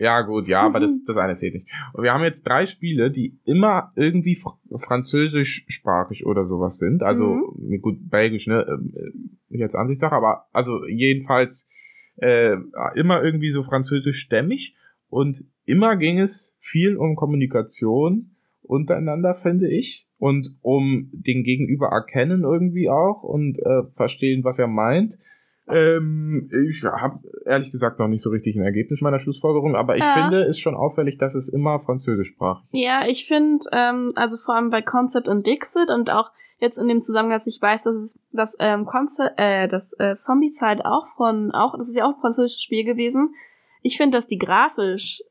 Ja, 0.04 0.22
gut, 0.22 0.48
ja, 0.48 0.62
aber 0.62 0.80
das, 0.80 1.04
das 1.08 1.18
eine 1.18 1.36
zählt 1.36 1.54
nicht. 1.56 1.68
Und 1.94 2.04
wir 2.04 2.14
haben 2.14 2.24
jetzt 2.24 2.44
drei 2.44 2.66
Spiele, 2.66 3.10
die 3.10 3.40
immer 3.46 3.92
irgendwie 3.96 4.36
fr 4.36 4.58
französischsprachig 4.76 6.26
oder 6.26 6.46
sowas 6.46 6.78
sind. 6.78 7.04
Also, 7.04 7.36
Mhm. 7.58 7.82
gut, 7.82 8.10
belgisch, 8.10 8.48
ne, 8.48 8.66
ähm, 8.68 8.94
äh, 8.96 9.58
jetzt 9.58 9.76
Ansichtssache, 9.76 10.16
aber 10.16 10.48
also 10.52 10.86
jedenfalls 10.88 11.70
äh, 12.18 12.56
immer 12.96 13.24
irgendwie 13.24 13.50
so 13.50 13.64
französischstämmig. 13.64 14.76
Und 15.10 15.46
immer 15.66 15.96
ging 15.96 16.20
es 16.20 16.56
viel 16.60 16.98
um 16.98 17.16
Kommunikation 17.16 18.32
untereinander, 18.64 19.34
finde 19.34 19.70
ich. 19.70 20.08
Und 20.18 20.58
um 20.62 21.10
den 21.12 21.44
Gegenüber 21.44 21.88
erkennen 21.88 22.44
irgendwie 22.44 22.90
auch 22.90 23.24
und 23.24 23.60
äh, 23.60 23.84
verstehen, 23.96 24.44
was 24.44 24.58
er 24.60 24.68
meint. 24.68 25.18
Ähm, 25.68 26.50
ich 26.70 26.84
habe 26.84 27.20
ehrlich 27.46 27.72
gesagt 27.72 27.98
noch 27.98 28.08
nicht 28.10 28.22
so 28.22 28.30
richtig 28.30 28.56
ein 28.56 28.64
Ergebnis 28.64 29.00
meiner 29.02 29.20
Schlussfolgerung, 29.20 29.76
aber 29.76 29.96
ich 29.96 30.04
Ja. 30.04 30.14
finde 30.14 30.44
es 30.44 30.60
schon 30.60 30.76
auffällig, 30.76 31.18
dass 31.18 31.36
es 31.36 31.48
immer 31.50 31.80
französischsprachig 31.80 32.66
ist. 32.72 32.80
Ja, 32.84 33.06
ich 33.08 33.26
finde, 33.26 33.66
ähm, 33.72 34.12
also 34.16 34.38
vor 34.38 34.56
allem 34.56 34.70
bei 34.70 34.82
Concept 34.82 35.30
und 35.30 35.48
Dixit 35.48 35.90
und 35.90 36.12
auch 36.12 36.32
jetzt 36.60 36.78
in 36.78 36.88
dem 36.88 37.00
Zusammenhang, 37.00 37.38
dass 37.38 37.48
ich 37.48 37.62
weiß, 37.62 37.84
dass 37.84 37.96
es 37.96 38.20
das 38.32 38.56
ähm, 38.60 38.86
Concept, 38.86 39.34
äh, 39.38 39.68
das 39.68 39.94
äh, 40.00 40.16
Zombie-Zeit 40.16 40.86
auch 40.86 41.06
von, 41.16 41.52
auch, 41.52 41.78
das 41.78 41.88
ist 41.90 41.98
ja 41.98 42.06
auch 42.06 42.16
ein 42.16 42.20
französisches 42.20 42.62
Spiel 42.62 42.84
gewesen. 42.84 43.34
Ich 43.82 43.98
finde, 43.98 44.18
dass 44.18 44.28
die 44.28 44.38
grafisch 44.38 45.22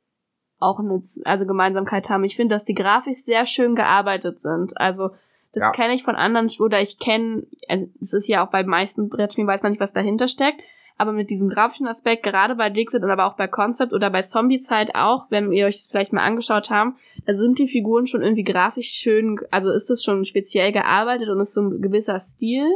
auch 0.59 0.79
eine, 0.79 1.01
also 1.25 1.47
Gemeinsamkeit 1.47 2.09
haben. 2.09 2.25
Ich 2.25 2.37
finde, 2.37 2.55
dass 2.55 2.65
die 2.65 2.75
grafisch 2.75 3.25
sehr 3.25 3.47
schön 3.47 3.75
gearbeitet 3.75 4.41
sind. 4.41 4.79
Also 4.81 5.11
das 5.53 5.63
Ja. 5.63 5.71
kenne 5.71 5.95
ich 5.95 6.03
von 6.03 6.17
anderen, 6.17 6.51
oder 6.59 6.81
ich 6.81 6.99
kenne, 6.99 7.47
äh, 7.69 7.87
es 8.01 8.13
ist 8.13 8.29
ja 8.29 8.45
auch 8.45 8.51
bei 8.51 8.65
meisten 8.65 9.09
Brettspielen, 9.09 9.49
weiß 9.49 9.63
man 9.63 9.73
nicht, 9.73 9.81
was 9.81 9.93
dahinter 9.93 10.29
steckt. 10.29 10.63
Aber 10.99 11.13
mit 11.13 11.31
diesem 11.31 11.49
grafischen 11.49 11.87
Aspekt, 11.87 12.23
gerade 12.23 12.55
bei 12.55 12.69
Dixit 12.71 13.03
oder 13.03 13.15
aber 13.15 13.27
auch 13.27 13.37
bei 13.37 13.49
Concept 13.49 13.93
oder 13.93 14.11
bei 14.11 14.23
Zombie-Zeit 14.23 14.95
auch, 14.95 15.25
wenn 15.31 15.51
ihr 15.51 15.67
euch 15.67 15.79
das 15.79 15.87
vielleicht 15.87 16.13
mal 16.13 16.23
angeschaut 16.23 16.71
haben, 16.71 16.97
da 17.25 17.35
sind 17.35 17.59
die 17.59 17.67
Figuren 17.67 18.07
schon 18.07 18.23
irgendwie 18.23 18.45
grafisch 18.45 18.91
schön, 18.91 19.41
also 19.51 19.71
ist 19.71 19.89
das 19.89 20.05
schon 20.05 20.25
speziell 20.25 20.71
gearbeitet 20.71 21.29
und 21.31 21.41
ist 21.41 21.55
so 21.55 21.63
ein 21.63 21.81
gewisser 21.81 22.19
Stil. 22.21 22.67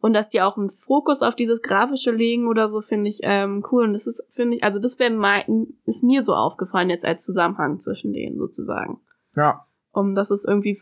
Und 0.00 0.14
dass 0.14 0.28
die 0.28 0.42
auch 0.42 0.56
einen 0.58 0.68
Fokus 0.68 1.22
auf 1.22 1.36
dieses 1.36 1.62
Grafische 1.62 2.10
legen 2.10 2.48
oder 2.48 2.66
so, 2.66 2.80
finde 2.80 3.08
ich 3.08 3.20
ähm, 3.22 3.64
cool. 3.70 3.84
Und 3.84 3.92
das 3.92 4.08
ist, 4.08 4.26
finde 4.30 4.56
ich, 4.56 4.64
also 4.64 4.80
das 4.80 4.98
wäre 4.98 5.12
mein, 5.12 5.74
ist 5.86 6.02
mir 6.02 6.22
so 6.22 6.34
aufgefallen 6.34 6.90
jetzt 6.90 7.04
als 7.04 7.24
Zusammenhang 7.24 7.78
zwischen 7.78 8.12
denen 8.12 8.36
sozusagen. 8.36 8.98
Ja. 9.36 9.64
Um 9.92 10.16
das 10.16 10.32
ist 10.32 10.44
irgendwie 10.44 10.76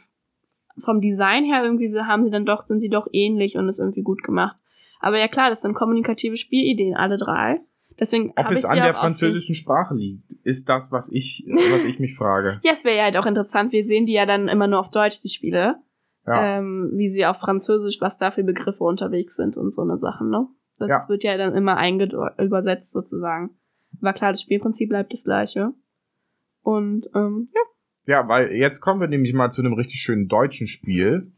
vom 0.79 1.01
Design 1.01 1.45
her 1.45 1.63
irgendwie 1.65 1.89
so 1.89 2.07
haben 2.07 2.25
sie 2.25 2.31
dann 2.31 2.47
doch, 2.47 2.63
sind 2.63 2.81
sie 2.81 2.89
doch 2.89 3.07
ähnlich 3.13 3.57
und 3.57 3.69
ist 3.69 3.79
irgendwie 3.79 4.03
gut 4.03 4.23
gemacht. 4.23 4.57
Aber 5.01 5.19
ja 5.19 5.29
klar, 5.29 5.51
das 5.51 5.63
sind 5.63 5.75
kommunikative 5.75 6.37
Spielideen, 6.37 6.95
alle 6.95 7.17
drei. 7.17 7.61
Deswegen 7.99 8.33
Ob 8.37 8.51
es 8.51 8.65
an 8.65 8.77
der 8.77 8.95
französischen 8.95 9.55
Sprache 9.55 9.95
liegt, 9.95 10.33
ist 10.43 10.69
das, 10.71 10.91
was 10.91 11.13
ich, 11.13 11.45
was 11.71 11.85
ich 11.85 11.99
mich 11.99 12.17
frage. 12.17 12.61
Ja, 12.65 12.73
es 12.73 12.85
wäre 12.85 12.97
ja 12.97 13.05
halt 13.05 13.17
auch 13.19 13.27
interessant. 13.27 13.73
Wir 13.73 13.87
sehen 13.87 14.07
die 14.07 14.15
ja 14.15 14.25
dann 14.25 14.49
immer 14.49 14.67
nur 14.67 14.81
auf 14.81 14.91
Deutsch, 14.91 15.21
die 15.21 15.29
Spiele. 15.29 15.77
Ja. 16.27 16.59
Ähm, 16.59 16.93
wie 16.95 17.09
sie 17.09 17.27
auf 17.27 17.39
Französisch, 17.39 18.01
was 18.01 18.17
da 18.17 18.31
für 18.31 18.45
Begriffe 18.45 18.85
unterwegs 18.85 19.37
sind 19.37 19.57
und 19.57 19.73
so 19.73 19.83
eine 19.83 19.97
Sachen, 19.97 20.31
ne? 20.31 20.47
Das 20.79 20.89
Ja. 20.89 21.09
wird 21.09 21.25
ja 21.25 21.37
dann 21.37 21.55
immer 21.55 21.77
übersetzt 22.39 22.93
sozusagen. 22.93 23.51
Aber 24.01 24.13
klar, 24.13 24.33
das 24.33 24.41
Spielprinzip 24.41 24.89
bleibt 24.89 25.13
das 25.13 25.25
gleiche. 25.25 25.73
Und 26.63 27.11
ähm, 27.15 27.49
ja. 27.55 27.61
Ja, 28.07 28.27
weil 28.29 28.53
jetzt 28.53 28.81
kommen 28.81 29.01
wir 29.01 29.09
nämlich 29.09 29.33
mal 29.33 29.51
zu 29.51 29.63
einem 29.63 29.75
richtig 29.75 30.01
schönen 30.01 30.29
deutschen 30.29 30.67
Spiel. 30.67 31.33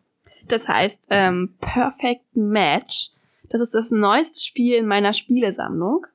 Das 0.48 0.68
heißt 0.68 1.08
ähm, 1.10 1.54
Perfect 1.60 2.34
Match. 2.34 3.10
Das 3.48 3.60
ist 3.60 3.74
das 3.74 3.90
neueste 3.90 4.40
Spiel 4.40 4.76
in 4.76 4.86
meiner 4.86 5.12
Spielesammlung. 5.12 6.06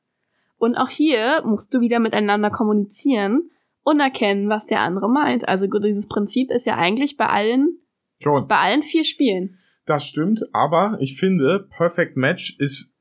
Und 0.58 0.76
auch 0.76 0.90
hier 0.90 1.44
musst 1.46 1.74
du 1.74 1.82
wieder 1.82 2.00
miteinander 2.00 2.50
kommunizieren 2.50 3.52
und 3.84 4.00
erkennen, 4.00 4.50
was 4.50 4.66
der 4.66 4.82
andere 4.82 5.10
meint. 5.10 5.48
Also 5.48 5.68
dieses 5.68 6.08
Prinzip 6.08 6.52
ist 6.52 6.66
ja 6.66 6.76
eigentlich 6.76 7.16
bei 7.16 7.28
allen, 7.28 7.80
Schon. 8.20 8.48
bei 8.48 8.58
allen 8.58 8.82
vier 8.82 9.04
Spielen. 9.04 9.56
Das 9.86 10.06
stimmt, 10.06 10.44
aber 10.54 10.98
ich 11.00 11.18
finde, 11.18 11.68
Perfect 11.70 12.18
Match 12.18 12.58
ist, 12.60 12.97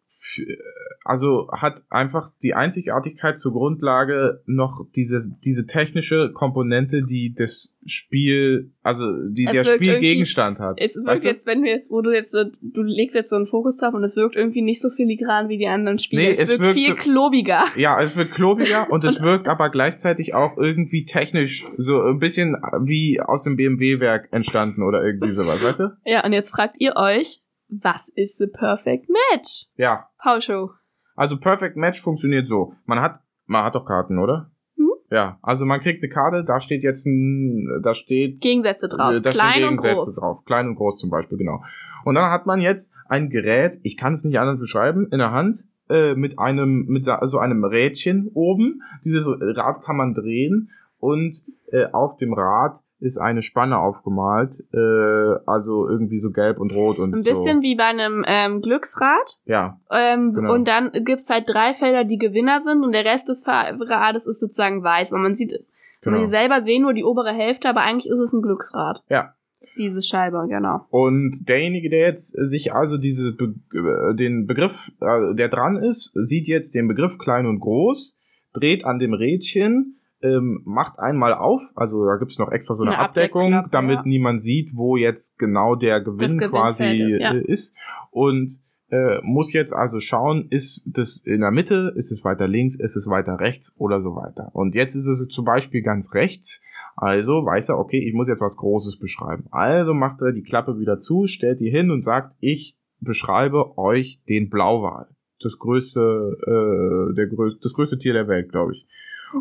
also 1.04 1.48
hat 1.52 1.82
einfach 1.90 2.30
die 2.42 2.54
Einzigartigkeit 2.54 3.38
zur 3.38 3.52
Grundlage 3.52 4.42
noch 4.46 4.86
diese, 4.94 5.20
diese 5.44 5.66
technische 5.66 6.32
Komponente, 6.32 7.02
die 7.04 7.34
das 7.34 7.72
Spiel, 7.84 8.72
also 8.82 9.06
die 9.28 9.46
Es 9.46 9.52
der 9.52 9.64
wirkt 9.66 9.76
Spielgegenstand 9.84 10.58
hat. 10.58 10.80
Es 10.80 10.96
wirkt 10.96 11.06
Weißt 11.08 11.24
du? 11.24 11.28
jetzt, 11.28 11.46
wenn 11.46 11.62
du 11.62 11.68
jetzt, 11.68 11.90
wo 11.90 12.02
du 12.02 12.12
jetzt 12.12 12.34
du 12.34 12.82
legst 12.82 13.14
jetzt 13.14 13.30
so 13.30 13.36
einen 13.36 13.46
Fokus 13.46 13.76
drauf 13.76 13.94
und 13.94 14.02
es 14.02 14.16
wirkt 14.16 14.34
irgendwie 14.34 14.62
nicht 14.62 14.80
so 14.80 14.90
filigran 14.90 15.48
wie 15.48 15.58
die 15.58 15.68
anderen 15.68 15.98
Spiele. 15.98 16.22
Nee, 16.22 16.32
es, 16.32 16.40
es 16.40 16.48
wirkt, 16.50 16.62
wirkt 16.62 16.74
viel 16.78 16.88
so- 16.88 16.94
klobiger. 16.94 17.64
Ja, 17.76 18.00
es 18.00 18.16
wird 18.16 18.32
klobiger 18.32 18.90
und 18.90 19.04
es 19.04 19.20
wirkt 19.22 19.46
aber 19.48 19.70
gleichzeitig 19.70 20.34
auch 20.34 20.56
irgendwie 20.56 21.04
technisch 21.04 21.64
so 21.76 22.02
ein 22.02 22.18
bisschen 22.18 22.56
wie 22.82 23.20
aus 23.20 23.44
dem 23.44 23.56
BMW-Werk 23.56 24.28
entstanden 24.32 24.82
oder 24.82 25.04
irgendwie 25.04 25.30
sowas, 25.32 25.62
weißt 25.62 25.80
du? 25.80 25.88
Ja, 26.04 26.24
und 26.24 26.32
jetzt 26.32 26.50
fragt 26.50 26.76
ihr 26.80 26.94
euch, 26.96 27.42
was 27.68 28.08
ist 28.08 28.38
the 28.38 28.46
perfect 28.46 29.08
match? 29.08 29.66
Ja. 29.76 30.08
Pauscho. 30.18 30.70
Also 31.16 31.38
Perfect 31.38 31.76
Match 31.76 32.02
funktioniert 32.02 32.46
so. 32.46 32.74
Man 32.84 33.00
hat, 33.00 33.20
man 33.46 33.64
hat 33.64 33.74
doch 33.74 33.86
Karten, 33.86 34.18
oder? 34.18 34.50
Mhm. 34.76 34.90
Ja, 35.10 35.38
also 35.40 35.64
man 35.64 35.80
kriegt 35.80 36.02
eine 36.02 36.10
Karte, 36.10 36.44
da 36.44 36.60
steht 36.60 36.82
jetzt 36.82 37.06
ein, 37.06 37.80
da 37.82 37.94
steht, 37.94 38.40
Gegensätze 38.42 38.88
drauf. 38.88 39.14
äh, 39.14 39.20
da 39.22 39.30
Klein 39.30 39.52
stehen 39.52 39.62
und 39.64 39.68
Gegensätze 39.76 39.94
groß. 39.96 40.16
drauf. 40.16 40.44
Klein 40.44 40.68
und 40.68 40.74
groß 40.74 40.98
zum 40.98 41.08
Beispiel, 41.10 41.38
genau. 41.38 41.62
Und 42.04 42.16
dann 42.16 42.30
hat 42.30 42.44
man 42.46 42.60
jetzt 42.60 42.92
ein 43.08 43.30
Gerät, 43.30 43.78
ich 43.82 43.96
kann 43.96 44.12
es 44.12 44.24
nicht 44.24 44.38
anders 44.38 44.60
beschreiben, 44.60 45.08
in 45.10 45.18
der 45.18 45.32
Hand, 45.32 45.64
äh, 45.88 46.14
mit 46.14 46.38
einem, 46.38 46.84
mit 46.86 47.04
so 47.04 47.38
einem 47.38 47.64
Rädchen 47.64 48.28
oben. 48.34 48.82
Dieses 49.04 49.26
Rad 49.28 49.82
kann 49.82 49.96
man 49.96 50.12
drehen 50.12 50.70
und 50.98 51.44
äh, 51.70 51.86
auf 51.92 52.16
dem 52.16 52.34
Rad 52.34 52.82
ist 52.98 53.18
eine 53.18 53.42
Spanne 53.42 53.78
aufgemalt, 53.78 54.64
äh, 54.72 55.38
also 55.46 55.88
irgendwie 55.88 56.18
so 56.18 56.30
gelb 56.30 56.58
und 56.58 56.72
rot 56.74 56.98
und 56.98 57.14
Ein 57.14 57.22
bisschen 57.22 57.58
so. 57.58 57.62
wie 57.62 57.76
bei 57.76 57.84
einem 57.84 58.24
ähm, 58.26 58.62
Glücksrad. 58.62 59.38
Ja, 59.44 59.80
Ähm, 59.90 60.32
Genau. 60.32 60.54
Und 60.54 60.68
dann 60.68 60.92
gibt's 61.04 61.30
halt 61.30 61.44
drei 61.46 61.74
Felder, 61.74 62.04
die 62.04 62.18
Gewinner 62.18 62.60
sind 62.60 62.84
und 62.84 62.92
der 62.92 63.04
Rest 63.04 63.28
des 63.28 63.46
Rades 63.46 64.26
ist 64.26 64.40
sozusagen 64.40 64.82
weiß. 64.82 65.12
Und 65.12 65.22
man 65.22 65.34
sieht, 65.34 65.58
genau. 66.02 66.18
man 66.18 66.28
selber 66.28 66.62
sehen 66.62 66.82
nur 66.82 66.94
die 66.94 67.04
obere 67.04 67.32
Hälfte, 67.32 67.68
aber 67.68 67.82
eigentlich 67.82 68.10
ist 68.10 68.18
es 68.18 68.32
ein 68.32 68.42
Glücksrad. 68.42 69.02
Ja. 69.08 69.34
Diese 69.78 70.02
Scheibe, 70.02 70.46
genau. 70.48 70.86
Und 70.90 71.48
derjenige, 71.48 71.88
der 71.90 72.00
jetzt 72.00 72.30
sich 72.30 72.72
also 72.72 72.98
diese 72.98 73.32
Be 73.32 73.54
äh, 73.74 74.14
den 74.14 74.46
Begriff, 74.46 74.92
äh, 75.00 75.34
der 75.34 75.48
dran 75.48 75.76
ist, 75.76 76.12
sieht 76.14 76.46
jetzt 76.46 76.74
den 76.74 76.88
Begriff 76.88 77.18
klein 77.18 77.46
und 77.46 77.60
groß, 77.60 78.18
dreht 78.52 78.84
an 78.84 78.98
dem 78.98 79.14
Rädchen, 79.14 79.95
ähm, 80.22 80.62
macht 80.64 80.98
einmal 80.98 81.34
auf, 81.34 81.60
also 81.74 82.04
da 82.04 82.16
gibt's 82.16 82.38
noch 82.38 82.50
extra 82.50 82.74
so 82.74 82.84
eine, 82.84 82.92
Eine 82.92 83.00
Abdeckung, 83.00 83.68
damit 83.70 83.96
ja. 83.96 84.02
niemand 84.04 84.42
sieht, 84.42 84.70
wo 84.74 84.96
jetzt 84.96 85.38
genau 85.38 85.74
der 85.74 86.00
Gewinn 86.00 86.38
quasi 86.40 86.84
ist, 86.84 87.20
ja. 87.20 87.34
äh, 87.34 87.42
ist. 87.42 87.76
Und 88.10 88.62
äh, 88.88 89.20
muss 89.22 89.52
jetzt 89.52 89.72
also 89.72 89.98
schauen, 90.00 90.46
ist 90.48 90.84
das 90.86 91.18
in 91.18 91.40
der 91.40 91.50
Mitte, 91.50 91.92
ist 91.96 92.12
es 92.12 92.24
weiter 92.24 92.46
links, 92.46 92.76
ist 92.76 92.96
es 92.96 93.08
weiter 93.08 93.40
rechts 93.40 93.74
oder 93.78 94.00
so 94.00 94.14
weiter. 94.14 94.50
Und 94.52 94.74
jetzt 94.74 94.94
ist 94.94 95.08
es 95.08 95.28
zum 95.28 95.44
Beispiel 95.44 95.82
ganz 95.82 96.14
rechts, 96.14 96.62
also 96.94 97.44
weiß 97.44 97.70
er, 97.70 97.78
okay, 97.78 97.98
ich 97.98 98.14
muss 98.14 98.28
jetzt 98.28 98.40
was 98.40 98.56
Großes 98.56 98.98
beschreiben. 98.98 99.46
Also 99.50 99.92
macht 99.92 100.22
er 100.22 100.32
die 100.32 100.42
Klappe 100.42 100.78
wieder 100.78 100.98
zu, 100.98 101.26
stellt 101.26 101.60
die 101.60 101.70
hin 101.70 101.90
und 101.90 102.00
sagt, 102.00 102.36
ich 102.40 102.78
beschreibe 103.00 103.76
euch 103.76 104.22
den 104.28 104.48
Blauwal. 104.48 105.08
Das 105.42 105.58
größte, 105.58 106.00
äh, 106.00 107.14
der 107.14 107.26
grö 107.26 107.50
das 107.60 107.74
größte 107.74 107.98
Tier 107.98 108.14
der 108.14 108.28
Welt, 108.28 108.50
glaube 108.50 108.72
ich. 108.74 108.86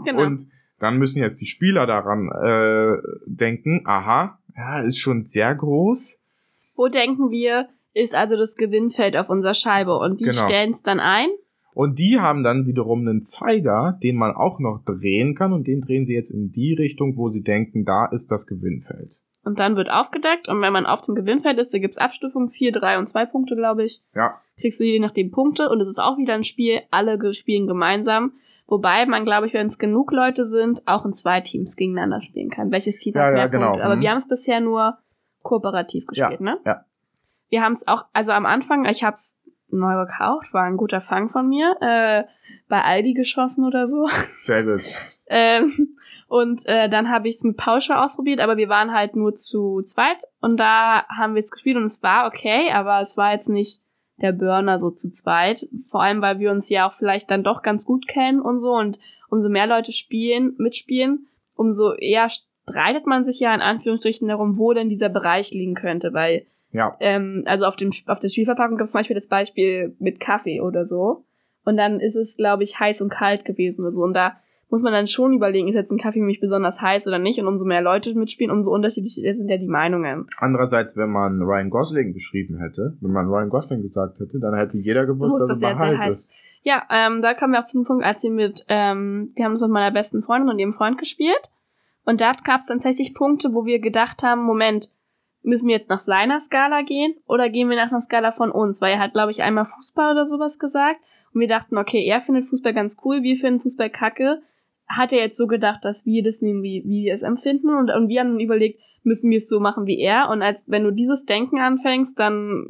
Genau. 0.03 0.23
Und 0.23 0.47
dann 0.79 0.97
müssen 0.97 1.21
jetzt 1.21 1.41
die 1.41 1.45
Spieler 1.45 1.85
daran 1.85 2.29
äh, 2.29 2.97
denken, 3.25 3.81
aha, 3.85 4.39
ja, 4.55 4.79
ist 4.79 4.99
schon 4.99 5.23
sehr 5.23 5.53
groß. 5.55 6.19
Wo 6.75 6.87
denken 6.87 7.31
wir, 7.31 7.69
ist 7.93 8.15
also 8.15 8.35
das 8.37 8.55
Gewinnfeld 8.55 9.15
auf 9.15 9.29
unserer 9.29 9.53
Scheibe 9.53 9.97
und 9.97 10.19
die 10.19 10.25
Genau. 10.25 10.45
stellen 10.45 10.71
es 10.71 10.81
dann 10.81 10.99
ein. 10.99 11.29
Und 11.73 11.99
die 11.99 12.19
haben 12.19 12.43
dann 12.43 12.65
wiederum 12.65 13.01
einen 13.01 13.21
Zeiger, 13.21 13.99
den 14.01 14.15
man 14.15 14.31
auch 14.33 14.59
noch 14.59 14.81
drehen 14.85 15.35
kann 15.35 15.51
und 15.51 15.67
den 15.67 15.81
drehen 15.81 16.05
sie 16.05 16.13
jetzt 16.13 16.31
in 16.31 16.51
die 16.51 16.73
Richtung, 16.73 17.17
wo 17.17 17.29
sie 17.29 17.43
denken, 17.43 17.83
da 17.83 18.05
ist 18.05 18.31
das 18.31 18.47
Gewinnfeld. 18.47 19.21
Und 19.43 19.59
dann 19.59 19.75
wird 19.75 19.89
aufgedeckt 19.91 20.47
und 20.47 20.61
wenn 20.61 20.73
man 20.73 20.85
auf 20.85 21.01
dem 21.01 21.15
Gewinnfeld 21.15 21.59
ist, 21.59 21.73
da 21.73 21.77
gibt's 21.77 21.97
Abstufungen, 21.97 22.47
vier, 22.49 22.71
drei 22.71 22.97
und 22.97 23.07
zwei 23.07 23.25
Punkte, 23.25 23.55
glaube 23.55 23.83
ich. 23.83 24.01
Ja, 24.15 24.41
Kriegst 24.59 24.79
du 24.79 24.85
je 24.85 24.99
nachdem 24.99 25.31
Punkte 25.31 25.69
und 25.69 25.81
es 25.81 25.87
ist 25.89 25.99
auch 25.99 26.17
wieder 26.17 26.33
ein 26.33 26.45
Spiel, 26.45 26.79
alle 26.91 27.33
spielen 27.33 27.67
gemeinsam. 27.67 28.33
Wobei 28.67 29.05
man, 29.05 29.25
glaube 29.25 29.45
ich, 29.47 29.53
wenn 29.53 29.67
es 29.67 29.77
genug 29.77 30.11
Leute 30.11 30.45
sind, 30.45 30.81
auch 30.87 31.05
in 31.05 31.13
zwei 31.13 31.41
Teams 31.41 31.75
gegeneinander 31.75 32.21
spielen 32.21 32.49
kann. 32.49 32.71
Welches 32.71 32.97
Team 32.97 33.13
Ja, 33.15 33.21
hat 33.21 33.27
ja, 33.29 33.33
mehr 33.35 33.49
genau. 33.49 33.67
Punkte? 33.69 33.85
Aber 33.85 33.95
Mhm. 33.95 34.01
wir 34.01 34.09
haben 34.09 34.17
es 34.17 34.27
bisher 34.27 34.59
nur 34.59 34.97
kooperativ 35.43 36.07
gespielt, 36.07 36.41
ne? 36.41 36.57
ja. 36.65 36.83
Wir 37.49 37.61
haben 37.61 37.73
es 37.73 37.87
auch, 37.87 38.05
also 38.11 38.31
am 38.31 38.47
Anfang, 38.47 38.85
ich 38.85 39.03
habe 39.03 39.13
es 39.13 39.39
neu 39.69 40.05
gekauft, 40.05 40.51
war 40.53 40.63
ein 40.63 40.77
guter 40.77 40.99
Fang 40.99 41.29
von 41.29 41.47
mir, 41.47 41.75
äh, 41.79 42.23
bei 42.67 42.81
Aldi 42.83 43.13
geschossen 43.13 43.65
oder 43.65 43.85
so. 43.87 44.07
sehr 44.43 44.63
gut. 44.63 44.81
Ähm, 45.27 45.71
und 46.27 46.67
äh, 46.67 46.87
dann 46.87 47.09
habe 47.09 47.27
ich 47.27 47.37
es 47.37 47.43
mit 47.43 47.57
Pausche 47.57 47.97
ausprobiert, 47.99 48.39
aber 48.39 48.57
wir 48.57 48.69
waren 48.69 48.93
halt 48.93 49.15
nur 49.15 49.33
zu 49.33 49.81
zweit 49.83 50.17
und 50.39 50.59
da 50.59 51.03
haben 51.07 51.33
wir 51.33 51.39
es 51.39 51.49
gespielt 51.49 51.77
und 51.77 51.85
es 51.85 52.03
war 52.03 52.27
okay, 52.27 52.71
aber 52.71 53.01
es 53.01 53.17
war 53.17 53.31
jetzt 53.31 53.49
nicht 53.49 53.81
der 54.21 54.31
Burner 54.31 54.79
so 54.79 54.91
zu 54.91 55.09
zweit. 55.09 55.67
Vor 55.87 56.01
allem, 56.01 56.21
weil 56.21 56.39
wir 56.39 56.51
uns 56.51 56.69
ja 56.69 56.87
auch 56.87 56.93
vielleicht 56.93 57.31
dann 57.31 57.43
doch 57.43 57.61
ganz 57.61 57.85
gut 57.85 58.07
kennen 58.07 58.41
und 58.41 58.59
so 58.59 58.73
und 58.73 58.99
umso 59.29 59.49
mehr 59.49 59.67
Leute 59.67 59.91
spielen, 59.91 60.55
mitspielen, 60.57 61.27
umso 61.57 61.93
eher 61.93 62.29
streitet 62.29 63.05
man 63.05 63.25
sich 63.25 63.39
ja 63.39 63.53
in 63.53 63.61
Anführungsstrichen 63.61 64.27
darum, 64.27 64.57
wo 64.57 64.73
denn 64.73 64.89
dieser 64.89 65.09
Bereich 65.09 65.51
liegen 65.51 65.75
könnte, 65.75 66.13
weil 66.13 66.45
Ja, 66.71 66.95
ähm, 66.99 67.43
also 67.45 67.65
auf 67.65 67.75
dem 67.75 67.91
auf 68.07 68.19
der 68.19 68.29
Spielverpackung 68.29 68.77
gibt 68.77 68.85
es 68.85 68.91
zum 68.91 68.99
Beispiel 68.99 69.15
das 69.15 69.27
Beispiel 69.27 69.95
mit 69.99 70.19
Kaffee 70.19 70.61
oder 70.61 70.85
so. 70.85 71.25
Und 71.63 71.77
dann 71.77 71.99
ist 71.99 72.15
es, 72.15 72.37
glaube 72.37 72.63
ich, 72.63 72.79
heiß 72.79 73.01
und 73.01 73.09
kalt 73.09 73.43
gewesen 73.43 73.81
oder 73.81 73.91
so. 73.91 74.01
Und 74.01 74.13
da 74.13 74.37
muss 74.69 74.81
man 74.81 74.93
dann 74.93 75.07
schon 75.07 75.33
überlegen, 75.33 75.67
ist 75.67 75.75
jetzt 75.75 75.91
ein 75.91 75.99
Kaffee 75.99 76.19
für 76.19 76.25
mich 76.25 76.39
besonders 76.39 76.81
heiß 76.81 77.07
oder 77.07 77.19
nicht. 77.19 77.39
Und 77.39 77.47
umso 77.47 77.65
mehr 77.65 77.81
Leute 77.81 78.13
mitspielen, 78.15 78.51
umso 78.51 78.71
unterschiedlicher 78.71 79.33
sind 79.33 79.47
ja 79.47 79.57
die 79.57 79.67
Meinungen. 79.67 80.27
andererseits, 80.37 80.97
wenn 80.97 81.11
man 81.11 81.41
Ryan 81.41 81.69
Gosling 81.69 82.13
beschrieben 82.13 82.59
hätte, 82.59 82.97
wenn 83.01 83.11
man 83.11 83.27
Ryan 83.27 83.49
Gosling 83.49 83.81
gesagt 83.81 84.19
hätte, 84.19 84.39
dann 84.39 84.55
hätte 84.55 84.77
jeder 84.77 85.05
gewusst, 85.05 85.39
dass 85.41 85.59
das 85.59 85.73
es 85.73 85.79
heiß 85.79 86.01
heiß. 86.01 86.09
ist. 86.09 86.33
Ja, 86.63 86.83
ähm, 86.89 87.21
da 87.21 87.35
kommen 87.35 87.53
wir 87.53 87.59
auch 87.59 87.65
zu 87.65 87.77
dem 87.77 87.85
Punkt, 87.85 88.03
als 88.03 88.23
wir 88.23 88.31
mit, 88.31 88.65
ähm, 88.69 89.31
wir 89.35 89.45
haben 89.45 89.53
es 89.53 89.61
mit 89.61 89.69
meiner 89.69 89.91
besten 89.91 90.23
Freundin 90.23 90.49
und 90.49 90.57
ihrem 90.57 90.73
Freund 90.73 90.97
gespielt. 90.97 91.51
Und 92.05 92.21
da 92.21 92.33
gab 92.33 92.61
es 92.61 92.67
tatsächlich 92.67 93.13
Punkte, 93.13 93.53
wo 93.53 93.65
wir 93.65 93.79
gedacht 93.79 94.23
haben, 94.23 94.43
Moment, 94.43 94.89
müssen 95.45 95.67
wir 95.67 95.75
jetzt 95.75 95.89
nach 95.89 95.99
seiner 95.99 96.39
Skala 96.39 96.81
gehen 96.81 97.15
oder 97.27 97.49
gehen 97.49 97.69
wir 97.69 97.75
nach 97.75 97.91
einer 97.91 98.01
Skala 98.01 98.31
von 98.31 98.51
uns? 98.51 98.81
Weil 98.81 98.93
er 98.93 98.99
hat, 98.99 99.13
glaube 99.13 99.31
ich, 99.31 99.43
einmal 99.43 99.65
Fußball 99.65 100.13
oder 100.13 100.25
sowas 100.25 100.59
gesagt. 100.59 100.99
Und 101.33 101.41
wir 101.41 101.47
dachten, 101.47 101.77
okay, 101.77 102.03
er 102.03 102.19
findet 102.21 102.45
Fußball 102.45 102.73
ganz 102.73 102.97
cool, 103.05 103.21
wir 103.21 103.37
finden 103.37 103.59
Fußball 103.59 103.89
kacke. 103.89 104.41
Hat 104.87 105.13
er 105.13 105.19
jetzt 105.19 105.37
so 105.37 105.47
gedacht, 105.47 105.83
dass 105.83 106.05
wir 106.05 106.23
das 106.23 106.41
nehmen, 106.41 106.61
wie, 106.61 106.83
wie 106.85 107.05
wir 107.05 107.13
es 107.13 107.23
empfinden? 107.23 107.69
Und, 107.69 107.91
und 107.91 108.07
wir 108.07 108.19
haben 108.19 108.31
dann 108.31 108.39
überlegt, 108.39 108.79
müssen 109.03 109.31
wir 109.31 109.37
es 109.37 109.49
so 109.49 109.59
machen 109.59 109.85
wie 109.85 109.99
er? 109.99 110.29
Und 110.29 110.41
als 110.41 110.63
wenn 110.67 110.83
du 110.83 110.91
dieses 110.91 111.25
Denken 111.25 111.59
anfängst, 111.59 112.19
dann 112.19 112.67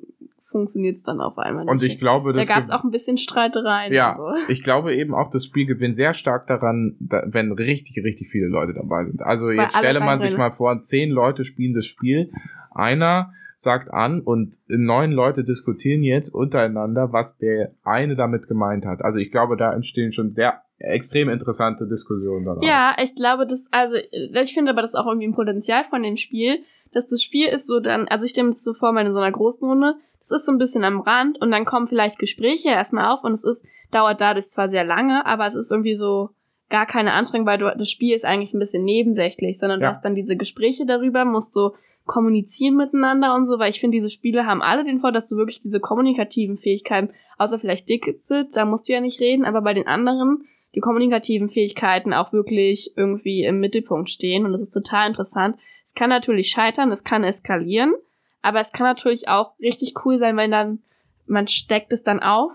funktioniert 0.55 0.95
es 0.95 1.03
dann 1.03 1.19
auf 1.19 1.37
einmal 1.37 1.65
nicht. 1.65 1.71
Und 1.71 1.83
ich 1.83 1.99
glaube, 1.99 2.31
da 2.31 2.39
das 2.39 2.47
gab 2.47 2.59
es 2.59 2.69
auch 2.69 2.85
ein 2.85 2.91
bisschen 2.91 3.17
Streitereien. 3.17 3.91
ja, 3.91 4.15
so. 4.15 4.31
ich 4.47 4.63
glaube 4.63 4.95
eben 4.95 5.13
auch, 5.13 5.29
das 5.29 5.43
Spiel 5.43 5.65
gewinnt 5.65 5.97
sehr 5.97 6.13
stark 6.13 6.47
daran, 6.47 6.95
da, 7.01 7.23
wenn 7.27 7.51
richtig, 7.51 8.01
richtig 8.05 8.29
viele 8.29 8.47
Leute 8.47 8.73
dabei 8.73 9.03
sind. 9.03 9.21
Also 9.21 9.47
Weil 9.47 9.57
jetzt 9.57 9.75
stelle 9.75 9.99
man 9.99 10.21
sich 10.21 10.37
mal 10.37 10.51
vor, 10.51 10.81
zehn 10.81 11.09
Leute 11.09 11.43
spielen 11.43 11.73
das 11.73 11.85
Spiel, 11.85 12.31
einer 12.71 13.33
sagt 13.57 13.93
an 13.93 14.21
und 14.21 14.55
neun 14.67 15.11
Leute 15.11 15.43
diskutieren 15.43 16.03
jetzt 16.03 16.29
untereinander, 16.29 17.11
was 17.11 17.37
der 17.37 17.73
eine 17.83 18.15
damit 18.15 18.47
gemeint 18.47 18.85
hat. 18.85 19.01
Also 19.01 19.19
ich 19.19 19.31
glaube, 19.31 19.57
da 19.57 19.73
entstehen 19.73 20.11
schon 20.11 20.35
sehr 20.35 20.61
extrem 20.85 21.29
interessante 21.29 21.87
Diskussionen 21.87 22.45
dann 22.45 22.59
auch. 22.59 22.63
Ja, 22.63 22.95
ich 23.01 23.15
glaube, 23.15 23.45
das, 23.45 23.67
also, 23.71 23.95
ich 23.95 24.53
finde 24.53 24.71
aber 24.71 24.81
das 24.81 24.95
auch 24.95 25.05
irgendwie 25.07 25.27
ein 25.27 25.33
Potenzial 25.33 25.83
von 25.83 26.03
dem 26.03 26.17
Spiel, 26.17 26.59
dass 26.91 27.07
das 27.07 27.21
Spiel 27.21 27.47
ist 27.47 27.67
so 27.67 27.79
dann, 27.79 28.07
also 28.07 28.25
ich 28.25 28.31
stelle 28.31 28.47
mir 28.47 28.53
das 28.53 28.63
so 28.63 28.73
vor, 28.73 28.91
mal 28.91 29.05
in 29.05 29.13
so 29.13 29.19
einer 29.19 29.31
großen 29.31 29.67
Runde, 29.67 29.95
das 30.19 30.31
ist 30.31 30.45
so 30.45 30.51
ein 30.51 30.57
bisschen 30.57 30.83
am 30.83 31.01
Rand 31.01 31.39
und 31.41 31.51
dann 31.51 31.65
kommen 31.65 31.87
vielleicht 31.87 32.19
Gespräche 32.19 32.69
erstmal 32.69 33.11
auf 33.13 33.23
und 33.23 33.31
es 33.31 33.43
ist, 33.43 33.65
dauert 33.91 34.21
dadurch 34.21 34.49
zwar 34.49 34.69
sehr 34.69 34.83
lange, 34.83 35.25
aber 35.25 35.45
es 35.45 35.55
ist 35.55 35.71
irgendwie 35.71 35.95
so 35.95 36.29
gar 36.69 36.87
keine 36.87 37.13
Anstrengung, 37.13 37.45
weil 37.45 37.59
du, 37.59 37.71
das 37.77 37.91
Spiel 37.91 38.15
ist 38.15 38.25
eigentlich 38.25 38.53
ein 38.53 38.59
bisschen 38.59 38.83
nebensächlich, 38.83 39.59
sondern 39.59 39.79
du 39.79 39.85
Ja. 39.85 39.91
hast 39.91 40.03
dann 40.03 40.15
diese 40.15 40.35
Gespräche 40.35 40.85
darüber, 40.85 41.23
musst 41.25 41.53
so 41.53 41.75
kommunizieren 42.05 42.75
miteinander 42.75 43.33
und 43.35 43.45
so, 43.45 43.59
weil 43.59 43.69
ich 43.69 43.79
finde, 43.79 43.97
diese 43.97 44.09
Spiele 44.09 44.45
haben 44.45 44.61
alle 44.61 44.83
den 44.83 44.99
Vorteil, 44.99 45.13
dass 45.13 45.27
du 45.27 45.37
wirklich 45.37 45.61
diese 45.61 45.79
kommunikativen 45.79 46.57
Fähigkeiten, 46.57 47.09
außer 47.37 47.59
vielleicht 47.59 47.89
Dixit, 47.89 48.55
da 48.55 48.65
musst 48.65 48.87
du 48.87 48.93
ja 48.93 49.01
nicht 49.01 49.19
reden, 49.19 49.45
aber 49.45 49.61
bei 49.61 49.73
den 49.73 49.87
anderen, 49.87 50.43
die 50.75 50.81
kommunikativen 50.81 51.49
Fähigkeiten 51.49 52.13
auch 52.13 52.33
wirklich 52.33 52.93
irgendwie 52.97 53.43
im 53.43 53.59
Mittelpunkt 53.59 54.09
stehen 54.09 54.45
und 54.45 54.51
das 54.51 54.61
ist 54.61 54.71
total 54.71 55.07
interessant. 55.07 55.57
Es 55.83 55.93
kann 55.93 56.09
natürlich 56.09 56.49
scheitern, 56.49 56.91
es 56.91 57.03
kann 57.03 57.23
eskalieren, 57.23 57.93
aber 58.41 58.59
es 58.59 58.71
kann 58.71 58.85
natürlich 58.85 59.27
auch 59.29 59.57
richtig 59.59 59.93
cool 60.05 60.17
sein, 60.17 60.37
wenn 60.37 60.51
dann 60.51 60.79
man 61.25 61.47
steckt 61.47 61.91
es 61.93 62.03
dann 62.03 62.19
auf 62.19 62.51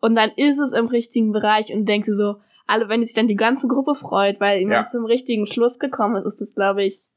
und 0.00 0.14
dann 0.14 0.30
ist 0.36 0.58
es 0.58 0.72
im 0.72 0.86
richtigen 0.86 1.32
Bereich 1.32 1.72
und 1.72 1.88
denkst 1.88 2.08
du 2.08 2.14
so, 2.14 2.34
alle, 2.66 2.88
wenn 2.88 3.04
sich 3.04 3.14
dann 3.14 3.28
die 3.28 3.36
ganze 3.36 3.68
Gruppe 3.68 3.94
freut, 3.94 4.40
weil 4.40 4.58
jemand 4.60 4.86
Ja. 4.86 4.90
zum 4.90 5.04
richtigen 5.04 5.46
Schluss 5.46 5.78
gekommen 5.78 6.16
ist, 6.16 6.26
ist 6.26 6.40
das, 6.40 6.54
glaube 6.54 6.84
ich, 6.84 7.08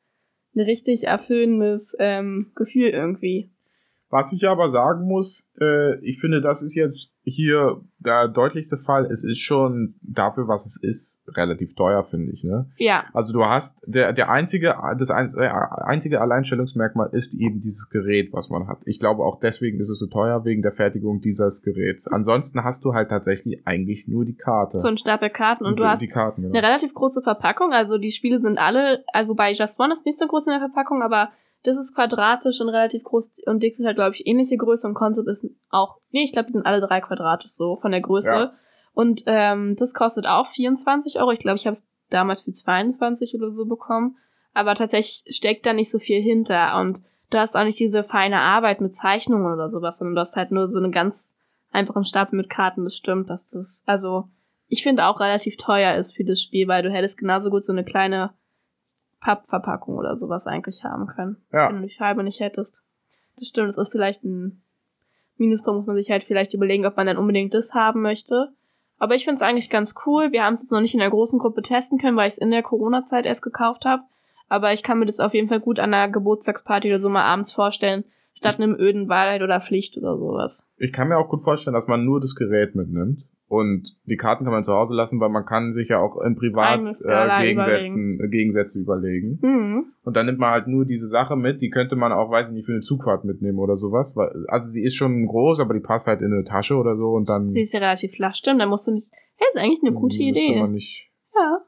ein 0.56 0.62
richtig 0.62 1.06
erfüllendes 1.06 1.96
ähm, 2.00 2.52
Gefühl 2.56 2.90
irgendwie. 2.90 3.52
Was 4.16 4.32
ich 4.32 4.48
aber 4.48 4.70
sagen 4.70 5.08
muss, 5.10 5.52
äh, 5.60 6.00
ich 6.00 6.22
finde, 6.22 6.40
das 6.40 6.62
ist 6.62 6.74
jetzt 6.74 7.14
hier 7.24 7.82
der 8.00 8.30
deutlichste 8.30 8.78
Fall. 8.78 9.06
Es 9.08 9.26
ist 9.26 9.40
schon 9.40 9.96
dafür, 10.02 10.48
was 10.48 10.66
es 10.66 10.82
ist, 10.82 11.24
relativ 11.36 11.76
teuer, 11.76 12.02
finde 12.04 12.32
ich. 12.32 12.46
Ne? 12.46 12.70
Ja, 12.78 13.04
Also 13.12 13.34
du 13.34 13.44
hast 13.44 13.84
der 13.88 14.14
der 14.14 14.32
einzige 14.32 14.78
das 14.98 15.10
äh, 15.10 15.50
einzige 15.84 16.22
Alleinstellungsmerkmal 16.22 17.10
ist 17.12 17.36
eben 17.36 17.60
dieses 17.60 17.90
Gerät, 17.90 18.32
was 18.32 18.50
man 18.50 18.70
hat. 18.70 18.84
Ich 18.86 19.00
glaube 19.00 19.24
auch 19.24 19.38
deswegen 19.38 19.82
ist 19.82 19.90
es 19.90 20.00
so 20.00 20.08
teuer 20.08 20.46
wegen 20.46 20.62
der 20.62 20.72
Fertigung 20.72 21.20
dieses 21.20 21.62
Geräts. 21.62 22.08
Ansonsten 22.08 22.64
hast 22.64 22.86
du 22.86 22.94
halt 22.94 23.10
tatsächlich 23.10 23.68
eigentlich 23.68 24.08
nur 24.08 24.24
die 24.24 24.38
Karte. 24.38 24.80
so 24.80 24.88
ein 24.88 24.98
Stapel 24.98 25.30
Karten 25.30 25.66
und 25.66 25.78
du 25.78 25.84
die, 25.84 25.90
hast 25.90 26.02
die 26.02 26.08
Karten, 26.08 26.44
genau. 26.44 26.58
eine 26.58 26.66
relativ 26.66 26.94
große 26.94 27.22
Verpackung. 27.22 27.74
Also 27.74 27.98
die 27.98 28.12
Spiele 28.12 28.40
sind 28.40 28.60
alle, 28.60 29.04
also 29.12 29.32
wobei 29.32 29.52
Just 29.52 29.78
One 29.78 29.92
ist 29.92 30.06
nicht 30.06 30.18
so 30.18 30.26
groß 30.26 30.46
in 30.46 30.52
der 30.52 30.62
Verpackung, 30.62 31.02
aber 31.02 31.32
das 31.66 31.78
ist 31.78 31.96
quadratisch 31.96 32.62
und 32.62 32.70
relativ 32.70 33.04
groß 33.04 33.34
und 33.48 33.64
Dixit 33.64 33.86
hat, 33.86 33.96
glaube 33.96 34.14
ich, 34.14 34.28
ähnliche 34.28 34.58
Größe 34.58 34.88
und 34.88 34.94
Concept 34.94 35.28
ist 35.28 35.50
auch, 35.70 35.98
nee, 36.12 36.24
ich 36.24 36.32
glaube, 36.32 36.48
die 36.48 36.54
sind 36.54 36.66
alle 36.66 36.82
drei 36.82 37.02
quadratisch 37.02 37.52
so 37.52 37.76
von 37.76 37.92
der 37.92 38.02
Größe. 38.02 38.30
Ja. 38.30 38.54
Und 38.94 39.24
ähm, 39.26 39.76
das 39.78 39.94
kostet 39.94 40.28
auch 40.28 40.48
24 40.48 41.20
Euro. 41.20 41.32
Ich 41.32 41.40
glaube, 41.40 41.58
ich 41.58 41.66
habe 41.66 41.74
es 41.74 41.88
damals 42.10 42.42
für 42.42 42.52
22 42.52 43.36
oder 43.36 43.50
so 43.50 43.66
bekommen. 43.66 44.18
Aber 44.54 44.76
tatsächlich 44.76 45.36
steckt 45.36 45.66
da 45.66 45.74
nicht 45.74 45.92
so 45.92 46.00
viel 46.00 46.22
hinter 46.22 46.80
und 46.80 47.02
du 47.30 47.38
hast 47.38 47.58
auch 47.58 47.66
nicht 47.66 47.80
diese 47.80 48.04
feine 48.04 48.40
Arbeit 48.40 48.80
mit 48.80 48.96
Zeichnungen 48.96 49.52
oder 49.52 49.68
sowas, 49.68 49.98
sondern 49.98 50.16
du 50.16 50.22
hast 50.22 50.38
halt 50.38 50.52
nur 50.52 50.68
so 50.68 50.80
einen 50.80 50.94
ganz 50.94 51.34
einfachen 51.72 52.06
Stapel 52.06 52.38
mit 52.38 52.50
Karten. 52.50 52.86
Das 52.86 52.96
stimmt, 52.96 53.30
dass 53.30 53.50
das, 53.50 53.84
also 53.86 54.30
ich 54.68 54.82
finde 54.82 55.06
auch 55.06 55.20
relativ 55.20 55.58
teuer 55.58 55.96
ist 55.96 56.16
für 56.16 56.24
das 56.24 56.42
Spiel, 56.42 56.68
weil 56.68 56.84
du 56.84 56.92
hättest 56.92 57.18
genauso 57.18 57.50
gut 57.50 57.66
so 57.66 57.74
eine 57.74 57.84
kleine 57.84 58.34
Pappverpackung 59.26 59.98
oder 59.98 60.16
sowas 60.16 60.46
eigentlich 60.46 60.84
haben 60.84 61.08
können. 61.08 61.38
Ja. 61.52 61.68
Wenn 61.68 61.78
du 61.78 61.82
die 61.82 61.90
Scheibe 61.90 62.24
nicht 62.24 62.42
hättest. 62.42 62.86
Das 63.40 63.48
stimmt, 63.48 63.70
das 63.70 63.78
ist 63.80 63.92
vielleicht 63.92 64.24
ein 64.24 64.62
Minuspunkt, 65.38 65.80
muss 65.80 65.88
man 65.88 65.96
sich 65.96 66.12
halt 66.12 66.24
vielleicht 66.24 66.54
überlegen, 66.54 66.86
ob 66.86 66.96
man 66.96 67.08
dann 67.08 67.18
unbedingt 67.18 67.56
das 67.56 67.74
haben 67.74 68.04
möchte. 68.04 68.54
Aber 69.00 69.16
ich 69.16 69.26
finde 69.26 69.38
es 69.38 69.42
eigentlich 69.42 69.72
ganz 69.72 69.96
cool. 70.06 70.32
Wir 70.32 70.44
haben 70.44 70.54
es 70.54 70.62
jetzt 70.62 70.72
noch 70.72 70.80
nicht 70.80 70.94
in 70.94 71.00
der 71.00 71.10
großen 71.10 71.40
Gruppe 71.40 71.64
testen 71.64 71.98
können, 71.98 72.16
weil 72.16 72.28
ich 72.28 72.36
es 72.36 72.40
in 72.40 72.52
der 72.52 72.62
Corona-Zeit 72.62 73.26
erst 73.26 73.42
gekauft 73.42 73.86
habe. 73.86 74.04
Aber 74.48 74.74
ich 74.74 74.84
kann 74.84 75.00
mir 75.00 75.08
das 75.08 75.20
auf 75.20 75.34
jeden 75.34 75.48
Fall 75.48 75.60
gut 75.60 75.80
an 75.80 75.92
einer 75.92 76.12
Geburtstagsparty 76.12 76.90
oder 76.90 77.00
so 77.00 77.10
mal 77.10 77.24
abends 77.24 77.52
vorstellen, 77.52 78.04
statt 78.36 78.58
einem 78.58 78.76
öden 78.80 79.10
Wahrheit 79.10 79.42
oder 79.42 79.60
Pflicht 79.60 79.98
oder 79.98 80.20
sowas. 80.20 80.72
Ich 80.78 80.94
kann 80.94 81.08
mir 81.08 81.18
auch 81.18 81.30
gut 81.30 81.42
vorstellen, 81.42 81.74
dass 81.74 81.88
man 81.88 82.06
nur 82.06 82.22
das 82.22 82.36
Gerät 82.36 82.76
mitnimmt. 82.76 83.28
Und 83.48 83.96
die 84.06 84.18
Karten 84.18 84.44
kann 84.44 84.54
man 84.54 84.64
zu 84.64 84.74
Hause 84.74 84.96
lassen, 84.96 85.20
weil 85.20 85.30
man 85.30 85.46
kann 85.46 85.72
sich 85.72 85.90
ja 85.90 86.00
auch 86.00 86.20
im 86.20 86.36
Privat 86.36 86.80
äh, 86.80 87.44
Gegensätzen, 87.44 88.20
äh, 88.20 88.28
Gegensätze 88.28 88.80
überlegen. 88.80 89.40
Mhm. 89.42 89.86
Und 90.04 90.18
dann 90.18 90.26
nimmt 90.26 90.40
man 90.40 90.50
halt 90.50 90.68
nur 90.68 90.86
diese 90.86 91.08
Sache 91.08 91.36
mit, 91.36 91.62
die 91.62 91.70
könnte 91.70 91.96
man 91.96 92.12
auch, 92.12 92.32
weiß 92.32 92.50
ich 92.50 92.54
nicht, 92.56 92.66
für 92.66 92.72
eine 92.72 92.82
Zugfahrt 92.82 93.24
mitnehmen 93.24 93.60
oder 93.60 93.76
sowas. 93.76 94.16
Also 94.48 94.68
sie 94.68 94.84
ist 94.84 94.96
schon 94.96 95.28
groß, 95.28 95.60
aber 95.60 95.76
die 95.76 95.80
passt 95.80 96.08
halt 96.08 96.22
in 96.22 96.34
eine 96.34 96.44
Tasche 96.44 96.76
oder 96.76 96.98
so 96.98 97.12
und 97.12 97.30
dann 97.30 97.52
Sie 97.52 97.62
ist 97.62 97.74
ja 97.74 97.80
relativ 97.80 98.14
flach, 98.14 98.34
stimmt. 98.34 98.62
Da 98.62 98.66
musst 98.66 98.88
du 98.88 98.94
nicht. 98.94 99.12
Hey, 99.36 99.48
ist 99.54 99.62
eigentlich 99.62 99.84
eine 99.84 99.94
gute 99.94 100.18
müsste 100.18 100.42
Idee. 100.42 100.60
man 100.60 100.72
nicht. 100.72 101.12
Ja. 101.36 101.60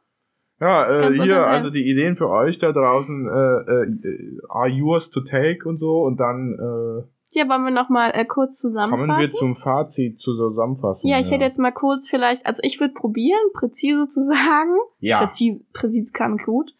Ja, 0.60 1.10
äh, 1.10 1.14
hier, 1.14 1.46
also 1.46 1.70
die 1.70 1.88
Ideen 1.88 2.16
für 2.16 2.30
euch 2.30 2.58
da 2.58 2.72
draußen 2.72 3.28
äh, 3.28 3.84
äh, 3.84 4.40
are 4.50 4.68
yours 4.70 5.12
to 5.12 5.22
take 5.22 5.68
und 5.70 5.78
so 5.78 6.02
und 6.02 6.20
dann 6.20 6.54
äh, 6.54 7.08
Hier 7.32 7.50
wollen 7.50 7.64
wir 7.64 7.72
noch 7.72 7.90
mal 7.90 8.12
äh, 8.12 8.26
kurz 8.26 8.60
zusammenfassen. 8.60 9.08
kommen 9.08 9.20
wir 9.20 9.32
zum 9.32 9.56
Fazit, 9.56 10.20
zur 10.20 10.36
Zusammenfassung. 10.36 11.10
ja, 11.10 11.20
ich 11.20 11.30
hätte 11.30 11.44
jetzt 11.44 11.60
mal 11.60 11.72
kurz 11.72 12.08
vielleicht, 12.08 12.46
also 12.46 12.62
ich 12.64 12.80
würde 12.80 12.94
probieren, 12.94 13.40
präzise 13.54 14.08
zu 14.08 14.24
sagen. 14.32 14.76
ja, 15.00 15.20
Präzise, 15.20 15.66
präzise 15.74 16.12
kann 16.12 16.38
gut. 16.38 16.74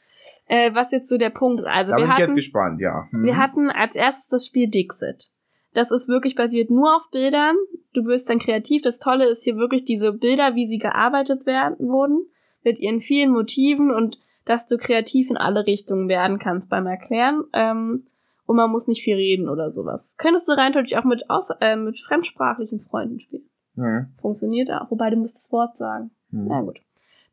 Äh, 0.48 0.74
was 0.74 0.92
jetzt 0.92 1.10
so 1.10 1.18
der 1.18 1.30
Punkt 1.30 1.62
ist. 1.62 1.68
Also 1.68 1.92
da 1.92 1.98
bin 1.98 2.08
wir 2.08 2.14
ich 2.14 2.20
jetzt 2.20 2.30
hatten, 2.30 2.36
gespannt, 2.36 2.82
ja. 2.82 3.08
Mhm. 3.12 3.26
wir 3.26 3.38
hatten 3.38 3.70
als 3.70 3.96
erstes 3.96 4.28
das 4.30 4.46
Spiel 4.48 4.68
Dixit. 4.68 5.28
Das 5.74 5.92
ist 5.92 6.08
wirklich 6.08 6.36
basiert 6.36 6.72
nur 6.72 6.96
auf 6.96 7.10
Bildern. 7.12 7.56
Du 7.94 8.06
wirst 8.06 8.30
dann 8.30 8.40
kreativ. 8.40 8.82
Das 8.82 9.00
Tolle 9.00 9.28
ist 9.28 9.44
hier 9.44 9.58
wirklich 9.58 9.86
diese 9.86 10.12
Bilder, 10.14 10.56
wie 10.56 10.66
sie 10.66 10.80
gearbeitet 10.80 11.46
werden, 11.46 11.78
wurden, 11.80 12.26
mit 12.64 12.80
ihren 12.80 13.00
vielen 13.00 13.32
Motiven 13.32 13.92
und 13.92 14.20
dass 14.44 14.66
du 14.66 14.78
kreativ 14.78 15.30
in 15.30 15.38
alle 15.38 15.68
Richtungen 15.68 16.10
werden 16.10 16.40
kannst 16.40 16.70
beim 16.70 16.88
Erklären. 16.88 17.44
Ähm, 17.54 18.06
und 18.48 18.56
man 18.56 18.72
muss 18.72 18.88
nicht 18.88 19.04
viel 19.04 19.16
reden 19.16 19.48
oder 19.50 19.70
sowas. 19.70 20.16
Könntest 20.18 20.48
du 20.48 20.54
rein 20.54 20.72
theoretisch 20.72 20.98
auch 20.98 21.04
mit, 21.04 21.30
aus, 21.30 21.52
äh, 21.62 21.76
mit 21.76 22.00
fremdsprachlichen 22.00 22.80
Freunden 22.80 23.20
spielen. 23.20 23.48
Mhm. 23.76 24.08
Funktioniert 24.20 24.72
auch, 24.72 24.90
wobei 24.90 25.12
du 25.12 25.18
musst 25.18 25.38
das 25.38 25.52
Wort 25.52 25.78
sagen. 25.78 26.10
Mhm. 26.32 26.48
Na 26.48 26.62
gut. 26.62 26.80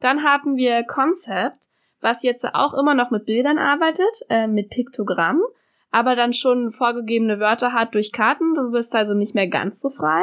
Dann 0.00 0.24
haben 0.24 0.56
wir 0.56 0.82
Concept, 0.82 1.68
was 2.00 2.22
jetzt 2.22 2.44
auch 2.54 2.74
immer 2.74 2.94
noch 2.94 3.10
mit 3.10 3.24
Bildern 3.24 3.58
arbeitet, 3.58 4.26
äh, 4.28 4.46
mit 4.46 4.68
Piktogramm, 4.68 5.40
aber 5.90 6.16
dann 6.16 6.32
schon 6.32 6.70
vorgegebene 6.72 7.38
Wörter 7.38 7.72
hat 7.72 7.94
durch 7.94 8.12
Karten. 8.12 8.54
Du 8.54 8.72
bist 8.72 8.94
also 8.94 9.14
nicht 9.14 9.34
mehr 9.34 9.48
ganz 9.48 9.80
so 9.80 9.88
frei. 9.88 10.22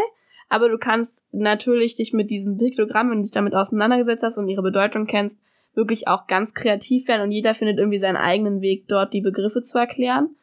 Aber 0.49 0.67
du 0.67 0.77
kannst 0.77 1.23
natürlich 1.31 1.95
dich 1.95 2.11
mit 2.11 2.29
diesen 2.29 2.57
Piktogrammen, 2.57 3.11
wenn 3.11 3.19
du 3.19 3.23
dich 3.23 3.31
damit 3.31 3.55
auseinandergesetzt 3.55 4.21
hast 4.21 4.37
und 4.37 4.49
ihre 4.49 4.61
Bedeutung 4.61 5.05
kennst, 5.05 5.41
wirklich 5.73 6.09
auch 6.09 6.27
ganz 6.27 6.53
kreativ 6.53 7.07
werden 7.07 7.21
und 7.21 7.31
jeder 7.31 7.55
findet 7.55 7.77
irgendwie 7.77 7.99
seinen 7.99 8.17
eigenen 8.17 8.59
Weg, 8.59 8.89
dort 8.89 9.13
die 9.13 9.21
Begriffe 9.21 9.61
zu 9.61 9.77
erklären. 9.77 10.35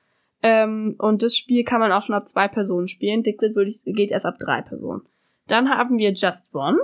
Ähm, 0.43 0.95
und 0.99 1.23
das 1.23 1.37
Spiel 1.37 1.65
kann 1.65 1.81
man 1.81 1.93
auch 1.93 2.03
schon 2.03 2.15
ab 2.15 2.29
zwei 2.29 2.49
Personen 2.49 2.89
spielen. 2.89 3.23
Dixit 3.23 3.57
würde 3.57 3.71
ich, 3.71 3.83
geht 3.85 4.11
erst 4.11 4.27
ab 4.27 4.37
drei 4.39 4.63
Personen. 4.63 5.03
Dann 5.47 5.71
haben 5.71 5.99
wir 5.99 6.13
Just 6.13 6.55
One. 6.55 6.79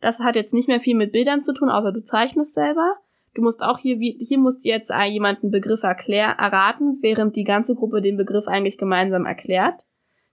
Das 0.00 0.20
hat 0.20 0.36
jetzt 0.36 0.54
nicht 0.54 0.68
mehr 0.68 0.80
viel 0.80 0.96
mit 0.96 1.12
Bildern 1.12 1.40
zu 1.40 1.52
tun, 1.54 1.68
außer 1.68 1.92
du 1.92 2.02
zeichnest 2.02 2.54
selber. 2.54 2.96
Du 3.34 3.42
musst 3.42 3.62
auch 3.62 3.78
hier, 3.78 3.96
hier 3.96 4.38
musst 4.38 4.64
du 4.64 4.68
jetzt 4.68 4.90
äh, 4.90 5.04
jemanden 5.04 5.50
Begriff 5.50 5.82
erklär, 5.82 6.30
erraten, 6.38 6.98
während 7.00 7.36
die 7.36 7.44
ganze 7.44 7.74
Gruppe 7.74 8.00
den 8.00 8.16
Begriff 8.16 8.48
eigentlich 8.48 8.76
gemeinsam 8.76 9.24
erklärt. 9.24 9.86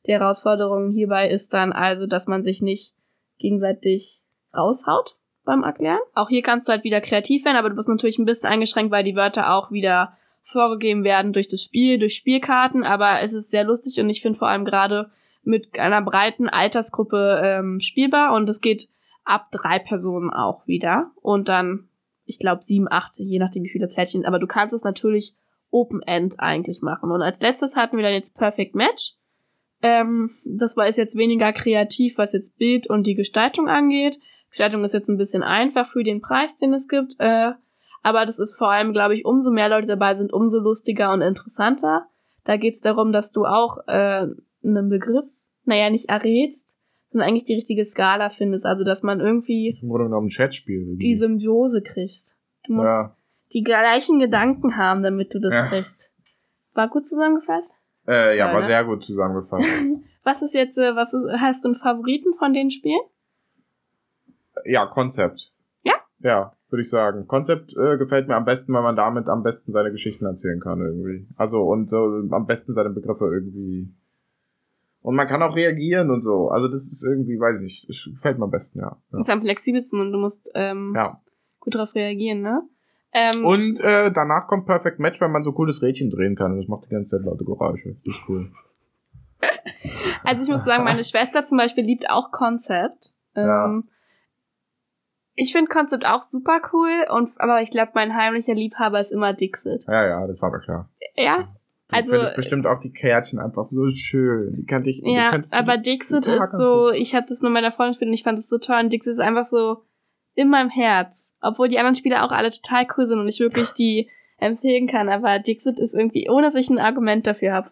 Die 0.07 0.13
Herausforderung 0.13 0.89
hierbei 0.89 1.29
ist 1.29 1.53
dann 1.53 1.73
also, 1.73 2.07
dass 2.07 2.27
man 2.27 2.43
sich 2.43 2.61
nicht 2.61 2.95
gegenseitig 3.37 4.23
raushaut 4.55 5.17
beim 5.43 5.63
Erklären. 5.63 5.99
Auch 6.15 6.29
hier 6.29 6.41
kannst 6.41 6.67
du 6.67 6.71
halt 6.71 6.83
wieder 6.83 7.01
kreativ 7.01 7.45
werden, 7.45 7.57
aber 7.57 7.69
du 7.69 7.75
bist 7.75 7.89
natürlich 7.89 8.17
ein 8.17 8.25
bisschen 8.25 8.49
eingeschränkt, 8.49 8.91
weil 8.91 9.03
die 9.03 9.15
Wörter 9.15 9.53
auch 9.53 9.71
wieder 9.71 10.13
vorgegeben 10.47 11.03
werden 11.03 11.33
durch 11.33 11.47
das 11.47 11.61
Spiel, 11.61 11.99
durch 11.99 12.15
Spielkarten, 12.15 12.83
aber 12.83 13.21
es 13.21 13.33
ist 13.33 13.51
sehr 13.51 13.65
lustig 13.65 13.99
und 13.99 14.09
ich 14.09 14.21
finde 14.21 14.39
vor 14.39 14.47
allem 14.47 14.63
gerade 14.63 15.11
mit 15.43 15.77
einer 15.77 16.01
breiten 16.01 16.47
Altersgruppe 16.47 17.41
ähm, 17.43 17.79
spielbar 17.81 18.33
und 18.33 18.49
es 18.49 18.61
geht 18.61 18.87
ab 19.25 19.47
drei 19.51 19.77
Personen 19.77 20.29
auch 20.29 20.65
wieder 20.65 21.11
und 21.21 21.49
dann, 21.49 21.89
ich 22.25 22.39
glaube, 22.39 22.63
sieben, 22.63 22.87
acht, 22.89 23.11
je 23.17 23.39
nachdem 23.39 23.63
wie 23.63 23.69
viele 23.69 23.87
Plättchen, 23.87 24.25
aber 24.25 24.39
du 24.39 24.47
kannst 24.47 24.73
es 24.73 24.83
natürlich 24.83 25.35
Open-End 25.69 26.39
eigentlich 26.39 26.81
machen. 26.81 27.11
Und 27.11 27.21
als 27.21 27.41
letztes 27.41 27.75
hatten 27.75 27.97
wir 27.97 28.03
dann 28.03 28.13
jetzt 28.13 28.37
Perfect 28.37 28.73
Match. 28.73 29.15
Ähm, 29.81 30.29
das 30.45 30.77
war 30.77 30.87
ist 30.87 30.97
jetzt 30.97 31.17
weniger 31.17 31.51
kreativ, 31.51 32.17
was 32.17 32.31
jetzt 32.31 32.57
Bild 32.57 32.89
und 32.89 33.05
die 33.05 33.15
Gestaltung 33.15 33.67
angeht. 33.67 34.17
Gestaltung 34.49 34.85
ist 34.85 34.93
jetzt 34.93 35.09
ein 35.09 35.17
bisschen 35.17 35.43
einfach 35.43 35.87
für 35.87 36.05
den 36.05 36.21
Preis, 36.21 36.57
den 36.57 36.73
es 36.73 36.87
gibt. 36.87 37.15
Äh, 37.19 37.51
aber 38.07 38.25
das 38.25 38.39
ist 38.39 38.55
vor 38.57 38.69
allem, 38.71 38.93
glaube 38.93 39.13
ich, 39.15 39.25
umso 39.25 39.51
mehr 39.51 39.67
Leute 39.69 39.87
dabei 39.87 40.13
sind, 40.13 40.31
umso 40.31 40.59
lustiger 40.59 41.11
und 41.11 41.21
interessanter. 41.21 42.07
Da 42.45 42.55
geht 42.57 42.75
es 42.75 42.81
darum, 42.81 43.11
dass 43.11 43.31
du 43.33 43.45
auch 43.45 43.79
äh, 43.87 44.27
einen 44.63 44.89
Begriff 44.89 45.25
naja, 45.65 45.89
nicht 45.89 46.09
errätst, 46.09 46.73
sondern 47.11 47.27
eigentlich 47.27 47.43
die 47.43 47.55
richtige 47.55 47.83
Skala 47.83 48.29
findest. 48.29 48.65
Also, 48.65 48.85
dass 48.85 49.03
man 49.03 49.19
irgendwie 49.19 49.69
Das 49.69 49.77
ist 49.79 49.83
im 49.83 49.89
Grunde 49.89 50.05
genommen 50.05 50.27
ein 50.27 50.29
Chatspiel. 50.29 50.79
irgendwie. 50.79 50.97
die 50.99 51.15
Symbiose 51.15 51.81
kriegst. 51.81 52.39
Du 52.65 52.73
musst 52.73 52.87
Ja. 52.87 53.15
die 53.53 53.63
gleichen 53.63 54.19
Gedanken 54.19 54.77
haben, 54.77 55.03
damit 55.03 55.33
du 55.33 55.39
das 55.41 55.53
Ja. 55.53 55.61
kriegst. 55.63 56.13
War 56.73 56.87
gut 56.89 57.05
zusammengefasst? 57.05 57.79
Äh, 58.07 58.37
ja, 58.37 58.45
Toll, 58.45 58.53
war 58.53 58.61
ne? 58.61 58.65
sehr 58.67 58.83
gut 58.85 59.03
zusammengefasst. 59.03 59.65
Was 60.23 60.41
ist 60.41 60.53
jetzt, 60.53 60.77
äh, 60.77 60.93
was 60.95 61.13
ist, 61.13 61.23
hast 61.41 61.63
du 61.63 61.69
einen 61.69 61.75
Favoriten 61.75 62.33
von 62.33 62.53
den 62.53 62.69
Spielen? 62.69 62.99
ja, 64.65 64.85
Konzept. 64.85 65.51
Ja? 65.83 65.93
Ja, 66.19 66.56
würde 66.69 66.81
ich 66.81 66.89
sagen. 66.89 67.27
Konzept 67.27 67.75
äh, 67.77 67.97
gefällt 67.97 68.27
mir 68.27 68.35
am 68.35 68.45
besten, 68.45 68.73
weil 68.73 68.83
man 68.83 68.95
damit 68.95 69.29
am 69.29 69.43
besten 69.43 69.71
seine 69.71 69.91
Geschichten 69.91 70.25
erzählen 70.25 70.59
kann 70.59 70.79
irgendwie. 70.81 71.27
Also 71.35 71.63
und 71.63 71.89
so 71.89 72.23
am 72.31 72.45
besten 72.45 72.73
seine 72.73 72.89
Begriffe 72.89 73.25
irgendwie. 73.25 73.93
Und 75.01 75.15
man 75.15 75.27
kann 75.27 75.41
auch 75.41 75.55
reagieren 75.55 76.09
und 76.09 76.21
so. 76.21 76.49
Also 76.49 76.67
das 76.67 76.81
ist 76.87 77.05
irgendwie, 77.07 77.39
weiß 77.39 77.57
ich 77.57 77.61
nicht, 77.61 77.89
das 77.89 78.09
gefällt 78.13 78.37
mir 78.37 78.45
am 78.45 78.51
besten, 78.51 78.79
ja. 78.79 78.97
Ja. 79.11 79.19
Ist 79.19 79.29
am 79.29 79.41
flexibelsten 79.41 80.01
und 80.01 80.11
du 80.11 80.17
musst 80.17 80.51
ähm, 80.55 80.93
ja. 80.95 81.21
gut 81.59 81.75
darauf 81.75 81.95
reagieren, 81.95 82.41
ne? 82.41 82.63
Ähm, 83.13 83.45
Und 83.45 83.79
äh, 83.79 84.11
danach 84.11 84.47
kommt 84.47 84.65
Perfect 84.65 84.99
Match, 84.99 85.21
weil 85.21 85.29
man 85.29 85.43
so 85.43 85.53
cooles 85.53 85.81
Rädchen 85.81 86.09
drehen 86.09 86.35
kann. 86.35 86.51
Und 86.51 86.57
das 86.59 86.67
macht 86.67 86.85
die 86.85 86.89
ganze 86.89 87.17
Zeit 87.17 87.25
laute 87.25 87.45
Geräusche. 87.45 87.95
Das 88.05 88.15
ist 88.15 88.29
cool. 88.29 88.45
Also 90.23 90.43
ich 90.43 90.49
muss 90.49 90.65
sagen, 90.65 90.83
meine 90.83 91.03
Schwester 91.03 91.45
zum 91.45 91.59
Beispiel 91.59 91.85
liebt 91.85 92.09
auch 92.09 92.31
Concept. 92.31 93.11
Ja. 93.35 93.81
Ich 95.39 95.51
finde 95.53 95.69
Concept 95.69 96.05
auch 96.05 96.23
super 96.23 96.59
cool, 96.73 96.89
und, 97.15 97.29
aber 97.39 97.61
ich 97.61 97.69
glaube, 97.69 97.91
mein 97.93 98.15
heimlicher 98.15 98.55
Liebhaber 98.55 98.99
ist 98.99 99.11
immer 99.11 99.33
Dixit. 99.33 99.85
Ja, 99.87 100.05
ja, 100.05 100.27
das 100.27 100.41
war 100.41 100.49
mir 100.51 100.59
klar. 100.59 100.89
Ja, 101.15 101.47
Du 101.89 101.95
Also, 101.95 102.09
findest 102.11 102.35
bestimmt 102.35 102.67
auch 102.67 102.79
die 102.79 102.91
Kärtchen 102.91 103.39
einfach 103.39 103.63
so 103.63 103.89
schön. 103.91 104.51
Die 104.53 104.65
kannte 104.65 104.89
ich. 104.89 105.01
die 105.01 105.09
ja, 105.09 105.31
du- 105.37 105.47
aber 105.53 105.77
Dixit 105.77 106.27
ist 106.27 106.51
so, 106.57 106.89
ich 106.89 107.15
hatte 107.15 107.27
das 107.29 107.41
mit 107.41 107.51
meiner 107.53 107.71
Freundin 107.71 107.91
gespielt 107.91 108.09
und 108.09 108.13
ich 108.13 108.23
fand 108.23 108.37
es 108.39 108.49
so 108.49 108.57
toll 108.57 108.79
und 108.83 108.91
Dixit 108.91 109.13
ist 109.13 109.19
einfach 109.21 109.45
so 109.45 109.83
in 110.33 110.49
meinem 110.49 110.69
Herz. 110.69 111.33
Obwohl 111.39 111.69
die 111.69 111.77
anderen 111.79 111.95
Spiele 111.95 112.23
auch 112.25 112.31
alle 112.31 112.49
total 112.49 112.87
cool 112.97 113.05
sind 113.05 113.19
und 113.19 113.27
ich 113.29 113.39
wirklich 113.39 113.71
die 113.71 114.09
empfehlen 114.37 114.87
kann, 114.87 115.07
aber 115.07 115.39
Dixit 115.39 115.79
ist 115.79 115.93
irgendwie, 115.95 116.29
ohne 116.29 116.47
dass 116.47 116.55
ich 116.55 116.69
ein 116.69 116.77
Argument 116.77 117.25
dafür 117.25 117.53
habe, 117.53 117.69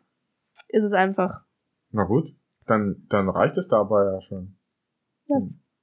ist 0.69 0.83
es 0.83 0.93
einfach. 0.93 1.41
Na 1.91 2.03
gut, 2.05 2.33
dann, 2.67 3.05
dann 3.09 3.27
reicht 3.27 3.57
es 3.57 3.67
dabei 3.67 4.05
ja 4.05 4.21
schon. 4.21 4.55
Ja. 5.27 5.37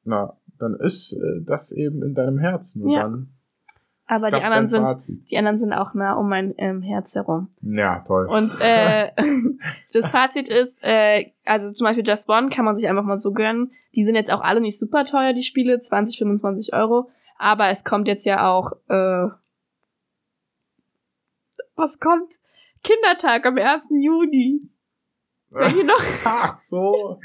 Na, 0.04 0.40
dann 0.58 0.74
ist 0.74 1.12
äh, 1.14 1.42
das 1.42 1.72
eben 1.72 2.02
in 2.02 2.14
deinem 2.14 2.38
Herzen. 2.38 2.82
Und 2.82 2.90
Ja. 2.90 3.02
dann 3.02 3.28
Aber 4.06 4.28
die 4.30 4.42
anderen 4.42 4.66
sind, 4.66 5.30
die 5.30 5.38
anderen 5.38 5.58
sind 5.58 5.72
auch 5.72 5.94
nah 5.94 6.14
um 6.14 6.28
mein 6.28 6.54
ähm, 6.58 6.82
Herz 6.82 7.14
herum. 7.14 7.48
Ja, 7.62 8.00
toll. 8.00 8.26
Und 8.26 8.52
äh, 8.60 9.10
das 9.92 10.10
Fazit 10.10 10.48
ist, 10.48 10.84
äh, 10.84 11.32
also 11.44 11.70
zum 11.70 11.86
Beispiel 11.86 12.06
Just 12.06 12.28
One 12.28 12.48
kann 12.48 12.64
man 12.64 12.76
sich 12.76 12.88
einfach 12.88 13.04
mal 13.04 13.18
so 13.18 13.32
gönnen. 13.32 13.72
Die 13.94 14.04
sind 14.04 14.14
jetzt 14.14 14.32
auch 14.32 14.42
alle 14.42 14.60
nicht 14.60 14.78
super 14.78 15.04
teuer, 15.04 15.32
die 15.32 15.42
Spiele, 15.42 15.78
20, 15.78 16.18
25 16.18 16.74
Euro. 16.74 17.10
Aber 17.38 17.68
es 17.68 17.84
kommt 17.84 18.06
jetzt 18.06 18.24
ja 18.24 18.48
auch, 18.48 18.72
äh, 18.88 19.28
was 21.74 21.98
kommt? 21.98 22.34
Kindertag 22.82 23.46
am 23.46 23.56
1. 23.56 23.88
Juni. 24.00 24.68
Wenn 25.52 25.78
ihr 25.78 25.84
noch, 25.84 26.00
Ach 26.24 26.58
so. 26.58 27.18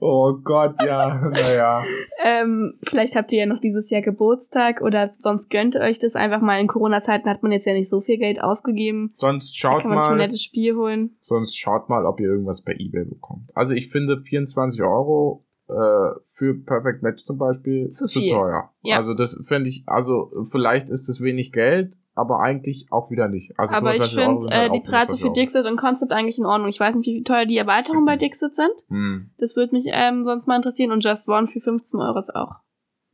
Oh 0.00 0.34
Gott, 0.42 0.74
ja, 0.84 1.14
naja. 1.30 1.82
ähm, 2.24 2.78
vielleicht 2.82 3.16
habt 3.16 3.32
ihr 3.32 3.40
ja 3.40 3.46
noch 3.46 3.60
dieses 3.60 3.90
Jahr 3.90 4.02
Geburtstag 4.02 4.80
oder 4.80 5.10
sonst 5.16 5.50
gönnt 5.50 5.76
ihr 5.76 5.82
euch 5.82 5.98
das 5.98 6.16
einfach 6.16 6.40
mal. 6.40 6.60
In 6.60 6.66
Corona-Zeiten 6.66 7.28
hat 7.28 7.42
man 7.42 7.52
jetzt 7.52 7.66
ja 7.66 7.72
nicht 7.72 7.88
so 7.88 8.00
viel 8.00 8.18
Geld 8.18 8.42
ausgegeben. 8.42 9.14
Sonst 9.16 9.56
schaut 9.56 9.82
kann 9.82 9.90
man 9.90 9.98
sich 9.98 10.08
ein 10.08 10.16
mal, 10.18 10.26
nettes 10.26 10.42
Spiel 10.42 10.74
holen. 10.74 11.16
sonst 11.20 11.56
schaut 11.56 11.88
mal, 11.88 12.06
ob 12.06 12.20
ihr 12.20 12.26
irgendwas 12.26 12.62
bei 12.62 12.72
eBay 12.72 13.04
bekommt. 13.04 13.50
Also 13.54 13.72
ich 13.74 13.90
finde 13.90 14.20
24 14.20 14.82
Euro 14.82 15.44
äh, 15.68 16.10
für 16.32 16.54
Perfect 16.64 17.02
Match 17.02 17.24
zum 17.24 17.38
Beispiel 17.38 17.88
Zu 17.88 18.06
zu, 18.06 18.20
teuer. 18.20 18.72
Ja. 18.82 18.96
Also 18.96 19.14
das 19.14 19.40
finde 19.46 19.68
ich, 19.68 19.84
also 19.86 20.30
vielleicht 20.50 20.90
ist 20.90 21.08
es 21.08 21.20
wenig 21.20 21.52
Geld, 21.52 21.96
aber 22.20 22.40
eigentlich 22.40 22.86
auch 22.90 23.10
wieder 23.10 23.26
nicht. 23.28 23.58
Also 23.58 23.74
Aber 23.74 23.92
ich 23.92 24.02
25 24.02 24.18
Euro 24.28 24.40
finde 24.40 24.54
äh, 24.54 24.70
die 24.70 24.80
Preise 24.80 25.16
25 25.16 25.20
für. 25.20 25.32
Dixit 25.32 25.66
und 25.66 25.76
Concept 25.76 26.12
eigentlich 26.12 26.38
in 26.38 26.46
Ordnung. 26.46 26.68
Ich 26.68 26.78
weiß 26.78 26.94
nicht, 26.94 27.06
wie 27.06 27.22
teuer 27.24 27.46
die 27.46 27.56
Erweiterungen 27.58 28.04
bei 28.04 28.16
Dixit 28.16 28.54
sind. 28.54 28.72
Hm. 28.88 29.30
Das 29.38 29.56
würde 29.56 29.74
mich 29.74 29.86
ähm, 29.88 30.22
sonst 30.24 30.46
mal 30.46 30.56
interessieren. 30.56 30.92
Und 30.92 31.02
Just 31.04 31.28
One 31.28 31.46
für 31.48 31.60
15 31.60 32.00
Euro 32.00 32.18
ist 32.18 32.34
auch 32.36 32.56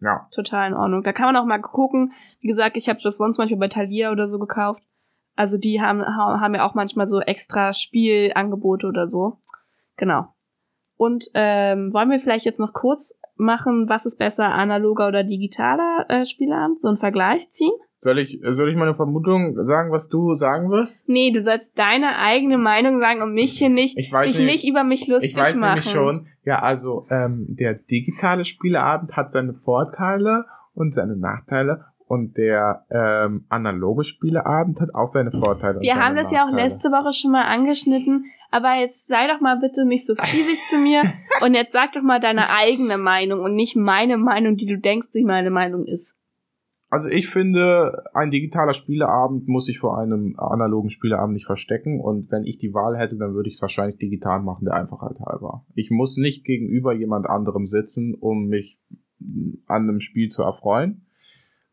Ja, 0.01 0.29
total 0.31 0.69
in 0.69 0.75
Ordnung. 0.75 1.03
Da 1.03 1.13
kann 1.13 1.27
man 1.33 1.37
auch 1.37 1.47
mal 1.47 1.59
gucken. 1.61 2.13
Wie 2.41 2.49
gesagt, 2.49 2.77
ich 2.77 2.89
habe 2.89 2.99
Just 3.01 3.21
One 3.21 3.31
zum 3.33 3.45
Beispiel 3.45 3.59
bei 3.59 3.69
Thalia 3.69 4.13
oder 4.13 4.29
so 4.29 4.39
gekauft. 4.39 4.83
Also 5.37 5.59
die 5.59 5.81
haben, 5.81 6.01
ha- 6.03 6.41
haben 6.41 6.55
ja 6.55 6.67
auch 6.67 6.75
manchmal 6.75 7.07
so 7.07 7.21
extra 7.21 7.73
Spielangebote 7.73 8.87
oder 8.87 9.07
so. 9.07 9.39
Genau. 9.97 10.27
Und 10.97 11.27
ähm, 11.35 11.93
wollen 11.93 12.11
wir 12.11 12.19
vielleicht 12.19 12.47
jetzt 12.47 12.59
noch 12.61 12.73
kurz 12.73 13.19
machen, 13.37 13.89
was 13.89 14.07
ist 14.07 14.19
besser, 14.19 14.53
analoger 14.55 15.09
oder 15.09 15.25
digitaler 15.25 16.07
äh, 16.09 16.25
Spieleabend? 16.25 16.81
So 16.81 16.89
einen 16.89 16.97
Vergleich 16.97 17.51
ziehen? 17.51 17.73
Soll 17.95 18.19
ich, 18.19 18.41
soll 18.49 18.69
ich 18.71 18.77
meine 18.77 18.95
Vermutung 18.95 19.63
sagen, 19.65 19.91
was 19.91 20.09
du 20.09 20.35
sagen 20.35 20.69
wirst? 20.71 21.09
Nee, 21.09 21.31
du 21.31 21.41
sollst 21.41 21.79
deine 21.79 22.19
eigene 22.19 22.59
Meinung 22.59 23.01
sagen 23.01 23.23
und 23.23 23.33
mich 23.33 23.57
hier 23.59 23.71
nicht, 23.71 23.99
Ich 23.99 24.13
weiß 24.13 24.27
dich 24.27 24.39
nämlich- 24.39 24.63
nicht 24.65 24.71
über 24.71 24.85
mich 24.85 25.07
lustig 25.09 25.31
Ich 25.33 25.37
weiß 25.37 25.55
machen. 25.57 25.75
nämlich 25.75 25.91
schon, 25.91 26.27
ja, 26.45 26.59
also 26.61 27.07
ähm, 27.11 27.47
der 27.49 27.75
digitale 27.75 28.45
Spieleabend 28.45 29.17
hat 29.17 29.33
seine 29.33 29.55
Vorteile 29.55 30.45
und 30.75 30.93
seine 30.95 31.17
Nachteile 31.17 31.87
und 32.07 32.37
der 32.37 32.87
ähm, 32.91 33.45
analoge 33.49 34.05
Spieleabend 34.05 34.81
hat 34.81 34.95
auch 34.95 35.09
seine 35.09 35.33
Vorteile. 35.33 35.81
Wir 35.81 35.97
haben 35.97 36.17
das 36.17 36.31
ja 36.31 36.47
auch 36.47 36.53
letzte 36.53 36.91
Woche 36.91 37.13
schon 37.13 37.33
mal 37.33 37.45
angeschnitten, 37.45 38.25
aber 38.51 38.75
jetzt 38.75 39.09
sei 39.09 39.27
doch 39.27 39.41
mal 39.41 39.59
bitte 39.59 39.85
nicht 39.85 40.07
so 40.07 40.15
fiesig 40.15 40.59
zu 40.69 40.79
mir 40.79 41.03
und 41.45 41.55
jetzt 41.55 41.73
sag 41.73 41.93
doch 41.93 42.03
mal 42.03 42.21
deine 42.21 42.45
eigene 42.59 42.97
Meinung 42.97 43.41
und 43.41 43.55
nicht 43.55 43.77
meine 43.77 44.17
Meinung, 44.17 44.57
die 44.57 44.67
du 44.67 44.79
denkst, 44.79 45.09
die 45.13 45.25
meine 45.25 45.51
Meinung 45.51 45.85
ist. 45.85 46.17
Also 46.89 47.09
ich 47.09 47.29
finde, 47.29 48.05
ein 48.15 48.31
digitaler 48.31 48.73
Spieleabend 48.73 49.49
muss 49.49 49.67
sich 49.67 49.81
vor 49.81 49.99
einem 49.99 50.37
analogen 50.39 50.89
Spieleabend 50.89 51.35
nicht 51.35 51.47
verstecken 51.47 52.01
und 52.01 52.31
wenn 52.31 52.45
ich 52.45 52.59
die 52.59 52.73
Wahl 52.73 52.97
hätte, 52.97 53.17
dann 53.17 53.35
würde 53.35 53.49
ich 53.49 53.57
es 53.57 53.63
wahrscheinlich 53.63 53.99
digital 53.99 54.41
machen, 54.41 54.65
der 54.65 54.75
Einfachheit 54.75 55.19
halber. 55.19 55.67
Ich 55.75 55.91
muss 55.91 56.17
nicht 56.17 56.45
gegenüber 56.45 56.95
jemand 56.95 57.27
anderem 57.27 57.67
sitzen, 57.67 58.15
um 58.15 58.47
mich 58.47 58.79
an 59.67 59.89
einem 59.89 59.99
Spiel 59.99 60.29
zu 60.29 60.43
erfreuen. 60.43 61.06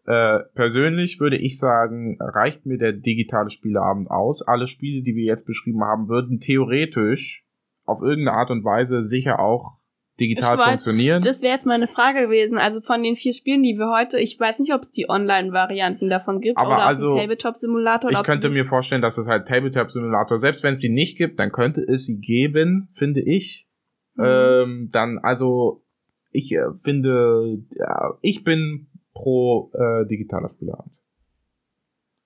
Äh, 0.05 0.39
persönlich 0.53 1.19
würde 1.19 1.37
ich 1.37 1.57
sagen, 1.57 2.17
reicht 2.19 2.65
mir 2.65 2.77
der 2.77 2.91
digitale 2.91 3.49
Spieleabend 3.49 4.11
aus. 4.11 4.45
Alle 4.45 4.67
Spiele, 4.67 5.01
die 5.01 5.15
wir 5.15 5.23
jetzt 5.23 5.45
beschrieben 5.45 5.83
haben, 5.83 6.09
würden 6.09 6.39
theoretisch 6.39 7.45
auf 7.85 8.01
irgendeine 8.01 8.37
Art 8.37 8.51
und 8.51 8.65
Weise 8.65 9.01
sicher 9.01 9.39
auch 9.39 9.77
digital 10.19 10.57
weiß, 10.57 10.65
funktionieren. 10.65 11.21
Das 11.21 11.41
wäre 11.41 11.53
jetzt 11.53 11.65
meine 11.65 11.87
Frage 11.87 12.21
gewesen. 12.21 12.57
Also 12.57 12.81
von 12.81 13.01
den 13.01 13.15
vier 13.15 13.33
Spielen, 13.33 13.63
die 13.63 13.77
wir 13.77 13.89
heute, 13.89 14.19
ich 14.19 14.39
weiß 14.39 14.59
nicht, 14.59 14.73
ob 14.73 14.81
es 14.81 14.91
die 14.91 15.09
Online-Varianten 15.09 16.09
davon 16.09 16.39
gibt 16.39 16.57
Aber 16.57 16.75
oder 16.75 16.85
also, 16.85 17.17
Tabletop-Simulator. 17.17 18.11
Ich 18.11 18.23
könnte 18.23 18.49
die 18.49 18.57
mir 18.57 18.65
vorstellen, 18.65 19.01
dass 19.01 19.17
es 19.17 19.27
halt 19.27 19.47
Tabletop 19.47 19.91
Simulator, 19.91 20.37
selbst 20.37 20.63
wenn 20.63 20.73
es 20.73 20.79
sie 20.79 20.89
nicht 20.89 21.17
gibt, 21.17 21.39
dann 21.39 21.51
könnte 21.51 21.81
es 21.81 22.05
sie 22.05 22.19
geben, 22.19 22.89
finde 22.93 23.21
ich. 23.21 23.67
Mhm. 24.15 24.23
Ähm, 24.25 24.89
dann, 24.91 25.19
also, 25.19 25.83
ich 26.31 26.51
äh, 26.53 26.73
finde, 26.83 27.63
ja, 27.75 28.17
ich 28.21 28.43
bin 28.43 28.87
pro 29.13 29.71
äh, 29.73 30.05
digitaler 30.05 30.49
Spieleabend. 30.49 30.93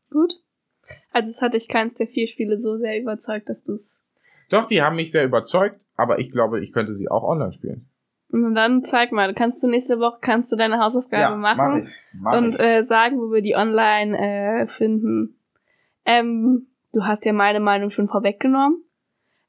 Gut. 0.09 0.41
Also 1.11 1.29
es 1.29 1.41
hat 1.41 1.53
dich 1.53 1.67
keins 1.67 1.95
der 1.95 2.07
vier 2.07 2.27
Spiele 2.27 2.59
so 2.59 2.77
sehr 2.77 2.99
überzeugt, 2.99 3.49
dass 3.49 3.63
du 3.63 3.73
es 3.73 4.03
Doch, 4.49 4.65
die 4.65 4.81
haben 4.81 4.95
mich 4.95 5.11
sehr 5.11 5.25
überzeugt, 5.25 5.85
aber 5.95 6.19
ich 6.19 6.31
glaube, 6.31 6.61
ich 6.61 6.71
könnte 6.71 6.95
sie 6.95 7.09
auch 7.09 7.23
online 7.23 7.51
spielen. 7.51 7.89
Und 8.29 8.55
dann 8.55 8.83
zeig 8.83 9.11
mal, 9.11 9.33
kannst 9.33 9.63
du 9.63 9.67
nächste 9.67 9.99
Woche 9.99 10.17
kannst 10.21 10.51
du 10.51 10.57
deine 10.57 10.79
Hausaufgabe 10.79 11.37
machen 11.37 11.57
mach 11.57 11.77
ich. 11.77 11.87
Mach 12.19 12.37
und 12.37 12.59
äh, 12.59 12.83
sagen, 12.83 13.17
wo 13.19 13.31
wir 13.31 13.41
die 13.41 13.55
online 13.55 14.17
äh, 14.17 14.67
finden. 14.67 15.39
Ähm, 16.05 16.67
du 16.93 17.05
hast 17.05 17.25
ja 17.25 17.33
meine 17.33 17.59
Meinung 17.59 17.89
schon 17.89 18.07
vorweggenommen. 18.07 18.83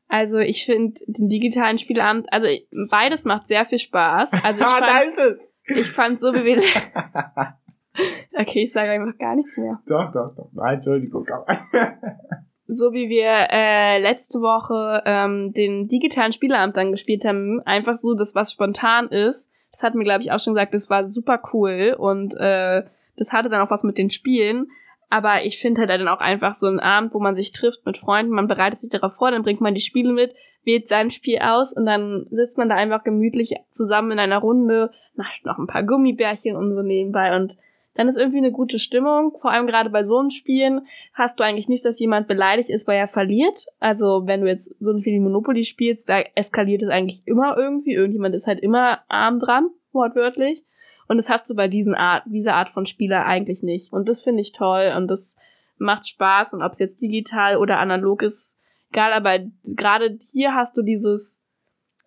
Also 0.09 0.39
ich 0.39 0.65
finde 0.65 1.01
den 1.07 1.29
digitalen 1.29 1.79
Spielabend, 1.79 2.33
also 2.33 2.47
ich- 2.47 2.67
beides 2.91 3.25
macht 3.25 3.47
sehr 3.47 3.65
viel 3.67 3.79
Spaß. 3.79 4.33
Also 4.43 4.61
ich 4.61 4.67
ah, 4.67 4.81
da 4.81 4.87
fand, 4.87 5.05
ist 5.07 5.19
es! 5.19 5.57
ich 5.67 5.87
fand 5.91 6.19
so 6.19 6.35
wie 6.35 6.45
wir. 6.45 6.63
okay, 8.41 8.65
ich 8.65 8.73
sage 8.73 8.91
einfach 8.91 9.19
gar 9.19 9.37
nichts 9.37 9.57
mehr. 9.59 9.81
doch, 9.87 10.11
doch, 10.13 10.35
doch. 10.35 10.49
Nein, 10.53 10.75
Entschuldigung. 10.75 11.27
so 12.67 12.93
wie 12.93 13.09
wir 13.09 13.49
äh, 13.51 13.99
letzte 14.01 14.41
Woche 14.41 15.03
ähm, 15.05 15.53
den 15.53 15.89
digitalen 15.89 16.33
Spieleabend 16.33 16.77
dann 16.77 16.91
gespielt 16.91 17.25
haben, 17.25 17.61
einfach 17.65 17.97
so 17.97 18.15
das, 18.15 18.35
was 18.35 18.53
spontan 18.53 19.09
ist. 19.09 19.51
Das 19.73 19.83
hatten 19.83 19.99
wir, 19.99 20.05
glaube 20.05 20.23
ich, 20.23 20.33
auch 20.33 20.41
schon 20.41 20.55
gesagt, 20.55 20.73
das 20.73 20.89
war 20.89 21.07
super 21.07 21.43
cool 21.53 21.95
und 21.99 22.35
äh, 22.39 22.85
das 23.17 23.33
hatte 23.33 23.49
dann 23.51 23.61
auch 23.61 23.71
was 23.71 23.85
mit 23.85 23.99
den 23.99 24.11
Spielen. 24.11 24.69
Aber 25.11 25.45
ich 25.45 25.59
finde 25.59 25.81
halt 25.81 25.91
dann 25.91 26.09
auch 26.09 26.21
einfach 26.21 26.55
so 26.55 26.67
einen 26.67 26.81
Abend, 26.81 27.15
wo 27.15 27.21
man 27.21 27.35
sich 27.35 27.53
trifft 27.53 27.87
mit 27.87 27.97
Freunden, 27.97 28.33
man 28.33 28.47
bereitet 28.47 28.79
sich 28.79 28.91
darauf 28.91 29.15
vor, 29.15 29.31
dann 29.31 29.43
bringt 29.43 29.61
man 29.61 29.75
die 29.75 29.81
Spiele 29.81 30.13
mit, 30.13 30.35
wählt 30.65 30.87
sein 30.87 31.11
Spiel 31.11 31.39
aus 31.39 31.73
und 31.75 31.87
dann 31.87 32.27
sitzt 32.31 32.59
man 32.59 32.69
da 32.69 32.75
einfach 32.75 33.05
gemütlich 33.05 33.55
zusammen 33.71 34.13
in 34.13 34.19
einer 34.19 34.39
Runde, 34.39 34.91
nascht 35.15 35.47
noch 35.47 35.59
ein 35.59 35.67
paar 35.67 35.83
Gummibärchen 35.83 36.57
und 36.57 36.73
so 36.73 36.83
nebenbei 36.83 37.35
und 37.35 37.57
dann 37.99 38.07
ist 38.07 38.17
irgendwie 38.17 38.39
eine 38.39 38.53
gute 38.53 38.79
Stimmung. 38.79 39.37
Vor 39.39 39.51
allem 39.51 39.67
gerade 39.67 39.91
bei 39.91 40.05
so 40.05 40.19
einem 40.19 40.31
Spielen 40.31 40.87
hast 41.15 41.41
du 41.41 41.45
eigentlich 41.45 41.69
nicht, 41.69 41.85
dass 41.85 41.99
jemand 41.99 42.29
beleidigt 42.29 42.71
ist, 42.71 42.87
weil 42.87 42.97
er 42.97 43.09
verliert. 43.09 43.65
Also 43.81 44.23
wenn 44.27 44.41
du 44.41 44.47
jetzt 44.47 44.73
so 44.79 44.93
ein 44.93 45.01
Spiel 45.01 45.19
Monopoly 45.19 45.65
spielst, 45.65 46.09
da 46.09 46.21
eskaliert 46.37 46.85
es 46.85 46.91
eigentlich 46.91 47.23
immer 47.27 47.57
irgendwie. 47.59 47.95
Irgendjemand 47.95 48.37
ist 48.37 48.47
halt 48.47 48.61
immer 48.61 49.01
arm 49.09 49.41
dran, 49.41 49.71
wortwörtlich. 49.91 50.65
Und 51.09 51.17
das 51.17 51.31
hast 51.31 51.49
du 51.49 51.55
bei 51.55 51.69
diesen 51.69 51.95
Art, 51.95 52.25
dieser 52.27 52.55
Art 52.55 52.71
von 52.71 52.87
Spieler 52.87 53.25
eigentlich 53.25 53.63
nicht. 53.63 53.93
Und 53.93 54.09
das 54.09 54.21
finde 54.21 54.43
ich 54.43 54.53
toll 54.53 54.93
und 54.97 55.09
das 55.09 55.37
macht 55.79 56.07
Spaß. 56.07 56.53
Und 56.53 56.63
ob 56.63 56.73
es 56.73 56.79
jetzt 56.79 57.01
digital 57.01 57.57
oder 57.57 57.81
analog 57.81 58.23
ist, 58.23 58.61
egal, 58.91 59.13
aber 59.15 59.39
gerade 59.65 60.19
hier 60.33 60.55
hast 60.55 60.77
du 60.77 60.83
dieses 60.83 61.43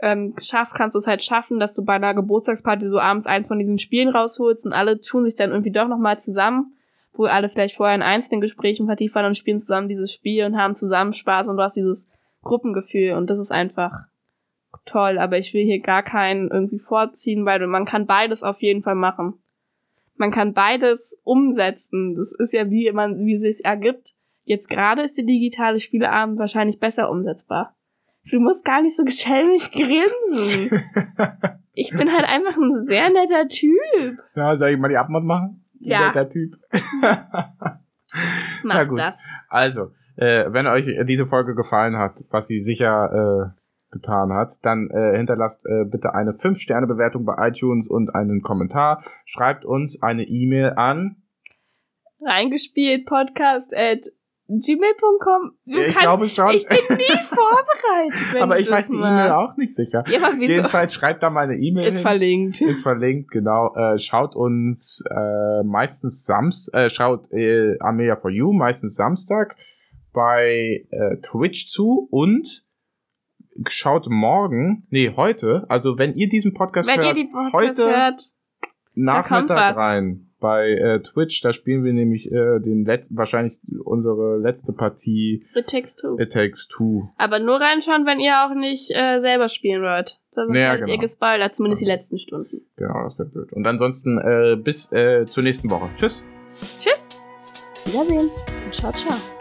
ähm, 0.01 0.35
schaffst, 0.39 0.75
kannst 0.75 0.95
du 0.95 0.99
es 0.99 1.07
halt 1.07 1.23
schaffen, 1.23 1.59
dass 1.59 1.73
du 1.73 1.83
bei 1.83 1.93
einer 1.93 2.13
Geburtstagsparty 2.13 2.89
so 2.89 2.99
abends 2.99 3.25
eins 3.25 3.47
von 3.47 3.59
diesen 3.59 3.79
Spielen 3.79 4.09
rausholst 4.09 4.65
und 4.65 4.73
alle 4.73 4.99
tun 4.99 5.23
sich 5.23 5.35
dann 5.35 5.51
irgendwie 5.51 5.71
doch 5.71 5.87
nochmal 5.87 6.19
zusammen, 6.19 6.75
wo 7.13 7.25
alle 7.25 7.49
vielleicht 7.49 7.75
vorher 7.75 7.95
in 7.95 8.01
einzelnen 8.01 8.41
Gesprächen 8.41 8.85
vertieft 8.85 9.15
waren 9.15 9.25
und 9.25 9.37
spielen 9.37 9.59
zusammen 9.59 9.89
dieses 9.89 10.11
Spiel 10.11 10.45
und 10.45 10.57
haben 10.57 10.75
zusammen 10.75 11.13
Spaß 11.13 11.47
und 11.47 11.57
du 11.57 11.63
hast 11.63 11.75
dieses 11.75 12.09
Gruppengefühl 12.43 13.13
und 13.13 13.29
das 13.29 13.39
ist 13.39 13.51
einfach 13.51 13.91
toll, 14.85 15.17
aber 15.17 15.37
ich 15.37 15.53
will 15.53 15.63
hier 15.63 15.79
gar 15.79 16.03
keinen 16.03 16.49
irgendwie 16.49 16.79
vorziehen, 16.79 17.45
weil 17.45 17.65
man 17.67 17.85
kann 17.85 18.05
beides 18.05 18.43
auf 18.43 18.61
jeden 18.61 18.81
Fall 18.81 18.95
machen. 18.95 19.35
Man 20.15 20.31
kann 20.31 20.53
beides 20.53 21.19
umsetzen. 21.23 22.13
Das 22.15 22.31
ist 22.31 22.53
ja 22.53 22.69
wie 22.69 22.91
man, 22.91 23.25
wie 23.25 23.35
es 23.35 23.41
sich 23.41 23.65
ergibt. 23.65 24.13
Jetzt 24.43 24.69
gerade 24.69 25.01
ist 25.01 25.17
der 25.17 25.25
digitale 25.25 25.79
Spieleabend 25.79 26.37
wahrscheinlich 26.39 26.79
besser 26.79 27.09
umsetzbar. 27.09 27.75
Du 28.29 28.39
musst 28.39 28.63
gar 28.65 28.81
nicht 28.81 28.95
so 28.95 29.03
geschämig 29.05 29.71
grinsen. 29.71 30.69
ich 31.73 31.91
bin 31.91 32.11
halt 32.11 32.25
einfach 32.25 32.55
ein 32.55 32.85
sehr 32.85 33.09
netter 33.09 33.47
Typ. 33.47 34.19
Ja, 34.35 34.55
soll 34.57 34.69
ich 34.69 34.77
mal 34.77 34.89
die 34.89 34.97
Abmod 34.97 35.23
machen? 35.23 35.63
Ja. 35.79 36.07
Netter 36.07 36.29
Typ. 36.29 36.55
Mach 38.63 38.87
gut. 38.87 38.99
das. 38.99 39.25
Also, 39.49 39.91
äh, 40.17 40.45
wenn 40.49 40.67
euch 40.67 40.85
diese 41.05 41.25
Folge 41.25 41.55
gefallen 41.55 41.97
hat, 41.97 42.23
was 42.29 42.47
sie 42.47 42.59
sicher 42.59 43.53
äh, 43.55 43.60
getan 43.91 44.33
hat, 44.33 44.53
dann 44.63 44.89
äh, 44.89 45.17
hinterlasst 45.17 45.65
äh, 45.65 45.85
bitte 45.85 46.13
eine 46.13 46.31
5-Sterne-Bewertung 46.31 47.25
bei 47.25 47.35
iTunes 47.49 47.87
und 47.87 48.15
einen 48.15 48.41
Kommentar. 48.41 49.03
Schreibt 49.25 49.65
uns 49.65 50.01
eine 50.01 50.23
E-Mail 50.23 50.73
an. 50.75 51.17
Reingespielt 52.21 53.05
Podcast 53.05 53.75
at 53.75 54.05
gmail.com. 54.47 55.51
Ich 55.65 55.97
glaube 55.97 56.27
schon. 56.27 56.53
Ich 56.53 56.67
bin 56.67 56.97
nie 56.97 57.03
vorbereitet. 57.29 58.41
Aber 58.41 58.59
ich 58.59 58.69
weiß 58.69 58.89
die 58.89 58.97
E-Mail 58.97 59.31
auch 59.31 59.55
nicht 59.55 59.73
sicher. 59.73 60.03
Ja, 60.07 60.25
aber 60.25 60.33
wieso? 60.37 60.51
Jedenfalls 60.51 60.93
schreibt 60.93 61.23
da 61.23 61.29
mal 61.29 61.45
eine 61.45 61.55
E-Mail 61.55 61.87
Ist 61.87 61.95
hin. 61.95 62.01
verlinkt. 62.01 62.61
Ist 62.61 62.83
verlinkt, 62.83 63.31
genau. 63.31 63.73
Äh, 63.75 63.97
schaut 63.97 64.35
uns 64.35 65.03
äh, 65.09 65.63
meistens 65.63 66.25
Samstag, 66.25 66.79
äh, 66.85 66.89
schaut 66.89 67.31
äh, 67.31 67.77
Amelia 67.79 68.15
for 68.17 68.29
You 68.29 68.51
meistens 68.51 68.95
Samstag 68.95 69.55
bei 70.13 70.85
äh, 70.91 71.17
Twitch 71.21 71.67
zu 71.67 72.07
und 72.11 72.65
schaut 73.69 74.07
morgen, 74.09 74.85
nee, 74.89 75.11
heute, 75.15 75.65
also 75.69 75.97
wenn 75.97 76.13
ihr 76.13 76.29
diesen 76.29 76.53
Podcast 76.53 76.89
Wenn 76.89 77.01
hört, 77.03 77.17
Podcast 77.31 77.53
heute 77.53 77.89
hört, 77.89 78.21
Nachmittag 78.93 79.75
rein 79.77 80.27
bei 80.39 80.71
äh, 80.71 80.99
Twitch, 81.01 81.41
da 81.41 81.53
spielen 81.53 81.83
wir 81.83 81.93
nämlich 81.93 82.31
äh, 82.31 82.59
den 82.59 82.83
letzten, 82.83 83.15
wahrscheinlich 83.17 83.59
unsere 83.85 84.37
letzte 84.37 84.73
Partie 84.73 85.45
it 85.55 85.67
takes 85.67 85.95
two. 85.95 86.17
It 86.19 86.31
Takes 86.31 86.67
Two. 86.67 87.09
Aber 87.17 87.39
nur 87.39 87.61
reinschauen, 87.61 88.05
wenn 88.05 88.19
ihr 88.19 88.43
auch 88.43 88.55
nicht 88.55 88.91
äh, 88.93 89.19
selber 89.19 89.47
spielen 89.47 89.83
wollt. 89.83 90.19
Das 90.33 90.49
ist 90.49 90.55
Ja, 90.57 90.69
halt 90.69 90.81
genau. 90.81 90.93
ihr 90.93 90.97
gespoilert, 90.99 91.53
zumindest 91.55 91.81
die 91.81 91.85
letzten 91.87 92.17
Stunden. 92.17 92.61
Genau, 92.75 93.03
das 93.03 93.19
wäre 93.19 93.29
blöd. 93.29 93.53
Und 93.53 93.67
ansonsten 93.67 94.17
äh, 94.17 94.55
bis 94.57 94.91
äh, 94.91 95.25
zur 95.25 95.43
nächsten 95.43 95.69
Woche. 95.69 95.89
Tschüss. 95.95 96.25
Tschüss. 96.79 97.19
Wiedersehen. 97.85 98.29
Und 98.65 98.73
ciao, 98.73 98.91
ciao. 98.91 99.40